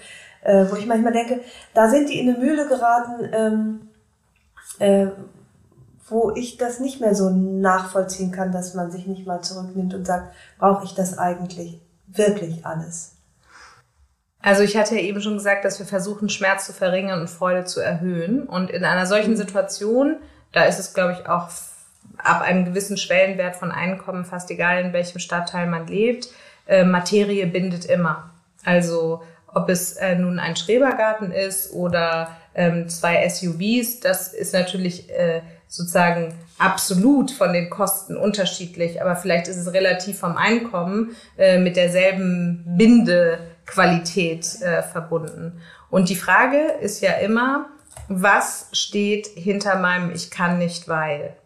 äh, 0.43 0.65
wo 0.71 0.77
ich 0.77 0.87
manchmal 0.87 1.13
denke, 1.13 1.41
da 1.75 1.91
sind 1.91 2.09
die 2.09 2.19
in 2.19 2.31
eine 2.31 2.39
Mühle 2.39 2.67
geraten, 2.67 3.29
ähm, 3.33 3.81
äh, 4.79 5.09
wo 6.09 6.33
ich 6.35 6.57
das 6.57 6.81
nicht 6.81 7.03
mehr 7.03 7.15
so 7.15 7.29
nachvollziehen 7.29 8.33
kann, 8.33 8.51
dass 8.51 8.73
man 8.73 8.91
sich 8.91 9.07
nicht 9.07 9.27
mal 9.27 9.43
zurücknimmt 9.43 9.93
und 9.93 10.07
sagt, 10.07 10.33
brauche 10.59 10.87
ich 10.87 10.95
das 10.95 11.19
eigentlich 11.19 11.83
wirklich 12.07 12.65
alles? 12.65 13.13
Also 14.41 14.63
ich 14.63 14.75
hatte 14.75 14.95
ja 14.95 15.03
eben 15.03 15.21
schon 15.21 15.35
gesagt, 15.35 15.67
dass 15.67 15.79
wir 15.79 15.85
versuchen, 15.85 16.31
Schmerz 16.31 16.65
zu 16.65 16.73
verringern 16.73 17.21
und 17.21 17.29
Freude 17.29 17.67
zu 17.67 17.81
erhöhen. 17.81 18.45
Und 18.45 18.71
in 18.71 18.85
einer 18.87 19.05
solchen 19.05 19.37
Situation, 19.37 20.17
da 20.53 20.65
ist 20.65 20.79
es, 20.79 20.95
glaube 20.95 21.13
ich, 21.13 21.29
auch 21.29 21.49
ab 22.19 22.43
einem 22.43 22.65
gewissen 22.65 22.97
Schwellenwert 22.97 23.57
von 23.57 23.71
Einkommen, 23.71 24.25
fast 24.25 24.51
egal 24.51 24.83
in 24.83 24.93
welchem 24.93 25.19
Stadtteil 25.19 25.67
man 25.67 25.87
lebt, 25.87 26.29
äh, 26.67 26.85
Materie 26.85 27.47
bindet 27.47 27.85
immer. 27.85 28.31
Also 28.65 29.23
ob 29.47 29.69
es 29.69 29.95
äh, 29.95 30.15
nun 30.15 30.39
ein 30.39 30.57
Schrebergarten 30.57 31.33
ist 31.33 31.73
oder 31.73 32.37
ähm, 32.55 32.89
zwei 32.89 33.29
SUVs, 33.29 34.01
das 34.01 34.33
ist 34.35 34.53
natürlich 34.53 35.11
äh, 35.11 35.43
sozusagen 35.69 36.35
absolut 36.59 37.31
von 37.31 37.53
den 37.53 37.71
Kosten 37.71 38.17
unterschiedlich, 38.17 39.01
aber 39.01 39.17
vielleicht 39.17 39.49
ist 39.49 39.57
es 39.57 39.73
relativ 39.73 40.19
vom 40.19 40.37
Einkommen 40.37 41.15
äh, 41.37 41.59
mit 41.59 41.77
derselben 41.77 42.65
Bindequalität 42.67 44.61
äh, 44.61 44.83
verbunden. 44.83 45.61
Und 45.91 46.09
die 46.09 46.17
Frage 46.17 46.73
ist 46.81 47.01
ja 47.01 47.13
immer, 47.13 47.67
was 48.09 48.69
steht 48.73 49.27
hinter 49.27 49.77
meinem 49.77 50.15
Ich 50.15 50.31
kann 50.31 50.59
nicht, 50.59 50.89
weil? 50.89 51.37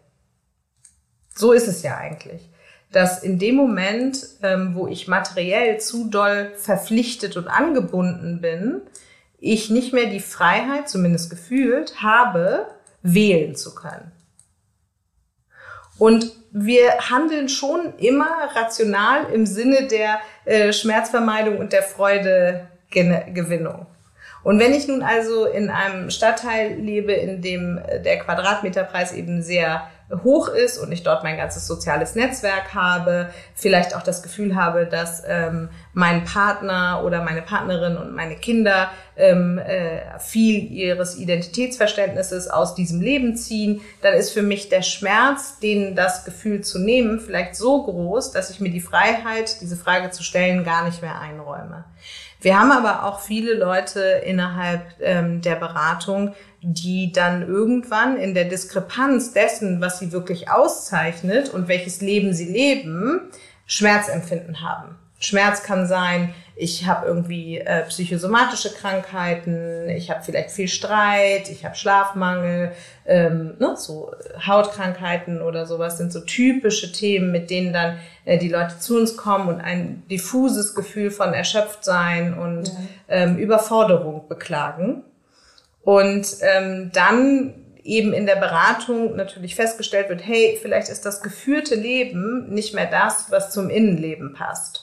So 1.33 1.51
ist 1.51 1.67
es 1.67 1.83
ja 1.83 1.97
eigentlich. 1.97 2.49
Dass 2.91 3.23
in 3.23 3.39
dem 3.39 3.55
Moment, 3.55 4.23
ähm, 4.43 4.75
wo 4.75 4.87
ich 4.87 5.07
materiell 5.07 5.79
zu 5.79 6.09
doll 6.09 6.51
verpflichtet 6.57 7.37
und 7.37 7.47
angebunden 7.47 8.39
bin, 8.39 8.81
ich 9.39 9.69
nicht 9.69 9.93
mehr 9.93 10.05
die 10.05 10.19
Freiheit, 10.19 10.87
zumindest 10.87 11.29
gefühlt, 11.29 12.01
habe, 12.01 12.67
wählen 13.01 13.55
zu 13.55 13.75
können. 13.75 14.11
Und 15.97 16.31
wir 16.51 17.09
handeln 17.09 17.49
schon 17.49 17.93
immer 17.97 18.49
rational 18.55 19.31
im 19.31 19.45
Sinne 19.45 19.87
der 19.87 20.19
äh, 20.45 20.71
Schmerzvermeidung 20.71 21.57
und 21.57 21.73
der 21.73 21.83
Freudegewinnung. 21.83 23.87
Und 24.43 24.59
wenn 24.59 24.73
ich 24.73 24.87
nun 24.87 25.01
also 25.03 25.45
in 25.45 25.69
einem 25.69 26.09
Stadtteil 26.09 26.73
lebe, 26.73 27.13
in 27.13 27.41
dem 27.41 27.77
äh, 27.77 28.01
der 28.01 28.19
Quadratmeterpreis 28.19 29.13
eben 29.13 29.41
sehr 29.41 29.87
hoch 30.23 30.49
ist 30.49 30.77
und 30.77 30.91
ich 30.91 31.03
dort 31.03 31.23
mein 31.23 31.37
ganzes 31.37 31.65
soziales 31.65 32.13
Netzwerk 32.13 32.73
habe, 32.75 33.29
vielleicht 33.55 33.95
auch 33.95 34.03
das 34.03 34.21
Gefühl 34.21 34.55
habe, 34.55 34.85
dass 34.85 35.23
ähm, 35.25 35.69
mein 35.93 36.25
Partner 36.25 37.01
oder 37.03 37.23
meine 37.23 37.41
Partnerin 37.41 37.97
und 37.97 38.13
meine 38.13 38.35
Kinder 38.35 38.91
ähm, 39.15 39.57
äh, 39.57 40.19
viel 40.19 40.71
ihres 40.71 41.17
Identitätsverständnisses 41.17 42.49
aus 42.49 42.75
diesem 42.75 43.01
Leben 43.01 43.35
ziehen, 43.35 43.81
dann 44.01 44.13
ist 44.13 44.31
für 44.31 44.43
mich 44.43 44.69
der 44.69 44.81
Schmerz, 44.81 45.59
denen 45.59 45.95
das 45.95 46.25
Gefühl 46.25 46.61
zu 46.61 46.79
nehmen, 46.79 47.19
vielleicht 47.19 47.55
so 47.55 47.83
groß, 47.83 48.31
dass 48.31 48.49
ich 48.49 48.59
mir 48.59 48.71
die 48.71 48.81
Freiheit, 48.81 49.61
diese 49.61 49.77
Frage 49.77 50.11
zu 50.11 50.23
stellen, 50.23 50.63
gar 50.63 50.85
nicht 50.85 51.01
mehr 51.01 51.19
einräume. 51.19 51.85
Wir 52.43 52.59
haben 52.59 52.71
aber 52.73 53.05
auch 53.05 53.21
viele 53.21 53.53
Leute 53.53 54.01
innerhalb 54.01 54.81
ähm, 54.99 55.41
der 55.41 55.55
Beratung, 55.55 56.35
die 56.61 57.13
dann 57.13 57.47
irgendwann 57.47 58.17
in 58.17 58.33
der 58.33 58.45
Diskrepanz 58.45 59.31
dessen, 59.31 59.79
was 59.79 59.99
sie 59.99 60.11
wirklich 60.11 60.51
auszeichnet 60.51 61.49
und 61.49 61.69
welches 61.69 62.01
Leben 62.01 62.33
sie 62.33 62.51
leben, 62.51 63.31
Schmerzempfinden 63.65 64.59
haben. 64.61 64.97
Schmerz 65.23 65.63
kann 65.63 65.87
sein, 65.87 66.33
ich 66.55 66.85
habe 66.85 67.07
irgendwie 67.07 67.57
äh, 67.57 67.83
psychosomatische 67.83 68.71
Krankheiten, 68.73 69.89
ich 69.89 70.11
habe 70.11 70.21
vielleicht 70.21 70.51
viel 70.51 70.67
Streit, 70.67 71.49
ich 71.49 71.65
habe 71.65 71.75
Schlafmangel, 71.75 72.73
ähm, 73.05 73.55
ne, 73.57 73.75
so 73.75 74.11
Hautkrankheiten 74.45 75.41
oder 75.41 75.65
sowas 75.65 75.97
sind 75.97 76.11
so 76.11 76.19
typische 76.19 76.91
Themen, 76.91 77.31
mit 77.31 77.49
denen 77.49 77.73
dann 77.73 77.97
äh, 78.25 78.37
die 78.37 78.49
Leute 78.49 78.77
zu 78.79 78.97
uns 78.97 79.17
kommen 79.17 79.47
und 79.47 79.61
ein 79.61 80.03
diffuses 80.11 80.75
Gefühl 80.75 81.09
von 81.09 81.33
Erschöpftsein 81.33 82.37
und 82.37 82.67
ja. 82.67 82.73
ähm, 83.07 83.37
Überforderung 83.37 84.27
beklagen. 84.27 85.03
Und 85.81 86.27
ähm, 86.41 86.91
dann 86.93 87.55
eben 87.83 88.13
in 88.13 88.25
der 88.25 88.35
Beratung 88.35 89.15
natürlich 89.15 89.55
festgestellt 89.55 90.09
wird, 90.09 90.25
hey, 90.25 90.57
vielleicht 90.61 90.89
ist 90.89 91.05
das 91.05 91.21
geführte 91.21 91.75
Leben 91.75 92.49
nicht 92.49 92.73
mehr 92.73 92.85
das, 92.85 93.31
was 93.31 93.51
zum 93.51 93.69
Innenleben 93.69 94.33
passt. 94.33 94.82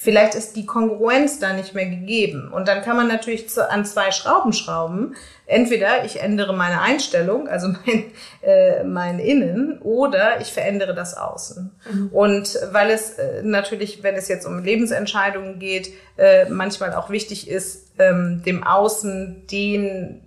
Vielleicht 0.00 0.36
ist 0.36 0.54
die 0.54 0.64
Kongruenz 0.64 1.40
da 1.40 1.52
nicht 1.52 1.74
mehr 1.74 1.86
gegeben. 1.86 2.52
Und 2.52 2.68
dann 2.68 2.82
kann 2.82 2.96
man 2.96 3.08
natürlich 3.08 3.48
zu, 3.48 3.68
an 3.68 3.84
zwei 3.84 4.12
Schrauben 4.12 4.52
schrauben. 4.52 5.16
Entweder 5.44 6.04
ich 6.04 6.20
ändere 6.20 6.54
meine 6.54 6.80
Einstellung, 6.80 7.48
also 7.48 7.68
mein, 7.84 8.04
äh, 8.42 8.84
mein 8.84 9.18
Innen, 9.18 9.80
oder 9.80 10.40
ich 10.40 10.52
verändere 10.52 10.94
das 10.94 11.16
Außen. 11.16 11.72
Mhm. 11.92 12.08
Und 12.12 12.58
weil 12.70 12.90
es 12.90 13.18
äh, 13.18 13.42
natürlich, 13.42 14.04
wenn 14.04 14.14
es 14.14 14.28
jetzt 14.28 14.46
um 14.46 14.62
Lebensentscheidungen 14.62 15.58
geht, 15.58 15.90
äh, 16.16 16.48
manchmal 16.48 16.94
auch 16.94 17.10
wichtig 17.10 17.50
ist, 17.50 17.88
ähm, 17.98 18.44
dem 18.46 18.62
Außen 18.62 19.48
den 19.50 20.20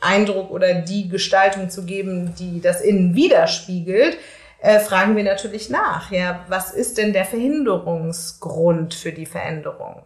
Eindruck 0.00 0.50
oder 0.50 0.72
die 0.72 1.10
Gestaltung 1.10 1.68
zu 1.68 1.84
geben, 1.84 2.34
die 2.38 2.62
das 2.62 2.80
Innen 2.80 3.14
widerspiegelt, 3.14 4.16
äh, 4.60 4.80
fragen 4.80 5.16
wir 5.16 5.24
natürlich 5.24 5.70
nach, 5.70 6.10
ja, 6.10 6.44
was 6.48 6.72
ist 6.72 6.98
denn 6.98 7.12
der 7.12 7.24
Verhinderungsgrund 7.24 8.94
für 8.94 9.12
die 9.12 9.26
Veränderung? 9.26 10.02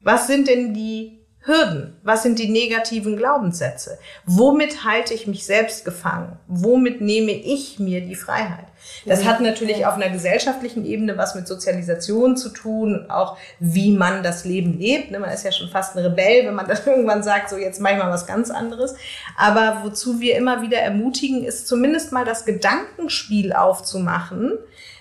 Was 0.00 0.26
sind 0.26 0.48
denn 0.48 0.74
die 0.74 1.18
Hürden? 1.44 1.96
Was 2.02 2.22
sind 2.22 2.38
die 2.38 2.48
negativen 2.48 3.16
Glaubenssätze? 3.16 3.98
Womit 4.24 4.84
halte 4.84 5.14
ich 5.14 5.26
mich 5.26 5.44
selbst 5.44 5.84
gefangen? 5.84 6.38
Womit 6.46 7.00
nehme 7.00 7.32
ich 7.32 7.78
mir 7.78 8.00
die 8.00 8.14
Freiheit? 8.14 8.66
Das 9.04 9.24
hat 9.24 9.40
natürlich 9.40 9.84
auf 9.86 9.94
einer 9.94 10.10
gesellschaftlichen 10.10 10.84
Ebene 10.84 11.16
was 11.16 11.34
mit 11.34 11.48
Sozialisation 11.48 12.36
zu 12.36 12.50
tun 12.50 12.94
und 12.94 13.10
auch 13.10 13.36
wie 13.58 13.92
man 13.92 14.22
das 14.22 14.44
Leben 14.44 14.78
lebt. 14.78 15.10
Ne, 15.10 15.18
man 15.18 15.30
ist 15.30 15.44
ja 15.44 15.52
schon 15.52 15.68
fast 15.68 15.96
ein 15.96 16.04
Rebell, 16.04 16.46
wenn 16.46 16.54
man 16.54 16.66
dann 16.68 16.78
irgendwann 16.86 17.22
sagt, 17.22 17.50
so 17.50 17.56
jetzt 17.56 17.80
mache 17.80 17.94
ich 17.94 17.98
mal 17.98 18.10
was 18.10 18.26
ganz 18.26 18.50
anderes. 18.50 18.94
Aber 19.36 19.80
wozu 19.82 20.20
wir 20.20 20.36
immer 20.36 20.62
wieder 20.62 20.78
ermutigen, 20.78 21.44
ist 21.44 21.66
zumindest 21.66 22.12
mal 22.12 22.24
das 22.24 22.44
Gedankenspiel 22.44 23.52
aufzumachen, 23.52 24.52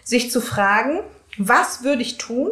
sich 0.03 0.31
zu 0.31 0.41
fragen, 0.41 1.01
was 1.37 1.83
würde 1.83 2.01
ich 2.01 2.17
tun, 2.17 2.49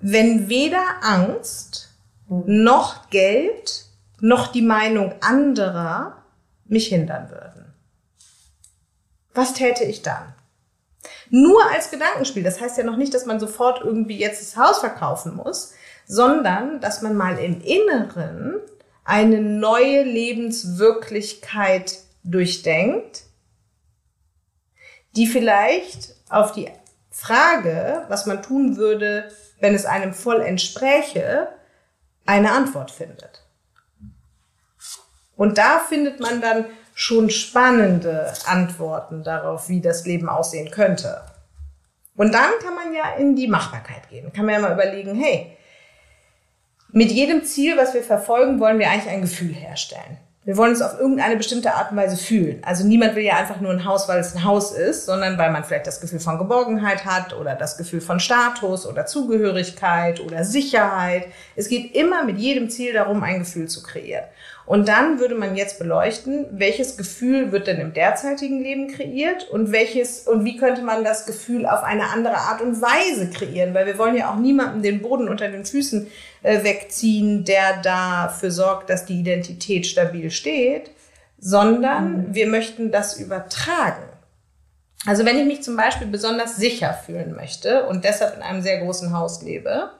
wenn 0.00 0.48
weder 0.48 0.82
Angst 1.02 1.90
noch 2.28 3.10
Geld 3.10 3.84
noch 4.20 4.48
die 4.48 4.62
Meinung 4.62 5.14
anderer 5.20 6.24
mich 6.66 6.88
hindern 6.88 7.30
würden. 7.30 7.72
Was 9.34 9.54
täte 9.54 9.84
ich 9.84 10.02
dann? 10.02 10.34
Nur 11.30 11.60
als 11.70 11.90
Gedankenspiel. 11.90 12.42
Das 12.42 12.60
heißt 12.60 12.78
ja 12.78 12.84
noch 12.84 12.96
nicht, 12.96 13.14
dass 13.14 13.26
man 13.26 13.40
sofort 13.40 13.82
irgendwie 13.84 14.18
jetzt 14.18 14.40
das 14.40 14.56
Haus 14.56 14.78
verkaufen 14.78 15.36
muss, 15.36 15.72
sondern 16.06 16.80
dass 16.80 17.02
man 17.02 17.16
mal 17.16 17.38
im 17.38 17.60
Inneren 17.60 18.60
eine 19.04 19.40
neue 19.40 20.02
Lebenswirklichkeit 20.02 21.98
durchdenkt, 22.24 23.24
die 25.16 25.26
vielleicht 25.26 26.14
auf 26.28 26.52
die 26.52 26.70
Frage, 27.10 28.04
was 28.08 28.26
man 28.26 28.42
tun 28.42 28.76
würde, 28.76 29.30
wenn 29.60 29.74
es 29.74 29.86
einem 29.86 30.12
voll 30.12 30.40
entspräche, 30.40 31.48
eine 32.26 32.52
Antwort 32.52 32.90
findet. 32.90 33.44
Und 35.36 35.56
da 35.58 35.78
findet 35.78 36.20
man 36.20 36.40
dann 36.40 36.66
schon 36.98 37.30
spannende 37.30 38.32
Antworten 38.46 39.22
darauf, 39.22 39.68
wie 39.68 39.80
das 39.80 40.04
Leben 40.04 40.28
aussehen 40.28 40.72
könnte. 40.72 41.20
Und 42.16 42.34
dann 42.34 42.50
kann 42.60 42.74
man 42.74 42.92
ja 42.92 43.14
in 43.16 43.36
die 43.36 43.46
Machbarkeit 43.46 44.08
gehen. 44.10 44.32
Kann 44.32 44.46
man 44.46 44.56
ja 44.56 44.60
mal 44.60 44.72
überlegen, 44.72 45.14
hey, 45.14 45.56
mit 46.90 47.12
jedem 47.12 47.44
Ziel, 47.44 47.76
was 47.76 47.94
wir 47.94 48.02
verfolgen, 48.02 48.58
wollen 48.58 48.80
wir 48.80 48.90
eigentlich 48.90 49.08
ein 49.10 49.20
Gefühl 49.20 49.54
herstellen. 49.54 50.18
Wir 50.44 50.56
wollen 50.56 50.72
uns 50.72 50.82
auf 50.82 50.98
irgendeine 50.98 51.36
bestimmte 51.36 51.72
Art 51.74 51.92
und 51.92 51.98
Weise 51.98 52.16
fühlen. 52.16 52.64
Also 52.64 52.84
niemand 52.84 53.14
will 53.14 53.22
ja 53.22 53.36
einfach 53.36 53.60
nur 53.60 53.70
ein 53.70 53.84
Haus, 53.84 54.08
weil 54.08 54.18
es 54.18 54.34
ein 54.34 54.42
Haus 54.42 54.72
ist, 54.72 55.06
sondern 55.06 55.38
weil 55.38 55.52
man 55.52 55.62
vielleicht 55.62 55.86
das 55.86 56.00
Gefühl 56.00 56.18
von 56.18 56.38
Geborgenheit 56.38 57.04
hat 57.04 57.32
oder 57.32 57.54
das 57.54 57.76
Gefühl 57.76 58.00
von 58.00 58.18
Status 58.18 58.86
oder 58.86 59.06
Zugehörigkeit 59.06 60.18
oder 60.18 60.44
Sicherheit. 60.44 61.26
Es 61.54 61.68
geht 61.68 61.94
immer 61.94 62.24
mit 62.24 62.38
jedem 62.38 62.70
Ziel 62.70 62.92
darum, 62.92 63.22
ein 63.22 63.40
Gefühl 63.40 63.68
zu 63.68 63.84
kreieren. 63.84 64.24
Und 64.68 64.86
dann 64.86 65.18
würde 65.18 65.34
man 65.34 65.56
jetzt 65.56 65.78
beleuchten, 65.78 66.44
welches 66.50 66.98
Gefühl 66.98 67.52
wird 67.52 67.68
denn 67.68 67.80
im 67.80 67.94
derzeitigen 67.94 68.62
Leben 68.62 68.88
kreiert 68.88 69.48
und 69.48 69.72
welches 69.72 70.28
und 70.28 70.44
wie 70.44 70.58
könnte 70.58 70.82
man 70.82 71.04
das 71.04 71.24
Gefühl 71.24 71.64
auf 71.64 71.82
eine 71.82 72.10
andere 72.10 72.36
Art 72.36 72.60
und 72.60 72.82
Weise 72.82 73.30
kreieren, 73.30 73.72
weil 73.72 73.86
wir 73.86 73.96
wollen 73.96 74.14
ja 74.14 74.30
auch 74.30 74.36
niemandem 74.36 74.82
den 74.82 75.00
Boden 75.00 75.26
unter 75.26 75.48
den 75.48 75.64
Füßen 75.64 76.08
äh, 76.42 76.64
wegziehen, 76.64 77.46
der 77.46 77.80
dafür 77.80 78.50
sorgt, 78.50 78.90
dass 78.90 79.06
die 79.06 79.18
Identität 79.18 79.86
stabil 79.86 80.30
steht, 80.30 80.90
sondern 81.38 82.28
mhm. 82.28 82.34
wir 82.34 82.46
möchten 82.46 82.92
das 82.92 83.18
übertragen. 83.18 84.02
Also 85.06 85.24
wenn 85.24 85.38
ich 85.38 85.46
mich 85.46 85.62
zum 85.62 85.78
Beispiel 85.78 86.08
besonders 86.08 86.56
sicher 86.56 86.92
fühlen 86.92 87.34
möchte 87.34 87.86
und 87.86 88.04
deshalb 88.04 88.36
in 88.36 88.42
einem 88.42 88.60
sehr 88.60 88.80
großen 88.80 89.14
Haus 89.14 89.40
lebe, 89.40 89.92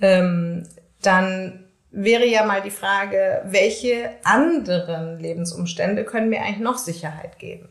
ähm, 0.00 0.68
dann 1.02 1.64
wäre 1.90 2.26
ja 2.26 2.44
mal 2.44 2.62
die 2.62 2.70
Frage, 2.70 3.42
welche 3.44 4.10
anderen 4.24 5.18
Lebensumstände 5.18 6.04
können 6.04 6.28
mir 6.28 6.40
eigentlich 6.40 6.58
noch 6.58 6.78
Sicherheit 6.78 7.38
geben? 7.38 7.68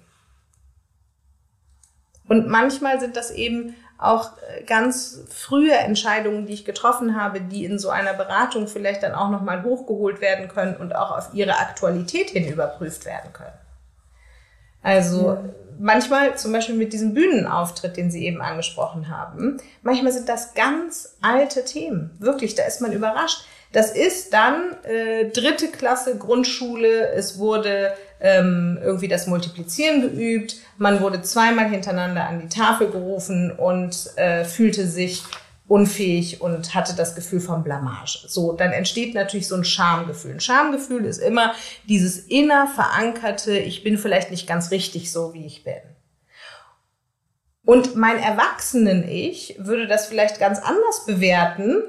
Und 2.28 2.48
manchmal 2.48 3.00
sind 3.00 3.16
das 3.16 3.32
eben 3.32 3.76
auch 3.98 4.32
äh, 4.38 4.64
ganz 4.64 5.26
frühe 5.30 5.74
Entscheidungen, 5.74 6.46
die 6.46 6.54
ich 6.54 6.64
getroffen 6.64 7.22
habe, 7.22 7.42
die 7.42 7.66
in 7.66 7.80
so 7.80 7.90
einer 7.90 8.14
Beratung 8.14 8.68
vielleicht 8.68 9.04
dann 9.04 9.14
auch 9.14 9.30
nochmal 9.30 9.64
hochgeholt 9.64 10.22
werden 10.22 10.48
können 10.48 10.78
und 10.78 10.96
auch 10.96 11.12
auf 11.12 11.34
ihre 11.34 11.58
Aktualität 11.58 12.30
hin 12.30 12.48
überprüft 12.48 13.06
werden 13.06 13.34
können. 13.34 13.58
Also 14.82 15.34
ja. 15.34 15.44
manchmal, 15.78 16.38
zum 16.38 16.54
Beispiel 16.54 16.76
mit 16.76 16.94
diesem 16.94 17.14
Bühnenauftritt, 17.14 17.98
den 17.98 18.10
Sie 18.10 18.26
eben 18.26 18.42
angesprochen 18.42 19.10
haben, 19.10 19.58
manchmal 19.82 20.14
sind 20.14 20.30
das 20.30 20.54
ganz 20.54 21.18
alte 21.22 21.66
Themen. 21.66 22.16
Wirklich, 22.20 22.56
da 22.56 22.64
ist 22.64 22.80
man 22.80 22.94
überrascht. 22.94 23.44
Das 23.72 23.92
ist 23.92 24.34
dann 24.34 24.76
äh, 24.84 25.30
dritte 25.30 25.68
Klasse 25.68 26.18
Grundschule. 26.18 27.10
Es 27.10 27.38
wurde 27.38 27.94
ähm, 28.20 28.80
irgendwie 28.82 29.08
das 29.08 29.28
Multiplizieren 29.28 30.02
geübt. 30.02 30.56
Man 30.78 31.02
wurde 31.02 31.22
zweimal 31.22 31.70
hintereinander 31.70 32.28
an 32.28 32.42
die 32.42 32.50
Tafel 32.50 32.90
gerufen 32.90 33.52
und 33.52 34.10
äh, 34.16 34.44
fühlte 34.44 34.88
sich 34.88 35.24
unfähig 35.68 36.42
und 36.42 36.74
hatte 36.74 36.96
das 36.96 37.16
Gefühl 37.16 37.40
von 37.40 37.64
Blamage. 37.64 38.26
So, 38.28 38.54
dann 38.54 38.72
entsteht 38.72 39.14
natürlich 39.14 39.48
so 39.48 39.56
ein 39.56 39.64
Schamgefühl. 39.64 40.34
Ein 40.34 40.40
Schamgefühl 40.40 41.06
ist 41.06 41.20
immer 41.20 41.54
dieses 41.88 42.18
inner 42.18 42.68
verankerte, 42.68 43.56
ich 43.56 43.84
bin 43.84 44.00
vielleicht 44.00 44.32
nicht 44.32 44.48
ganz 44.48 44.72
richtig 44.72 45.12
so, 45.12 45.36
wie 45.36 45.46
ich 45.46 45.64
bin. 45.64 45.76
Und 47.66 47.96
mein 47.96 48.18
Erwachsenen-Ich 48.18 49.58
würde 49.60 49.86
das 49.86 50.08
vielleicht 50.08 50.40
ganz 50.40 50.58
anders 50.58 51.06
bewerten, 51.06 51.84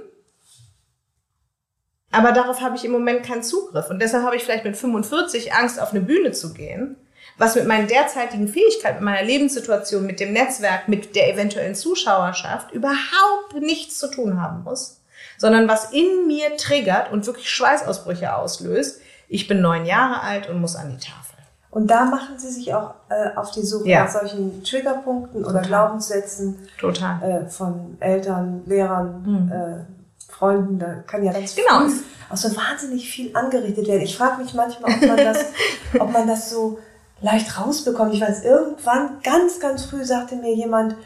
aber 2.13 2.33
darauf 2.33 2.61
habe 2.61 2.77
ich 2.77 2.85
im 2.85 2.93
Moment 2.93 3.25
keinen 3.25 3.43
Zugriff. 3.43 3.89
Und 3.91 4.01
deshalb 4.01 4.25
habe 4.25 4.37
ich 4.37 4.45
vielleicht 4.45 4.65
mit 4.65 4.77
45 4.77 5.53
Angst, 5.55 5.81
auf 5.81 5.91
eine 5.91 6.01
Bühne 6.01 6.33
zu 6.33 6.53
gehen, 6.53 6.97
was 7.39 7.55
mit 7.55 7.67
meinen 7.67 7.89
derzeitigen 7.89 8.49
Fähigkeiten, 8.49 8.97
mit 8.97 9.05
meiner 9.05 9.23
Lebenssituation, 9.23 10.05
mit 10.05 10.21
dem 10.21 10.33
Netzwerk, 10.33 10.89
mit 10.89 11.15
der 11.15 11.33
eventuellen 11.33 11.75
Zuschauerschaft 11.75 12.73
überhaupt 12.73 13.55
nichts 13.61 13.99
zu 13.99 14.11
tun 14.11 14.41
haben 14.41 14.65
muss, 14.65 15.01
sondern 15.39 15.69
was 15.69 15.93
in 15.93 16.27
mir 16.27 16.57
triggert 16.57 17.13
und 17.13 17.27
wirklich 17.27 17.49
Schweißausbrüche 17.49 18.35
auslöst. 18.35 19.01
Ich 19.29 19.47
bin 19.47 19.61
neun 19.61 19.87
Jahre 19.87 20.21
alt 20.23 20.51
und 20.51 20.61
muss 20.61 20.77
an 20.77 20.91
die 20.91 20.99
Tafel. 20.99 21.31
Und 21.71 21.89
da 21.89 22.05
machen 22.05 22.37
Sie 22.37 22.51
sich 22.51 22.75
auch 22.75 22.95
äh, 23.09 23.37
auf 23.37 23.53
die 23.53 23.63
Suche 23.63 23.89
ja. 23.89 24.05
nach 24.05 24.11
solchen 24.11 24.65
Triggerpunkten 24.65 25.45
Total. 25.45 25.57
oder 25.57 25.67
Glaubenssätzen 25.67 26.69
Total. 26.79 27.23
Äh, 27.23 27.49
von 27.49 27.97
Eltern, 28.01 28.63
Lehrern, 28.67 29.23
mhm. 29.25 29.53
äh, 29.53 30.00
Freunden, 30.41 30.79
da 30.79 30.95
kann 31.07 31.23
ja 31.23 31.33
ganz 31.33 31.55
genau. 31.55 31.87
auch 32.31 32.37
so 32.37 32.57
wahnsinnig 32.57 33.11
viel 33.11 33.37
angerichtet 33.37 33.87
werden. 33.87 34.01
Ich 34.01 34.17
frage 34.17 34.43
mich 34.43 34.55
manchmal, 34.55 34.95
ob 34.95 35.03
man 35.03 35.17
das, 35.19 35.45
ob 36.01 36.11
man 36.11 36.27
das 36.27 36.49
so 36.49 36.79
leicht 37.21 37.61
rausbekommt. 37.61 38.15
Ich 38.15 38.23
weiß, 38.23 38.43
irgendwann, 38.45 39.21
ganz, 39.23 39.61
ganz 39.61 39.85
früh 39.85 40.03
sagte 40.03 40.37
mir 40.37 40.55
jemand, 40.55 40.97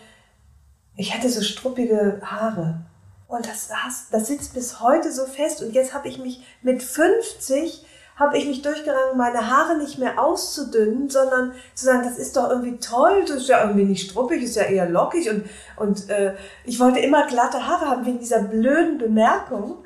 ich 0.97 1.13
hätte 1.13 1.29
so 1.29 1.43
struppige 1.43 2.23
Haare. 2.25 2.83
Und 3.27 3.49
das, 3.49 3.67
das, 3.67 4.07
das 4.13 4.29
sitzt 4.29 4.55
bis 4.55 4.79
heute 4.79 5.11
so 5.11 5.27
fest. 5.27 5.63
Und 5.63 5.73
jetzt 5.73 5.95
habe 5.95 6.07
ich 6.07 6.19
mich 6.19 6.45
mit 6.63 6.85
50 6.85 7.85
habe 8.17 8.39
ich 8.39 8.47
mich 8.47 8.63
durchgerangen, 8.63 9.17
meine 9.17 9.51
Haare 9.51 9.77
nicht 9.77 9.99
mehr 9.99 10.23
auszudünnen, 10.23 11.11
sondern 11.11 11.53
zu 11.75 11.87
sagen, 11.87 12.03
das 12.05 12.17
ist 12.17 12.37
doch 12.37 12.49
irgendwie 12.49 12.79
toll, 12.79 13.25
das 13.27 13.39
ist 13.39 13.49
ja 13.49 13.63
irgendwie 13.63 13.85
nicht 13.85 14.09
struppig, 14.09 14.43
ist 14.43 14.57
ja 14.57 14.63
eher 14.63 14.89
lockig 14.89 15.29
und, 15.31 15.45
und 15.77 16.09
äh, 16.11 16.35
ich 16.65 16.79
wollte 16.79 17.01
immer 17.01 17.27
glatte 17.27 17.67
Haare 17.67 17.87
haben 17.87 18.07
wegen 18.07 18.21
dieser 18.21 18.43
blöden 18.43 18.99
Bemerkung, 18.99 19.79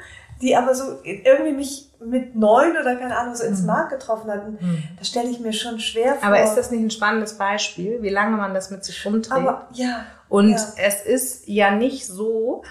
die 0.42 0.54
aber 0.56 0.74
so 0.74 0.98
irgendwie 1.02 1.52
mich 1.52 1.90
mit 2.00 2.36
neun 2.36 2.76
oder 2.76 2.94
keine 2.96 3.16
Ahnung 3.16 3.34
so 3.34 3.44
ins 3.44 3.62
mhm. 3.62 3.66
Mark 3.66 3.90
getroffen 3.90 4.30
hatten. 4.30 4.58
Mhm. 4.60 4.84
Das 4.98 5.08
stelle 5.08 5.30
ich 5.30 5.40
mir 5.40 5.52
schon 5.52 5.80
schwer 5.80 6.14
vor. 6.14 6.28
Aber 6.28 6.42
ist 6.42 6.54
das 6.54 6.70
nicht 6.70 6.82
ein 6.82 6.90
spannendes 6.90 7.38
Beispiel, 7.38 8.02
wie 8.02 8.10
lange 8.10 8.36
man 8.36 8.54
das 8.54 8.70
mit 8.70 8.84
sich 8.84 9.04
rumträgt? 9.04 9.32
Aber, 9.32 9.68
ja. 9.72 10.04
Und 10.28 10.50
ja. 10.50 10.64
es 10.76 11.02
ist 11.02 11.48
ja 11.48 11.72
nicht 11.72 12.06
so, 12.06 12.62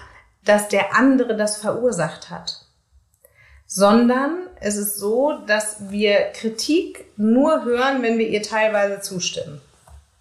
dass 0.44 0.68
der 0.68 0.96
andere 0.96 1.36
das 1.36 1.58
verursacht 1.58 2.30
hat 2.30 2.68
sondern 3.70 4.47
es 4.60 4.76
ist 4.76 4.98
so, 4.98 5.38
dass 5.46 5.90
wir 5.90 6.32
Kritik 6.32 7.06
nur 7.16 7.64
hören, 7.64 8.02
wenn 8.02 8.18
wir 8.18 8.28
ihr 8.28 8.42
teilweise 8.42 9.00
zustimmen. 9.00 9.60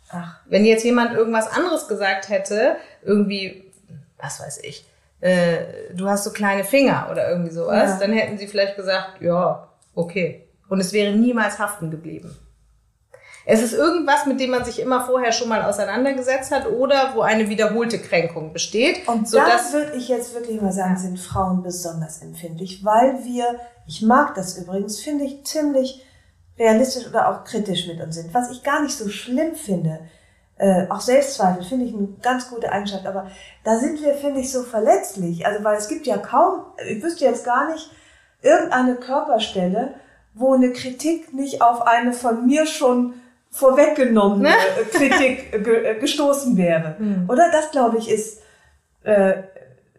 Ach. 0.09 0.39
Wenn 0.45 0.65
jetzt 0.65 0.85
jemand 0.85 1.13
irgendwas 1.13 1.51
anderes 1.51 1.87
gesagt 1.87 2.29
hätte, 2.29 2.77
irgendwie, 3.03 3.65
was 4.17 4.39
weiß 4.39 4.59
ich, 4.63 4.85
äh, 5.19 5.57
du 5.93 6.07
hast 6.07 6.23
so 6.23 6.31
kleine 6.31 6.63
Finger 6.63 7.09
oder 7.11 7.29
irgendwie 7.29 7.51
sowas, 7.51 7.91
ja. 7.91 7.99
dann 7.99 8.13
hätten 8.13 8.37
sie 8.37 8.47
vielleicht 8.47 8.75
gesagt, 8.75 9.21
ja, 9.21 9.67
okay. 9.95 10.47
Und 10.69 10.79
es 10.79 10.93
wäre 10.93 11.13
niemals 11.13 11.59
haften 11.59 11.91
geblieben. 11.91 12.37
Es 13.49 13.61
ist 13.63 13.71
irgendwas, 13.71 14.25
mit 14.25 14.41
dem 14.41 14.49
man 14.49 14.65
sich 14.65 14.81
immer 14.81 15.05
vorher 15.05 15.31
schon 15.31 15.47
mal 15.47 15.63
auseinandergesetzt 15.63 16.51
hat 16.51 16.69
oder 16.69 17.13
wo 17.15 17.21
eine 17.21 17.47
wiederholte 17.47 17.97
Kränkung 17.97 18.51
besteht. 18.51 19.07
Und 19.07 19.33
da 19.33 19.47
würde 19.71 19.93
ich 19.95 20.09
jetzt 20.09 20.33
wirklich 20.33 20.59
mal 20.59 20.73
sagen, 20.73 20.97
sind 20.97 21.17
Frauen 21.17 21.63
besonders 21.63 22.21
empfindlich, 22.21 22.83
weil 22.83 23.23
wir, 23.23 23.45
ich 23.87 24.01
mag 24.01 24.35
das 24.35 24.57
übrigens, 24.57 24.99
finde 24.99 25.23
ich 25.23 25.45
ziemlich 25.45 26.05
realistisch 26.59 27.07
oder 27.07 27.29
auch 27.29 27.45
kritisch 27.45 27.87
mit 27.87 28.01
uns 28.01 28.15
sind, 28.15 28.33
was 28.33 28.51
ich 28.51 28.63
gar 28.63 28.83
nicht 28.83 28.97
so 28.97 29.07
schlimm 29.07 29.55
finde. 29.55 30.01
Äh, 30.57 30.89
auch 30.89 30.99
Selbstzweifel 30.99 31.63
finde 31.63 31.85
ich 31.85 31.93
eine 31.93 32.09
ganz 32.21 32.49
gute 32.49 32.69
Eigenschaft, 32.69 33.05
aber 33.05 33.31
da 33.63 33.77
sind 33.79 34.03
wir, 34.03 34.15
finde 34.15 34.41
ich, 34.41 34.51
so 34.51 34.63
verletzlich. 34.63 35.47
Also, 35.47 35.63
weil 35.63 35.77
es 35.77 35.87
gibt 35.87 36.05
ja 36.05 36.17
kaum, 36.17 36.65
ich 36.85 37.01
wüsste 37.01 37.23
jetzt 37.23 37.45
gar 37.45 37.71
nicht, 37.71 37.91
irgendeine 38.41 38.95
Körperstelle, 38.95 39.93
wo 40.33 40.53
eine 40.53 40.73
Kritik 40.73 41.33
nicht 41.33 41.61
auf 41.61 41.87
eine 41.87 42.11
von 42.11 42.45
mir 42.45 42.65
schon 42.65 43.13
vorweggenommene 43.51 44.49
ne? 44.49 44.55
Kritik 44.91 45.63
ge 45.63 45.85
äh, 45.85 45.99
gestoßen 45.99 46.57
wäre. 46.57 46.95
Mhm. 46.99 47.29
Oder 47.29 47.51
das, 47.51 47.71
glaube 47.71 47.97
ich, 47.97 48.09
ist, 48.09 48.41
äh, 49.03 49.33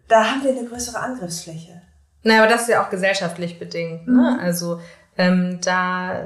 da 0.07 0.25
haben 0.25 0.45
wir 0.45 0.51
eine 0.51 0.65
größere 0.65 0.99
Angriffsfläche. 0.99 1.83
Naja, 2.23 2.43
aber 2.43 2.51
das 2.51 2.63
ist 2.63 2.69
ja 2.69 2.85
auch 2.85 2.91
gesellschaftlich 2.91 3.59
bedingt. 3.59 4.07
Ne? 4.07 4.37
Mhm. 4.37 4.41
Also 4.41 4.81
ähm, 5.17 5.61
da 5.65 6.23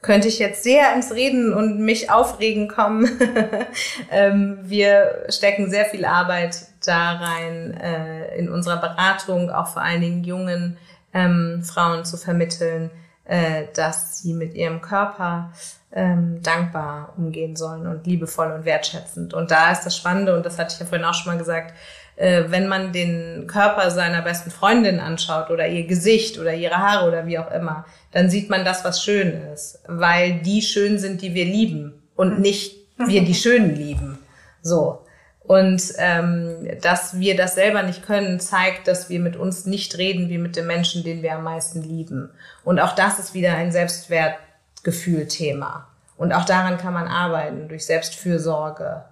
könnte 0.00 0.28
ich 0.28 0.38
jetzt 0.38 0.62
sehr 0.62 0.94
ins 0.94 1.12
Reden 1.12 1.52
und 1.52 1.80
mich 1.80 2.10
aufregen 2.10 2.68
kommen. 2.68 3.18
ähm, 4.10 4.58
wir 4.62 5.24
stecken 5.28 5.70
sehr 5.70 5.86
viel 5.86 6.04
Arbeit 6.04 6.66
da 6.84 7.12
rein, 7.12 7.74
äh, 7.74 8.36
in 8.38 8.48
unserer 8.48 8.76
Beratung, 8.76 9.50
auch 9.50 9.68
vor 9.68 9.82
allen 9.82 10.00
Dingen 10.00 10.24
jungen 10.24 10.76
ähm, 11.12 11.62
Frauen 11.64 12.04
zu 12.04 12.16
vermitteln, 12.16 12.90
äh, 13.24 13.64
dass 13.74 14.20
sie 14.20 14.34
mit 14.34 14.54
ihrem 14.54 14.80
Körper 14.80 15.52
ähm, 15.98 16.40
dankbar 16.42 17.12
umgehen 17.16 17.56
sollen 17.56 17.88
und 17.88 18.06
liebevoll 18.06 18.52
und 18.52 18.64
wertschätzend. 18.64 19.34
Und 19.34 19.50
da 19.50 19.72
ist 19.72 19.82
das 19.82 19.96
Spannende, 19.96 20.36
und 20.36 20.46
das 20.46 20.56
hatte 20.56 20.72
ich 20.72 20.80
ja 20.80 20.86
vorhin 20.86 21.04
auch 21.04 21.14
schon 21.14 21.32
mal 21.32 21.38
gesagt, 21.38 21.74
äh, 22.14 22.44
wenn 22.48 22.68
man 22.68 22.92
den 22.92 23.48
Körper 23.48 23.90
seiner 23.90 24.22
besten 24.22 24.52
Freundin 24.52 25.00
anschaut 25.00 25.50
oder 25.50 25.66
ihr 25.66 25.88
Gesicht 25.88 26.38
oder 26.38 26.54
ihre 26.54 26.78
Haare 26.78 27.08
oder 27.08 27.26
wie 27.26 27.40
auch 27.40 27.50
immer, 27.50 27.84
dann 28.12 28.30
sieht 28.30 28.48
man 28.48 28.64
das, 28.64 28.84
was 28.84 29.02
schön 29.02 29.42
ist, 29.52 29.80
weil 29.88 30.34
die 30.40 30.62
schön 30.62 31.00
sind, 31.00 31.20
die 31.20 31.34
wir 31.34 31.44
lieben 31.44 32.00
und 32.14 32.38
nicht 32.38 32.76
wir 32.96 33.24
die 33.24 33.34
Schönen 33.42 33.74
lieben. 33.74 34.20
So. 34.62 35.04
Und 35.40 35.82
ähm, 35.96 36.68
dass 36.80 37.18
wir 37.18 37.36
das 37.36 37.56
selber 37.56 37.82
nicht 37.82 38.06
können, 38.06 38.38
zeigt, 38.38 38.86
dass 38.86 39.08
wir 39.08 39.18
mit 39.18 39.34
uns 39.34 39.66
nicht 39.66 39.98
reden 39.98 40.28
wie 40.28 40.38
mit 40.38 40.54
dem 40.54 40.68
Menschen, 40.68 41.02
den 41.02 41.22
wir 41.22 41.34
am 41.34 41.42
meisten 41.42 41.82
lieben. 41.82 42.30
Und 42.64 42.78
auch 42.78 42.94
das 42.94 43.18
ist 43.18 43.34
wieder 43.34 43.54
ein 43.54 43.72
Selbstwertgefühl-Thema. 43.72 45.87
Und 46.18 46.32
auch 46.32 46.44
daran 46.44 46.76
kann 46.76 46.92
man 46.92 47.08
arbeiten, 47.08 47.68
durch 47.68 47.86
Selbstfürsorge. 47.86 49.04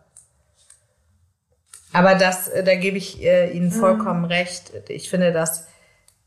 Aber 1.92 2.14
das, 2.16 2.48
äh, 2.48 2.62
da 2.62 2.74
gebe 2.74 2.98
ich 2.98 3.22
äh, 3.22 3.50
Ihnen 3.52 3.68
mhm. 3.68 3.72
vollkommen 3.72 4.22
mhm. 4.22 4.26
recht. 4.26 4.72
Ich 4.88 5.09
finde 5.09 5.32
das 5.32 5.66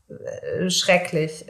äh, 0.08 0.68
schrecklich. 0.68 1.44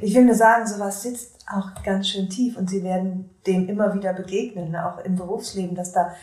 Ich 0.00 0.14
will 0.14 0.24
nur 0.24 0.34
sagen, 0.36 0.66
sowas 0.66 1.02
sitzt 1.02 1.44
auch 1.50 1.82
ganz 1.82 2.08
schön 2.08 2.30
tief 2.30 2.56
und 2.56 2.70
Sie 2.70 2.84
werden 2.84 3.30
dem 3.46 3.68
immer 3.68 3.92
wieder 3.94 4.12
begegnen, 4.12 4.70
ne, 4.70 4.88
auch 4.88 5.04
im 5.04 5.16
Berufsleben, 5.16 5.74
dass 5.74 5.92
da 5.92 6.14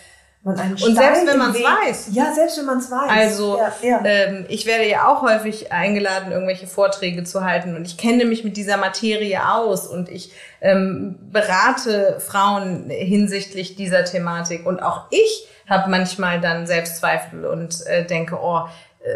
man 0.43 0.59
einen 0.59 0.73
Und 0.73 0.95
selbst 0.95 1.27
wenn 1.27 1.37
man 1.37 1.51
es 1.51 1.61
weiß. 1.63 2.09
Ja, 2.13 2.33
selbst 2.33 2.57
wenn 2.57 2.65
man 2.65 2.77
es 2.77 2.89
weiß. 2.89 3.09
Also 3.09 3.57
ja, 3.57 3.73
ja. 3.81 4.05
Ähm, 4.05 4.45
ich 4.47 4.65
werde 4.65 4.87
ja 4.87 5.07
auch 5.09 5.21
häufig 5.21 5.71
eingeladen, 5.71 6.31
irgendwelche 6.31 6.67
Vorträge 6.67 7.23
zu 7.23 7.43
halten 7.43 7.75
und 7.75 7.85
ich 7.85 7.97
kenne 7.97 8.25
mich 8.25 8.43
mit 8.43 8.55
dieser 8.55 8.77
Materie 8.77 9.39
aus 9.51 9.85
und 9.85 10.09
ich 10.09 10.31
ähm, 10.61 11.17
berate 11.31 12.19
Frauen 12.19 12.89
hinsichtlich 12.89 13.75
dieser 13.75 14.05
Thematik 14.05 14.65
und 14.65 14.81
auch 14.81 15.07
ich 15.09 15.47
habe 15.67 15.89
manchmal 15.89 16.39
dann 16.39 16.65
Selbstzweifel 16.65 17.45
und 17.45 17.85
äh, 17.85 18.05
denke, 18.05 18.39
oh, 18.41 18.61
äh, 19.01 19.09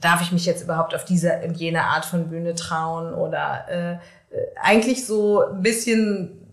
darf 0.00 0.22
ich 0.22 0.32
mich 0.32 0.44
jetzt 0.44 0.62
überhaupt 0.62 0.94
auf 0.94 1.04
diese 1.04 1.40
und 1.44 1.56
jene 1.56 1.84
Art 1.84 2.04
von 2.04 2.28
Bühne 2.28 2.54
trauen 2.54 3.14
oder 3.14 3.66
äh, 3.68 3.92
äh 4.36 4.46
eigentlich 4.60 5.06
so 5.06 5.44
ein 5.44 5.62
bisschen 5.62 6.43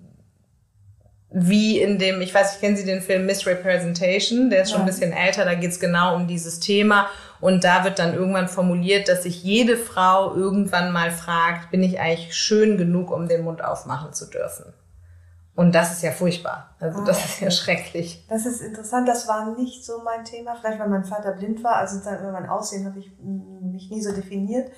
wie 1.34 1.80
in 1.80 1.98
dem, 1.98 2.20
ich 2.22 2.34
weiß, 2.34 2.56
ich 2.56 2.60
kennen 2.60 2.76
Sie 2.76 2.86
den 2.86 3.02
Film 3.02 3.26
Misrepresentation, 3.26 4.50
der 4.50 4.64
ist 4.64 4.72
schon 4.72 4.80
ja. 4.80 4.84
ein 4.84 4.88
bisschen 4.88 5.14
älter, 5.14 5.46
da 5.46 5.56
geht's 5.56 5.80
genau 5.80 6.16
um 6.16 6.28
dieses 6.28 6.60
Thema. 6.60 7.08
Und 7.40 7.64
da 7.64 7.84
wird 7.84 8.00
dann 8.00 8.14
irgendwann 8.14 8.50
formuliert, 8.50 9.08
dass 9.08 9.24
sich 9.24 9.42
jede 9.42 9.78
Frau 9.78 10.36
irgendwann 10.36 10.92
mal 10.92 11.10
fragt, 11.10 11.72
bin 11.72 11.82
ich 11.82 12.00
eigentlich 12.00 12.36
schön 12.36 12.78
genug, 12.78 13.12
um 13.12 13.28
den 13.28 13.44
Mund 13.44 13.64
aufmachen 13.64 14.14
zu 14.14 14.30
dürfen? 14.30 14.74
Und 15.56 15.74
das 15.74 15.94
ist 15.94 16.04
ja 16.04 16.12
furchtbar. 16.12 16.76
Also 16.80 17.00
ah, 17.00 17.06
das 17.06 17.26
ist 17.26 17.42
ja 17.42 17.52
schrecklich. 17.52 18.26
Das 18.30 18.46
ist 18.46 18.62
interessant. 18.62 19.08
Das 19.08 19.28
war 19.28 19.56
nicht 19.58 19.86
so 19.86 20.02
mein 20.04 20.24
Thema. 20.24 20.56
Vielleicht, 20.56 20.80
weil 20.80 20.90
mein 20.90 21.04
Vater 21.04 21.34
blind 21.34 21.64
war. 21.64 21.76
Also 21.76 22.00
über 22.00 22.32
mein 22.32 22.50
Aussehen 22.50 22.86
habe 22.86 23.00
ich 23.00 23.12
mich 23.20 23.90
nie 23.90 24.02
so 24.02 24.14
definiert. 24.14 24.72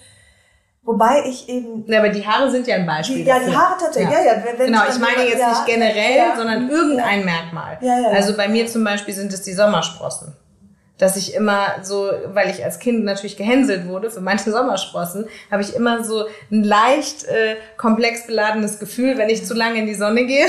Wobei 0.86 1.24
ich 1.26 1.48
eben. 1.48 1.86
Ja, 1.88 2.00
aber 2.00 2.10
die 2.10 2.26
Haare 2.28 2.52
sind 2.52 2.68
ja 2.68 2.76
ein 2.76 2.86
Beispiel. 2.86 3.18
Die, 3.18 3.24
ja, 3.24 3.40
die 3.40 3.56
Haare 3.56 3.76
tatsächlich. 3.80 4.14
Ja, 4.14 4.20
ja. 4.20 4.34
ja 4.36 4.44
wenn, 4.58 4.66
genau, 4.66 4.82
ich 4.90 5.00
meine 5.00 5.30
jetzt 5.30 5.40
ja, 5.40 5.50
nicht 5.50 5.66
generell, 5.66 6.18
ja, 6.18 6.36
sondern 6.36 6.70
irgendein 6.70 7.24
Merkmal. 7.24 7.78
Ja, 7.82 8.00
ja, 8.00 8.10
also 8.10 8.36
bei 8.36 8.50
mir 8.50 8.68
zum 8.68 8.84
Beispiel 8.84 9.14
sind 9.14 9.32
es 9.32 9.44
die 9.44 9.54
Sommersprossen. 9.54 10.36
Dass 10.98 11.16
ich 11.16 11.34
immer 11.34 11.84
so, 11.84 12.12
weil 12.34 12.50
ich 12.50 12.64
als 12.64 12.80
Kind 12.80 13.04
natürlich 13.04 13.38
gehänselt 13.38 13.88
wurde 13.88 14.12
für 14.12 14.22
manche 14.22 14.52
Sommersprossen, 14.52 15.26
habe 15.50 15.62
ich 15.62 15.74
immer 15.74 16.04
so 16.04 16.26
ein 16.52 16.64
leicht 16.64 17.24
äh, 17.26 17.56
komplex 17.78 18.28
beladenes 18.28 18.78
Gefühl, 18.78 19.18
wenn 19.18 19.30
ich 19.30 19.46
zu 19.46 19.54
lange 19.54 19.80
in 19.80 19.86
die 19.86 19.96
Sonne 19.96 20.26
gehe. 20.26 20.46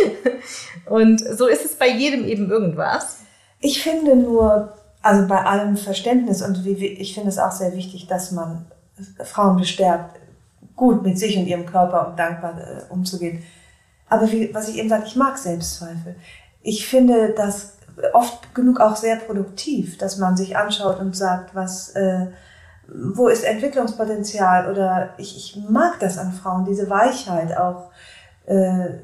Und 0.86 1.20
so 1.20 1.46
ist 1.46 1.64
es 1.64 1.74
bei 1.74 1.88
jedem 1.88 2.24
eben 2.24 2.50
irgendwas. 2.50 3.18
Ich 3.60 3.82
finde 3.82 4.16
nur, 4.16 4.72
also 5.02 5.28
bei 5.28 5.42
allem 5.44 5.76
Verständnis 5.76 6.42
und 6.42 6.64
wie, 6.64 6.86
ich 6.86 7.14
finde 7.14 7.30
es 7.30 7.38
auch 7.38 7.50
sehr 7.50 7.74
wichtig, 7.74 8.06
dass 8.06 8.30
man 8.32 8.66
Frauen 9.24 9.56
bestärkt, 9.56 10.18
gut 10.74 11.02
mit 11.02 11.18
sich 11.18 11.36
und 11.36 11.46
ihrem 11.46 11.66
Körper 11.66 12.08
und 12.08 12.18
dankbar 12.18 12.58
äh, 12.58 12.92
umzugehen. 12.92 13.42
Aber 14.08 14.30
wie, 14.30 14.54
was 14.54 14.68
ich 14.68 14.78
eben 14.78 14.88
sagte, 14.88 15.08
ich 15.08 15.16
mag 15.16 15.36
Selbstzweifel. 15.38 16.16
Ich 16.62 16.86
finde 16.86 17.34
das 17.36 17.76
oft 18.12 18.54
genug 18.54 18.80
auch 18.80 18.96
sehr 18.96 19.16
produktiv, 19.16 19.98
dass 19.98 20.18
man 20.18 20.36
sich 20.36 20.56
anschaut 20.56 21.00
und 21.00 21.16
sagt, 21.16 21.54
was, 21.54 21.90
äh, 21.90 22.26
wo 22.88 23.28
ist 23.28 23.44
Entwicklungspotenzial 23.44 24.70
oder 24.70 25.10
ich, 25.18 25.36
ich 25.36 25.68
mag 25.68 25.98
das 26.00 26.18
an 26.18 26.32
Frauen, 26.32 26.64
diese 26.64 26.88
Weichheit 26.88 27.56
auch. 27.56 27.90
Äh, 28.46 29.00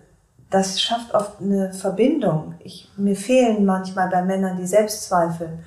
das 0.51 0.83
schafft 0.83 1.15
oft 1.15 1.41
eine 1.41 1.73
Verbindung. 1.73 2.55
Ich, 2.61 2.91
mir 2.97 3.17
fehlen 3.17 3.65
manchmal 3.65 4.11
bei 4.11 4.23
Männern 4.23 4.59
die 4.59 4.67
Selbstzweifel, 4.67 5.61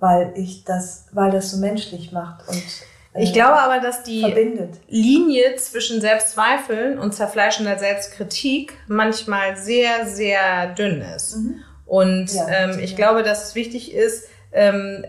weil 0.00 0.32
ich 0.34 0.64
das, 0.64 1.06
weil 1.12 1.30
das 1.30 1.52
so 1.52 1.58
menschlich 1.58 2.10
macht 2.10 2.48
und 2.48 2.64
ich 3.18 3.32
glaube 3.32 3.58
aber, 3.58 3.80
dass 3.80 4.02
die 4.02 4.20
verbindet. 4.20 4.74
Linie 4.88 5.56
zwischen 5.56 6.00
Selbstzweifeln 6.00 6.98
und 6.98 7.14
zerfleischender 7.14 7.78
Selbstkritik 7.78 8.74
manchmal 8.88 9.56
sehr, 9.56 10.06
sehr 10.06 10.74
dünn 10.74 11.00
ist. 11.00 11.36
Mhm. 11.36 11.62
Und 11.86 12.32
ja, 12.32 12.48
ähm, 12.48 12.78
ich 12.78 12.96
glaube, 12.96 13.22
dass 13.22 13.48
es 13.48 13.54
wichtig 13.54 13.94
ist, 13.94 14.28
ähm, 14.52 15.04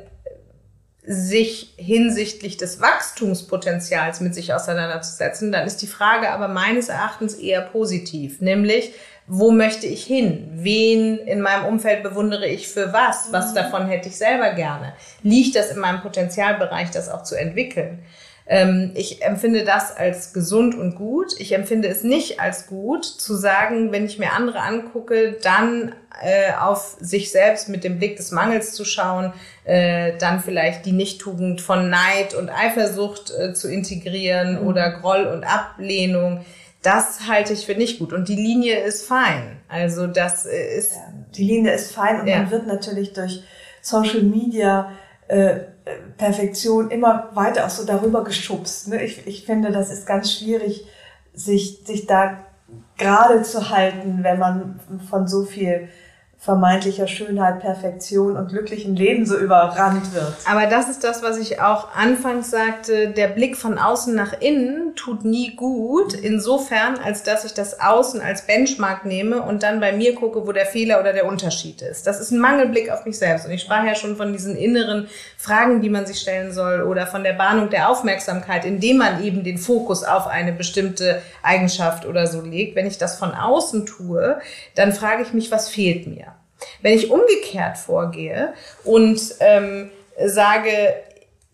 sich 1.08 1.74
hinsichtlich 1.78 2.58
des 2.58 2.82
Wachstumspotenzials 2.82 4.20
mit 4.20 4.36
sich 4.36 4.53
auseinanderzusetzen, 4.53 5.53
dann 5.53 5.66
ist 5.66 5.82
die 5.82 5.88
Frage 5.88 6.30
aber 6.32 6.49
meines 6.49 6.89
Erachtens 6.89 7.36
eher 7.36 7.62
positiv, 7.62 8.41
nämlich 8.41 8.93
wo 9.28 9.51
möchte 9.51 9.88
ich 9.88 10.05
hin? 10.05 10.49
Wen 10.53 11.17
in 11.19 11.41
meinem 11.41 11.65
Umfeld 11.65 12.01
bewundere 12.01 12.47
ich 12.47 12.69
für 12.69 12.93
was? 12.93 13.28
Was 13.32 13.51
mhm. 13.51 13.55
davon 13.55 13.88
hätte 13.88 14.07
ich 14.07 14.17
selber 14.17 14.53
gerne? 14.53 14.93
Liegt 15.21 15.55
das 15.55 15.71
in 15.71 15.80
meinem 15.80 16.01
Potenzialbereich, 16.01 16.91
das 16.91 17.09
auch 17.09 17.23
zu 17.23 17.36
entwickeln? 17.36 17.99
Ähm, 18.49 18.91
ich 18.95 19.21
empfinde 19.23 19.65
das 19.65 19.95
als 19.95 20.32
gesund 20.32 20.75
und 20.75 20.95
gut. 20.95 21.38
Ich 21.39 21.53
empfinde 21.53 21.89
es 21.89 22.03
nicht 22.03 22.39
als 22.39 22.67
gut 22.67 23.03
zu 23.03 23.36
sagen, 23.36 23.91
wenn 23.91 24.05
ich 24.05 24.17
mir 24.17 24.32
andere 24.32 24.61
angucke, 24.61 25.38
dann 25.43 25.93
äh, 26.21 26.53
auf 26.53 26.95
sich 27.01 27.30
selbst 27.30 27.67
mit 27.67 27.84
dem 27.84 27.97
Blick 27.97 28.15
des 28.15 28.32
Mangels 28.32 28.73
zu 28.73 28.86
schauen, 28.86 29.34
äh, 29.65 30.13
dann 30.17 30.39
vielleicht 30.39 30.86
die 30.86 30.93
Nichttugend 30.93 31.59
von 31.59 31.89
Neid 31.89 32.34
und 32.34 32.49
Eifersucht 32.49 33.32
äh, 33.32 33.53
zu 33.53 33.69
integrieren 33.69 34.61
mhm. 34.61 34.67
oder 34.67 34.91
Groll 34.91 35.25
und 35.25 35.43
Ablehnung 35.43 36.45
das 36.82 37.28
halte 37.28 37.53
ich 37.53 37.65
für 37.65 37.75
nicht 37.75 37.99
gut. 37.99 38.13
Und 38.13 38.30
die 38.30 38.36
Linie 38.36 38.80
ist 38.80 39.05
fein. 39.05 39.59
Also 39.67 40.07
das 40.07 40.45
ist. 40.45 40.93
Ja, 40.93 41.13
die 41.36 41.43
Linie 41.43 41.73
ist 41.73 41.91
fein 41.91 42.21
und 42.21 42.28
ja. 42.28 42.38
man 42.38 42.51
wird 42.51 42.67
natürlich 42.67 43.13
durch 43.13 43.43
Social 43.82 44.21
Media 44.21 44.91
äh, 45.28 45.59
Perfektion 46.17 46.89
immer 46.89 47.30
weiter 47.34 47.65
auch 47.65 47.69
so 47.69 47.86
darüber 47.86 48.23
geschubst. 48.23 48.88
Ne? 48.88 49.03
Ich, 49.03 49.28
ich 49.28 49.45
finde, 49.45 49.71
das 49.71 49.91
ist 49.91 50.05
ganz 50.05 50.34
schwierig, 50.34 50.86
sich, 51.34 51.82
sich 51.86 52.07
da 52.07 52.45
gerade 52.97 53.43
zu 53.43 53.69
halten, 53.69 54.19
wenn 54.23 54.39
man 54.39 54.80
von 55.09 55.28
so 55.28 55.43
viel 55.43 55.89
vermeintlicher 56.39 57.07
Schönheit, 57.07 57.59
Perfektion 57.59 58.38
und 58.38 58.49
glücklichen 58.49 58.95
Leben 58.95 59.25
so 59.25 59.38
überrannt 59.38 60.13
wird. 60.13 60.33
Aber 60.45 60.67
das 60.67 60.88
ist 60.88 61.03
das, 61.03 61.23
was 61.23 61.38
ich 61.39 61.59
auch 61.61 61.93
anfangs 61.95 62.51
sagte, 62.51 63.09
der 63.09 63.27
Blick 63.27 63.57
von 63.57 63.77
außen 63.77 64.15
nach 64.15 64.39
innen 64.39 64.95
tut 64.95 65.25
nie 65.25 65.55
gut, 65.55 66.13
insofern, 66.13 66.99
als 66.99 67.23
dass 67.23 67.43
ich 67.43 67.53
das 67.53 67.81
Außen 67.81 68.21
als 68.21 68.45
Benchmark 68.45 69.03
nehme 69.03 69.41
und 69.41 69.63
dann 69.63 69.79
bei 69.79 69.91
mir 69.91 70.15
gucke, 70.15 70.45
wo 70.47 70.51
der 70.51 70.67
Fehler 70.67 70.99
oder 71.01 71.11
der 71.11 71.27
Unterschied 71.27 71.81
ist. 71.81 72.07
Das 72.07 72.21
ist 72.21 72.31
ein 72.31 72.39
Mangelblick 72.39 72.91
auf 72.91 73.05
mich 73.05 73.17
selbst. 73.17 73.45
Und 73.45 73.51
ich 73.51 73.61
sprach 73.61 73.83
ja 73.83 73.95
schon 73.95 74.15
von 74.15 74.31
diesen 74.31 74.55
inneren 74.55 75.07
Fragen, 75.38 75.81
die 75.81 75.89
man 75.89 76.05
sich 76.05 76.19
stellen 76.19 76.53
soll 76.53 76.81
oder 76.81 77.07
von 77.07 77.23
der 77.23 77.33
Bahnung 77.33 77.69
der 77.69 77.89
Aufmerksamkeit, 77.89 78.63
indem 78.63 78.97
man 78.97 79.23
eben 79.23 79.43
den 79.43 79.57
Fokus 79.57 80.03
auf 80.03 80.27
eine 80.27 80.53
bestimmte 80.53 81.21
Eigenschaft 81.41 82.05
oder 82.05 82.27
so 82.27 82.41
legt. 82.41 82.75
Wenn 82.75 82.88
ich 82.88 82.99
das 82.99 83.17
von 83.17 83.33
außen 83.33 83.85
tue, 83.85 84.39
dann 84.75 84.93
frage 84.93 85.23
ich 85.23 85.33
mich, 85.33 85.51
was 85.51 85.67
fehlt 85.67 86.07
mir? 86.07 86.26
Wenn 86.82 86.93
ich 86.93 87.10
umgekehrt 87.10 87.78
vorgehe 87.78 88.53
und 88.84 89.20
ähm, 89.39 89.91
sage, 90.26 90.93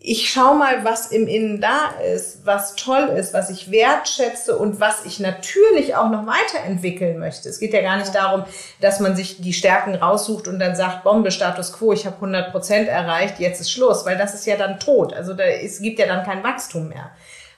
ich 0.06 0.30
schau 0.30 0.52
mal, 0.52 0.84
was 0.84 1.06
im 1.06 1.26
Innen 1.26 1.62
da 1.62 1.94
ist, 2.14 2.44
was 2.44 2.76
toll 2.76 3.04
ist, 3.16 3.32
was 3.32 3.48
ich 3.48 3.70
wertschätze 3.70 4.58
und 4.58 4.78
was 4.78 5.06
ich 5.06 5.18
natürlich 5.18 5.96
auch 5.96 6.10
noch 6.10 6.26
weiterentwickeln 6.26 7.18
möchte. 7.18 7.48
Es 7.48 7.58
geht 7.58 7.72
ja 7.72 7.80
gar 7.80 7.96
nicht 7.96 8.14
darum, 8.14 8.44
dass 8.82 9.00
man 9.00 9.16
sich 9.16 9.40
die 9.40 9.54
Stärken 9.54 9.94
raussucht 9.94 10.46
und 10.46 10.58
dann 10.58 10.76
sagt, 10.76 11.04
Bombe, 11.04 11.30
Status 11.30 11.72
Quo, 11.72 11.94
ich 11.94 12.04
habe 12.04 12.16
100 12.16 12.52
Prozent 12.52 12.86
erreicht, 12.86 13.40
jetzt 13.40 13.62
ist 13.62 13.72
Schluss, 13.72 14.04
weil 14.04 14.18
das 14.18 14.34
ist 14.34 14.44
ja 14.44 14.58
dann 14.58 14.78
tot. 14.78 15.14
Also 15.14 15.32
da, 15.32 15.44
es 15.44 15.80
gibt 15.80 15.98
ja 15.98 16.06
dann 16.06 16.22
kein 16.22 16.44
Wachstum 16.44 16.90
mehr. 16.90 17.10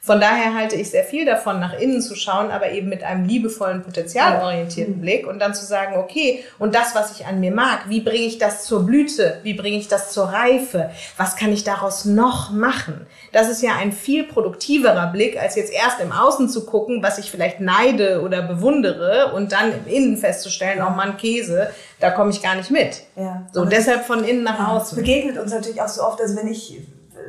Von 0.07 0.21
daher 0.21 0.55
halte 0.55 0.77
ich 0.77 0.93
sehr 0.93 1.03
viel 1.03 1.25
davon, 1.25 1.59
nach 1.59 1.77
innen 1.81 2.01
zu 2.01 2.15
schauen, 2.15 2.53
aber 2.53 2.71
eben 2.71 2.89
mit 2.89 3.03
einem 3.03 3.25
liebevollen, 3.25 3.83
potenzialorientierten. 3.83 5.01
Blick 5.01 5.27
und 5.27 5.41
dann 5.41 5.53
zu 5.53 5.65
sagen, 5.67 5.97
okay, 5.97 6.45
und 6.61 6.77
das, 6.77 6.95
was 6.95 7.11
ich 7.11 7.27
an 7.27 7.41
mir 7.41 7.51
mag, 7.51 7.89
wie 7.89 8.03
bringe 8.03 8.25
ich 8.25 8.39
das 8.39 8.63
zur 8.67 8.87
Blüte? 8.87 9.41
Wie 9.43 9.55
bringe 9.55 9.79
ich 9.79 9.89
das 9.89 10.13
zur 10.13 10.27
Reife? 10.27 10.91
Was 11.17 11.35
kann 11.35 11.53
ich 11.53 11.65
daraus 11.65 12.05
noch 12.05 12.53
machen? 12.53 13.09
Das 13.33 13.49
ist 13.49 13.65
ja 13.65 13.73
ein 13.75 13.91
viel 13.91 14.23
produktiverer 14.23 15.09
Blick, 15.09 15.43
als 15.43 15.57
jetzt 15.57 15.73
erst 15.73 16.01
im 16.01 16.13
Außen 16.13 16.49
zu 16.49 16.67
gucken, 16.67 17.03
was 17.03 17.19
ich 17.19 17.33
vielleicht 17.33 17.59
neide 17.59 18.23
oder 18.23 18.43
bewundere 18.43 19.33
und 19.35 19.51
dann 19.51 19.73
im 19.73 19.93
Innen 19.93 20.17
festzustellen, 20.19 20.85
oh 20.87 20.91
Mann, 20.91 21.17
Käse, 21.17 21.71
da 21.99 22.13
komme 22.13 22.31
ich 22.31 22.41
gar 22.41 22.55
nicht 22.55 22.71
mit. 22.71 23.03
Ja. 23.17 23.45
So, 23.51 23.63
und 23.63 23.73
deshalb 23.73 24.05
von 24.05 24.23
innen 24.23 24.45
nach 24.45 24.69
außen. 24.69 24.97
Es 24.97 25.05
begegnet 25.05 25.37
uns 25.37 25.51
natürlich 25.53 25.83
auch 25.83 25.89
so 25.89 26.05
oft, 26.05 26.21
also 26.21 26.37
wenn 26.37 26.47
ich, 26.47 26.81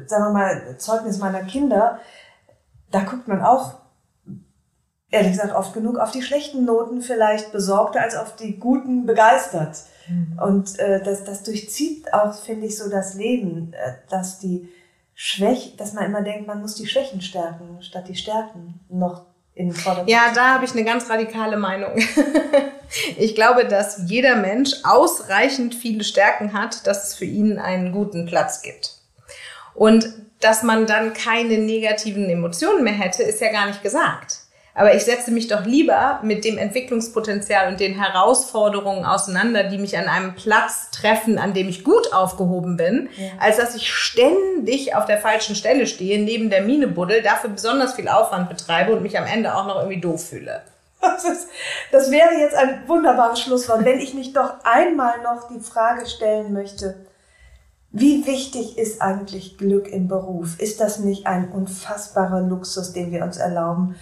sagen 0.06 0.26
wir 0.26 0.32
mal, 0.32 0.76
Zeugnis 0.78 1.18
meiner 1.18 1.42
Kinder, 1.42 2.00
da 2.92 3.02
guckt 3.02 3.28
man 3.28 3.42
auch 3.42 3.76
ehrlich 5.10 5.32
gesagt 5.32 5.56
oft 5.56 5.74
genug 5.74 5.98
auf 5.98 6.12
die 6.12 6.22
schlechten 6.22 6.66
Noten 6.66 7.02
vielleicht 7.02 7.52
besorgter 7.52 8.02
als 8.02 8.16
auf 8.16 8.36
die 8.36 8.58
guten 8.58 9.06
begeistert. 9.06 9.78
Mhm. 10.08 10.40
Und 10.42 10.80
äh, 10.80 11.02
das, 11.02 11.24
das 11.24 11.44
durchzieht 11.44 12.14
auch, 12.14 12.34
finde 12.34 12.68
ich, 12.68 12.78
so 12.78 12.90
das 12.90 13.14
Leben, 13.14 13.74
äh, 13.74 13.94
dass 14.10 14.40
die 14.40 14.70
Schwäche, 15.14 15.76
dass 15.78 15.94
man 15.94 16.06
immer 16.06 16.22
denkt, 16.22 16.48
man 16.48 16.62
muss 16.62 16.76
die 16.76 16.88
Schwächen 16.88 17.22
stärken, 17.22 17.82
statt 17.82 18.08
die 18.08 18.16
Stärken 18.16 18.82
noch 18.90 19.26
in 19.56 19.72
Vordergrund. 19.74 20.10
Ja, 20.10 20.32
da 20.36 20.54
habe 20.54 20.66
ich 20.66 20.72
eine 20.74 20.84
ganz 20.84 21.10
radikale 21.10 21.58
Meinung. 21.58 21.98
ich 23.18 23.34
glaube, 23.34 23.66
dass 23.66 24.02
jeder 24.06 24.36
Mensch 24.36 24.74
ausreichend 24.84 25.74
viele 25.74 26.04
Stärken 26.04 26.54
hat, 26.54 26.86
dass 26.86 27.08
es 27.08 27.16
für 27.16 27.26
ihn 27.26 27.58
einen 27.58 27.92
guten 27.92 28.28
Platz 28.28 28.62
gibt. 28.62 28.97
Und 29.78 30.10
dass 30.42 30.64
man 30.64 30.88
dann 30.88 31.14
keine 31.14 31.60
negativen 31.60 32.30
Emotionen 32.30 32.84
mehr 32.84 32.94
hätte, 32.94 33.22
ist 33.22 33.42
ja 33.42 33.52
gar 33.52 33.68
nicht 33.68 33.84
gesagt. 33.84 34.40
Aber 34.74 34.94
ich 34.94 35.04
setze 35.06 35.32
mich 35.32 35.48
doch 35.48 35.66
lieber 35.66 36.20
mit 36.22 36.46
dem 36.46 36.58
Entwicklungspotenzial 36.58 37.68
und 37.68 37.80
den 37.80 38.00
Herausforderungen 38.00 39.06
auseinander, 39.06 39.64
die 39.64 39.78
mich 39.78 39.98
an 39.98 40.08
einem 40.08 40.36
Platz 40.36 40.92
treffen, 40.92 41.40
an 41.40 41.54
dem 41.54 41.68
ich 41.68 41.84
gut 41.84 42.14
aufgehoben 42.14 42.78
bin, 42.78 43.10
ja. 43.18 43.30
als 43.40 43.58
dass 43.58 43.76
ich 43.76 43.92
ständig 43.92 44.96
auf 44.96 45.06
der 45.06 45.18
falschen 45.18 45.56
Stelle 45.56 45.88
stehe, 45.88 46.24
neben 46.24 46.52
der 46.52 46.62
Mine 46.62 46.88
buddel, 46.88 47.24
dafür 47.24 47.52
besonders 47.52 47.96
viel 47.96 48.08
Aufwand 48.08 48.50
betreibe 48.50 48.94
und 48.94 49.02
mich 49.02 49.18
am 49.18 49.26
Ende 49.26 49.56
auch 49.56 49.66
noch 49.66 49.78
irgendwie 49.78 50.02
doof 50.02 50.30
fühle. 50.30 50.62
Das, 51.00 51.24
ist, 51.26 51.48
das 51.92 52.12
wäre 52.12 52.34
jetzt 52.40 52.56
ein 52.56 52.84
wunderbares 52.88 53.40
Schlusswort, 53.40 53.86
wenn 53.86 54.00
ich 54.00 54.16
mich 54.16 54.34
doch 54.34 54.56
einmal 54.64 55.22
noch 55.24 55.48
die 55.48 55.60
Frage 55.60 56.08
stellen 56.08 56.54
möchte, 56.54 56.96
wie 57.92 58.26
wichtig 58.28 58.78
ist 58.78 59.02
eigentlich 59.02 59.58
Glück 59.58 59.88
im 59.88 60.08
Beruf? 60.08 60.60
Ist 60.60 60.82
das 60.82 61.00
nicht 61.00 61.26
ein 61.26 61.50
unfassbarer 61.50 62.42
Luxus, 62.42 62.94
den 62.94 63.12
wir 63.12 63.24
uns 63.24 63.38
erlauben? 63.38 63.96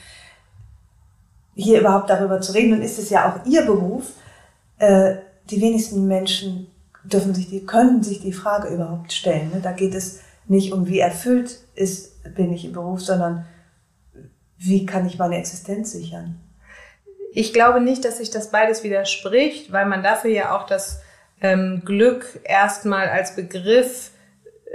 hier 1.55 1.79
überhaupt 1.79 2.09
darüber 2.09 2.41
zu 2.41 2.53
reden, 2.53 2.71
nun 2.71 2.81
ist 2.81 2.99
es 2.99 3.09
ja 3.09 3.31
auch 3.31 3.45
ihr 3.45 3.65
Beruf. 3.65 4.11
Äh, 4.77 5.15
die 5.49 5.61
wenigsten 5.61 6.07
Menschen 6.07 6.67
dürfen 7.03 7.33
sich 7.33 7.49
die, 7.49 7.65
können 7.65 8.03
sich 8.03 8.19
die 8.19 8.33
Frage 8.33 8.67
überhaupt 8.67 9.13
stellen. 9.13 9.51
Ne? 9.51 9.61
Da 9.61 9.71
geht 9.71 9.95
es 9.95 10.19
nicht 10.47 10.73
um, 10.73 10.87
wie 10.87 10.99
erfüllt 10.99 11.59
ist, 11.73 12.33
bin 12.35 12.53
ich 12.53 12.65
im 12.65 12.73
Beruf, 12.73 13.01
sondern 13.01 13.45
wie 14.57 14.85
kann 14.85 15.05
ich 15.05 15.17
meine 15.17 15.37
Existenz 15.37 15.91
sichern? 15.91 16.39
Ich 17.31 17.53
glaube 17.53 17.81
nicht, 17.81 18.05
dass 18.05 18.17
sich 18.17 18.29
das 18.29 18.51
beides 18.51 18.83
widerspricht, 18.83 19.71
weil 19.71 19.85
man 19.85 20.03
dafür 20.03 20.31
ja 20.31 20.57
auch 20.57 20.65
das 20.65 21.01
ähm, 21.41 21.83
Glück 21.85 22.39
erstmal 22.43 23.09
als 23.09 23.35
Begriff 23.35 24.11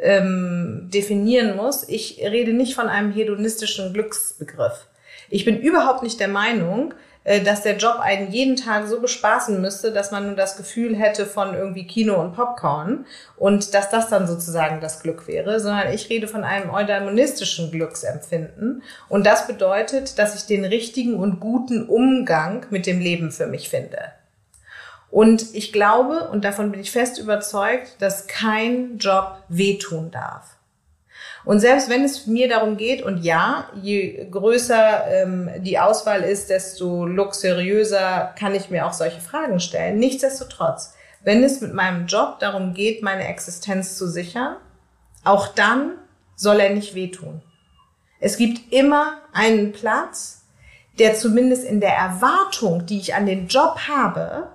ähm, 0.00 0.88
definieren 0.92 1.56
muss. 1.56 1.88
Ich 1.88 2.20
rede 2.20 2.52
nicht 2.52 2.74
von 2.74 2.88
einem 2.88 3.12
hedonistischen 3.12 3.92
Glücksbegriff. 3.92 4.86
Ich 5.28 5.44
bin 5.44 5.60
überhaupt 5.60 6.02
nicht 6.02 6.18
der 6.20 6.28
Meinung, 6.28 6.94
äh, 7.22 7.42
dass 7.42 7.62
der 7.62 7.76
Job 7.76 7.98
einen 8.00 8.32
jeden 8.32 8.56
Tag 8.56 8.88
so 8.88 9.00
bespaßen 9.00 9.60
müsste, 9.60 9.92
dass 9.92 10.10
man 10.10 10.26
nur 10.26 10.36
das 10.36 10.56
Gefühl 10.56 10.96
hätte 10.96 11.26
von 11.26 11.54
irgendwie 11.54 11.86
Kino 11.86 12.20
und 12.20 12.34
Popcorn 12.34 13.04
und 13.36 13.74
dass 13.74 13.90
das 13.90 14.08
dann 14.08 14.26
sozusagen 14.26 14.80
das 14.80 15.02
Glück 15.02 15.28
wäre, 15.28 15.60
sondern 15.60 15.92
ich 15.92 16.08
rede 16.08 16.28
von 16.28 16.44
einem 16.44 16.70
eudaimonistischen 16.70 17.70
Glücksempfinden 17.70 18.82
und 19.08 19.26
das 19.26 19.46
bedeutet, 19.46 20.18
dass 20.18 20.34
ich 20.34 20.46
den 20.46 20.64
richtigen 20.64 21.14
und 21.14 21.40
guten 21.40 21.86
Umgang 21.86 22.64
mit 22.70 22.86
dem 22.86 23.00
Leben 23.00 23.30
für 23.30 23.46
mich 23.46 23.68
finde. 23.68 23.98
Und 25.10 25.54
ich 25.54 25.72
glaube, 25.72 26.28
und 26.30 26.44
davon 26.44 26.70
bin 26.70 26.80
ich 26.80 26.92
fest 26.92 27.18
überzeugt, 27.18 27.96
dass 28.00 28.26
kein 28.26 28.98
Job 28.98 29.42
wehtun 29.48 30.10
darf. 30.10 30.56
Und 31.44 31.60
selbst 31.60 31.88
wenn 31.88 32.04
es 32.04 32.26
mir 32.26 32.48
darum 32.48 32.76
geht, 32.76 33.02
und 33.02 33.24
ja, 33.24 33.68
je 33.80 34.26
größer 34.30 35.06
ähm, 35.08 35.50
die 35.58 35.78
Auswahl 35.78 36.22
ist, 36.22 36.50
desto 36.50 37.06
luxuriöser 37.06 38.34
kann 38.38 38.54
ich 38.54 38.70
mir 38.70 38.86
auch 38.86 38.92
solche 38.92 39.20
Fragen 39.20 39.58
stellen. 39.58 39.98
Nichtsdestotrotz, 39.98 40.94
wenn 41.24 41.42
es 41.42 41.60
mit 41.60 41.74
meinem 41.74 42.06
Job 42.06 42.38
darum 42.40 42.74
geht, 42.74 43.02
meine 43.02 43.26
Existenz 43.26 43.96
zu 43.96 44.06
sichern, 44.06 44.56
auch 45.24 45.48
dann 45.48 45.92
soll 46.36 46.60
er 46.60 46.70
nicht 46.70 46.94
wehtun. 46.94 47.42
Es 48.20 48.36
gibt 48.36 48.72
immer 48.72 49.18
einen 49.32 49.72
Platz, 49.72 50.44
der 50.98 51.14
zumindest 51.14 51.64
in 51.64 51.80
der 51.80 51.94
Erwartung, 51.94 52.84
die 52.84 52.98
ich 52.98 53.14
an 53.14 53.24
den 53.24 53.48
Job 53.48 53.78
habe, 53.88 54.48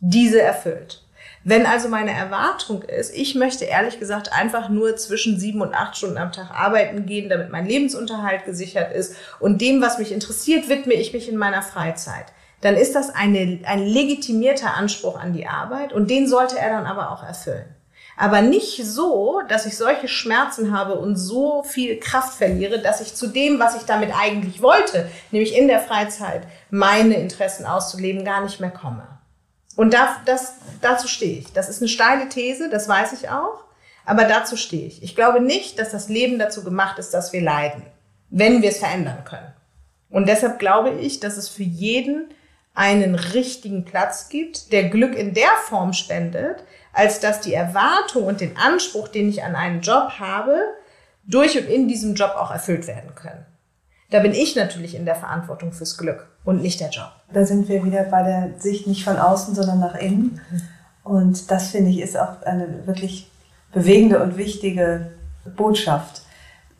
diese 0.00 0.40
erfüllt. 0.40 1.02
Wenn 1.44 1.66
also 1.66 1.88
meine 1.88 2.12
Erwartung 2.12 2.82
ist, 2.82 3.14
ich 3.14 3.34
möchte 3.34 3.64
ehrlich 3.64 3.98
gesagt 3.98 4.32
einfach 4.32 4.68
nur 4.68 4.96
zwischen 4.96 5.38
sieben 5.38 5.60
und 5.60 5.72
acht 5.72 5.96
Stunden 5.96 6.18
am 6.18 6.32
Tag 6.32 6.50
arbeiten 6.50 7.06
gehen, 7.06 7.28
damit 7.28 7.50
mein 7.50 7.66
Lebensunterhalt 7.66 8.44
gesichert 8.44 8.92
ist 8.92 9.16
und 9.40 9.60
dem, 9.60 9.80
was 9.80 9.98
mich 9.98 10.12
interessiert, 10.12 10.68
widme 10.68 10.94
ich 10.94 11.12
mich 11.12 11.28
in 11.28 11.36
meiner 11.36 11.62
Freizeit, 11.62 12.26
dann 12.60 12.76
ist 12.76 12.94
das 12.94 13.14
eine, 13.14 13.60
ein 13.64 13.86
legitimierter 13.86 14.74
Anspruch 14.74 15.18
an 15.18 15.32
die 15.32 15.46
Arbeit 15.46 15.92
und 15.92 16.10
den 16.10 16.26
sollte 16.26 16.58
er 16.58 16.70
dann 16.70 16.86
aber 16.86 17.12
auch 17.12 17.22
erfüllen. 17.22 17.74
Aber 18.16 18.42
nicht 18.42 18.84
so, 18.84 19.42
dass 19.48 19.64
ich 19.64 19.76
solche 19.76 20.08
Schmerzen 20.08 20.76
habe 20.76 20.96
und 20.96 21.14
so 21.14 21.62
viel 21.62 22.00
Kraft 22.00 22.34
verliere, 22.34 22.80
dass 22.80 23.00
ich 23.00 23.14
zu 23.14 23.28
dem, 23.28 23.60
was 23.60 23.76
ich 23.76 23.82
damit 23.82 24.10
eigentlich 24.12 24.60
wollte, 24.60 25.08
nämlich 25.30 25.56
in 25.56 25.68
der 25.68 25.78
Freizeit 25.78 26.42
meine 26.68 27.14
Interessen 27.14 27.64
auszuleben, 27.64 28.24
gar 28.24 28.42
nicht 28.42 28.58
mehr 28.58 28.72
komme. 28.72 29.17
Und 29.78 29.94
da, 29.94 30.16
das, 30.24 30.54
dazu 30.80 31.06
stehe 31.06 31.38
ich. 31.38 31.52
Das 31.52 31.68
ist 31.68 31.80
eine 31.80 31.88
steile 31.88 32.28
These, 32.28 32.68
das 32.68 32.88
weiß 32.88 33.12
ich 33.12 33.28
auch. 33.28 33.62
Aber 34.04 34.24
dazu 34.24 34.56
stehe 34.56 34.88
ich. 34.88 35.04
Ich 35.04 35.14
glaube 35.14 35.40
nicht, 35.40 35.78
dass 35.78 35.92
das 35.92 36.08
Leben 36.08 36.40
dazu 36.40 36.64
gemacht 36.64 36.98
ist, 36.98 37.14
dass 37.14 37.32
wir 37.32 37.40
leiden, 37.40 37.84
wenn 38.28 38.60
wir 38.60 38.70
es 38.70 38.78
verändern 38.78 39.24
können. 39.24 39.54
Und 40.10 40.28
deshalb 40.28 40.58
glaube 40.58 40.90
ich, 40.90 41.20
dass 41.20 41.36
es 41.36 41.48
für 41.48 41.62
jeden 41.62 42.34
einen 42.74 43.14
richtigen 43.14 43.84
Platz 43.84 44.28
gibt, 44.28 44.72
der 44.72 44.88
Glück 44.88 45.14
in 45.14 45.32
der 45.32 45.54
Form 45.68 45.92
spendet, 45.92 46.64
als 46.92 47.20
dass 47.20 47.40
die 47.40 47.54
Erwartung 47.54 48.24
und 48.24 48.40
den 48.40 48.56
Anspruch, 48.56 49.06
den 49.06 49.28
ich 49.28 49.44
an 49.44 49.54
einen 49.54 49.80
Job 49.80 50.18
habe, 50.18 50.58
durch 51.22 51.56
und 51.56 51.68
in 51.68 51.86
diesem 51.86 52.16
Job 52.16 52.32
auch 52.36 52.50
erfüllt 52.50 52.88
werden 52.88 53.14
können. 53.14 53.46
Da 54.10 54.18
bin 54.18 54.32
ich 54.32 54.56
natürlich 54.56 54.96
in 54.96 55.04
der 55.04 55.14
Verantwortung 55.14 55.72
fürs 55.72 55.96
Glück 55.96 56.26
und 56.48 56.62
nicht 56.62 56.80
der 56.80 56.88
Job. 56.88 57.10
Da 57.30 57.44
sind 57.44 57.68
wir 57.68 57.84
wieder 57.84 58.04
bei 58.04 58.22
der 58.22 58.52
Sicht 58.58 58.86
nicht 58.86 59.04
von 59.04 59.18
außen, 59.18 59.54
sondern 59.54 59.80
nach 59.80 59.94
innen. 59.96 60.40
Und 61.04 61.50
das 61.50 61.68
finde 61.68 61.90
ich 61.90 62.00
ist 62.00 62.18
auch 62.18 62.40
eine 62.42 62.86
wirklich 62.86 63.30
bewegende 63.70 64.22
und 64.22 64.38
wichtige 64.38 65.10
Botschaft, 65.58 66.22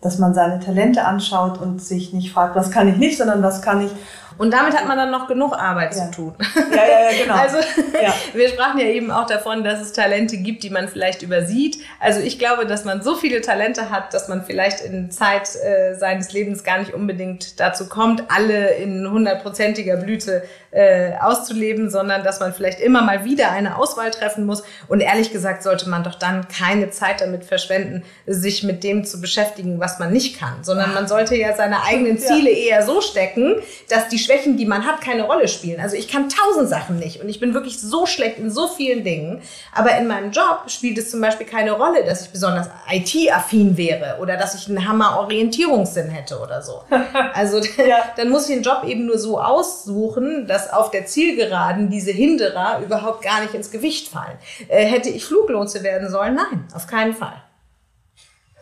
dass 0.01 0.19
man 0.19 0.33
seine 0.33 0.59
Talente 0.59 1.05
anschaut 1.05 1.61
und 1.61 1.83
sich 1.83 2.15
nicht 2.15 2.33
fragt, 2.33 2.57
was 2.57 2.71
kann 2.71 2.89
ich 2.89 2.97
nicht, 2.97 3.19
sondern 3.19 3.43
was 3.43 3.61
kann 3.61 3.83
ich 3.83 3.91
und 4.39 4.53
damit 4.53 4.77
hat 4.77 4.87
man 4.87 4.97
dann 4.97 5.11
noch 5.11 5.27
genug 5.27 5.53
Arbeit 5.53 5.95
ja. 5.95 6.05
zu 6.05 6.11
tun. 6.11 6.35
Ja, 6.71 6.77
ja, 6.77 7.11
ja, 7.11 7.23
genau. 7.23 7.35
Also 7.39 7.59
ja. 8.01 8.15
wir 8.35 8.49
sprachen 8.49 8.79
ja 8.79 8.87
eben 8.87 9.11
auch 9.11 9.27
davon, 9.27 9.65
dass 9.65 9.81
es 9.81 9.93
Talente 9.93 10.37
gibt, 10.39 10.63
die 10.63 10.71
man 10.71 10.89
vielleicht 10.89 11.23
übersieht. 11.23 11.79
Also 12.01 12.21
ich 12.21 12.39
glaube, 12.39 12.67
dass 12.67 12.85
man 12.85 13.03
so 13.03 13.15
viele 13.17 13.41
Talente 13.41 13.91
hat, 13.91 14.15
dass 14.15 14.29
man 14.29 14.45
vielleicht 14.45 14.81
in 14.81 15.11
Zeit 15.11 15.55
äh, 15.57 15.95
seines 15.95 16.33
Lebens 16.33 16.65
gar 16.65 16.79
nicht 16.79 16.95
unbedingt 16.95 17.61
dazu 17.61 17.89
kommt, 17.89 18.25
alle 18.29 18.75
in 18.75 19.11
hundertprozentiger 19.11 19.97
Blüte 19.97 20.43
äh, 20.71 21.13
auszuleben, 21.21 21.91
sondern 21.91 22.23
dass 22.23 22.41
man 22.41 22.53
vielleicht 22.53 22.81
immer 22.81 23.03
mal 23.03 23.25
wieder 23.25 23.51
eine 23.53 23.77
Auswahl 23.77 24.11
treffen 24.11 24.45
muss. 24.47 24.63
Und 24.87 25.01
ehrlich 25.01 25.33
gesagt 25.33 25.63
sollte 25.63 25.89
man 25.89 26.05
doch 26.05 26.15
dann 26.15 26.47
keine 26.49 26.91
Zeit 26.91 27.21
damit 27.21 27.45
verschwenden, 27.45 28.05
sich 28.27 28.63
mit 28.63 28.85
dem 28.85 29.05
zu 29.05 29.21
beschäftigen, 29.21 29.81
was 29.81 29.99
man 29.99 30.13
nicht 30.13 30.39
kann, 30.39 30.63
sondern 30.63 30.95
man 30.95 31.09
sollte 31.09 31.37
ja 31.37 31.57
seine 31.57 31.85
eigenen 31.85 32.19
Ziele 32.19 32.51
eher 32.51 32.83
so 32.83 33.01
stecken, 33.01 33.57
dass 33.89 34.09
die 34.09 34.19
Schwächen, 34.29 34.59
die 34.59 34.67
man 34.67 34.87
hat, 34.87 35.01
keine 35.01 35.23
Rolle 35.23 35.49
spielen. 35.49 35.81
Also 35.81 35.97
ich 35.97 36.07
kann 36.07 36.29
tausend 36.29 36.69
Sachen 36.69 36.99
nicht 36.99 37.23
und 37.23 37.31
ich 37.31 37.41
bin 37.41 37.55
wirklich 37.55 37.81
so 37.81 38.05
schlecht 38.05 38.39
in 38.39 38.51
so 38.51 38.69
vielen 38.69 39.03
Dingen. 39.03 39.41
Aber 39.75 39.97
in 39.97 40.07
meinem 40.07 40.33
Job 40.33 40.65
spielt 40.67 40.99
es 40.99 41.11
zum 41.11 41.23
Beispiel 41.23 41.47
keine 41.47 41.73
Rolle, 41.73 42.05
dass 42.05 42.27
ich 42.27 42.29
besonders 42.29 42.69
IT-affin 42.91 43.79
wäre 43.79 44.19
oder 44.21 44.37
dass 44.37 44.55
ich 44.55 44.69
einen 44.69 44.87
Hammer-Orientierungssinn 44.87 46.11
hätte 46.11 46.39
oder 46.41 46.63
so. 46.63 46.83
Also 47.35 47.59
ja. 47.79 48.05
dann 48.17 48.31
muss 48.31 48.49
ich 48.49 48.55
den 48.57 48.63
Job 48.63 48.85
eben 48.85 49.07
nur 49.07 49.19
so 49.19 49.41
aussuchen, 49.41 50.47
dass 50.47 50.73
auf 50.73 50.91
der 50.91 51.07
Zielgeraden 51.07 51.89
diese 51.91 52.11
Hinderer 52.11 52.81
überhaupt 52.85 53.23
gar 53.23 53.41
nicht 53.41 53.55
ins 53.55 53.71
Gewicht 53.71 54.09
fallen. 54.09 54.37
Äh, 54.69 54.85
hätte 54.85 55.09
ich 55.09 55.25
Fluglotse 55.25 55.83
werden 55.83 56.11
sollen? 56.11 56.35
Nein, 56.35 56.67
auf 56.75 56.87
keinen 56.87 57.15
Fall. 57.15 57.43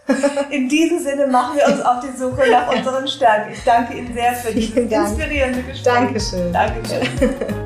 In 0.50 0.68
diesem 0.68 0.98
Sinne 1.00 1.26
machen 1.26 1.56
wir 1.56 1.66
uns 1.66 1.82
auf 1.82 2.00
die 2.00 2.16
Suche 2.16 2.50
nach 2.50 2.72
unseren 2.72 3.08
Stärken. 3.08 3.52
Ich 3.52 3.64
danke 3.64 3.94
Ihnen 3.94 4.14
sehr 4.14 4.34
für 4.34 4.52
dieses 4.52 4.76
inspirierende 4.76 5.62
Gespräch. 5.62 5.82
Dankeschön. 5.82 6.52
Dankeschön. 6.52 7.08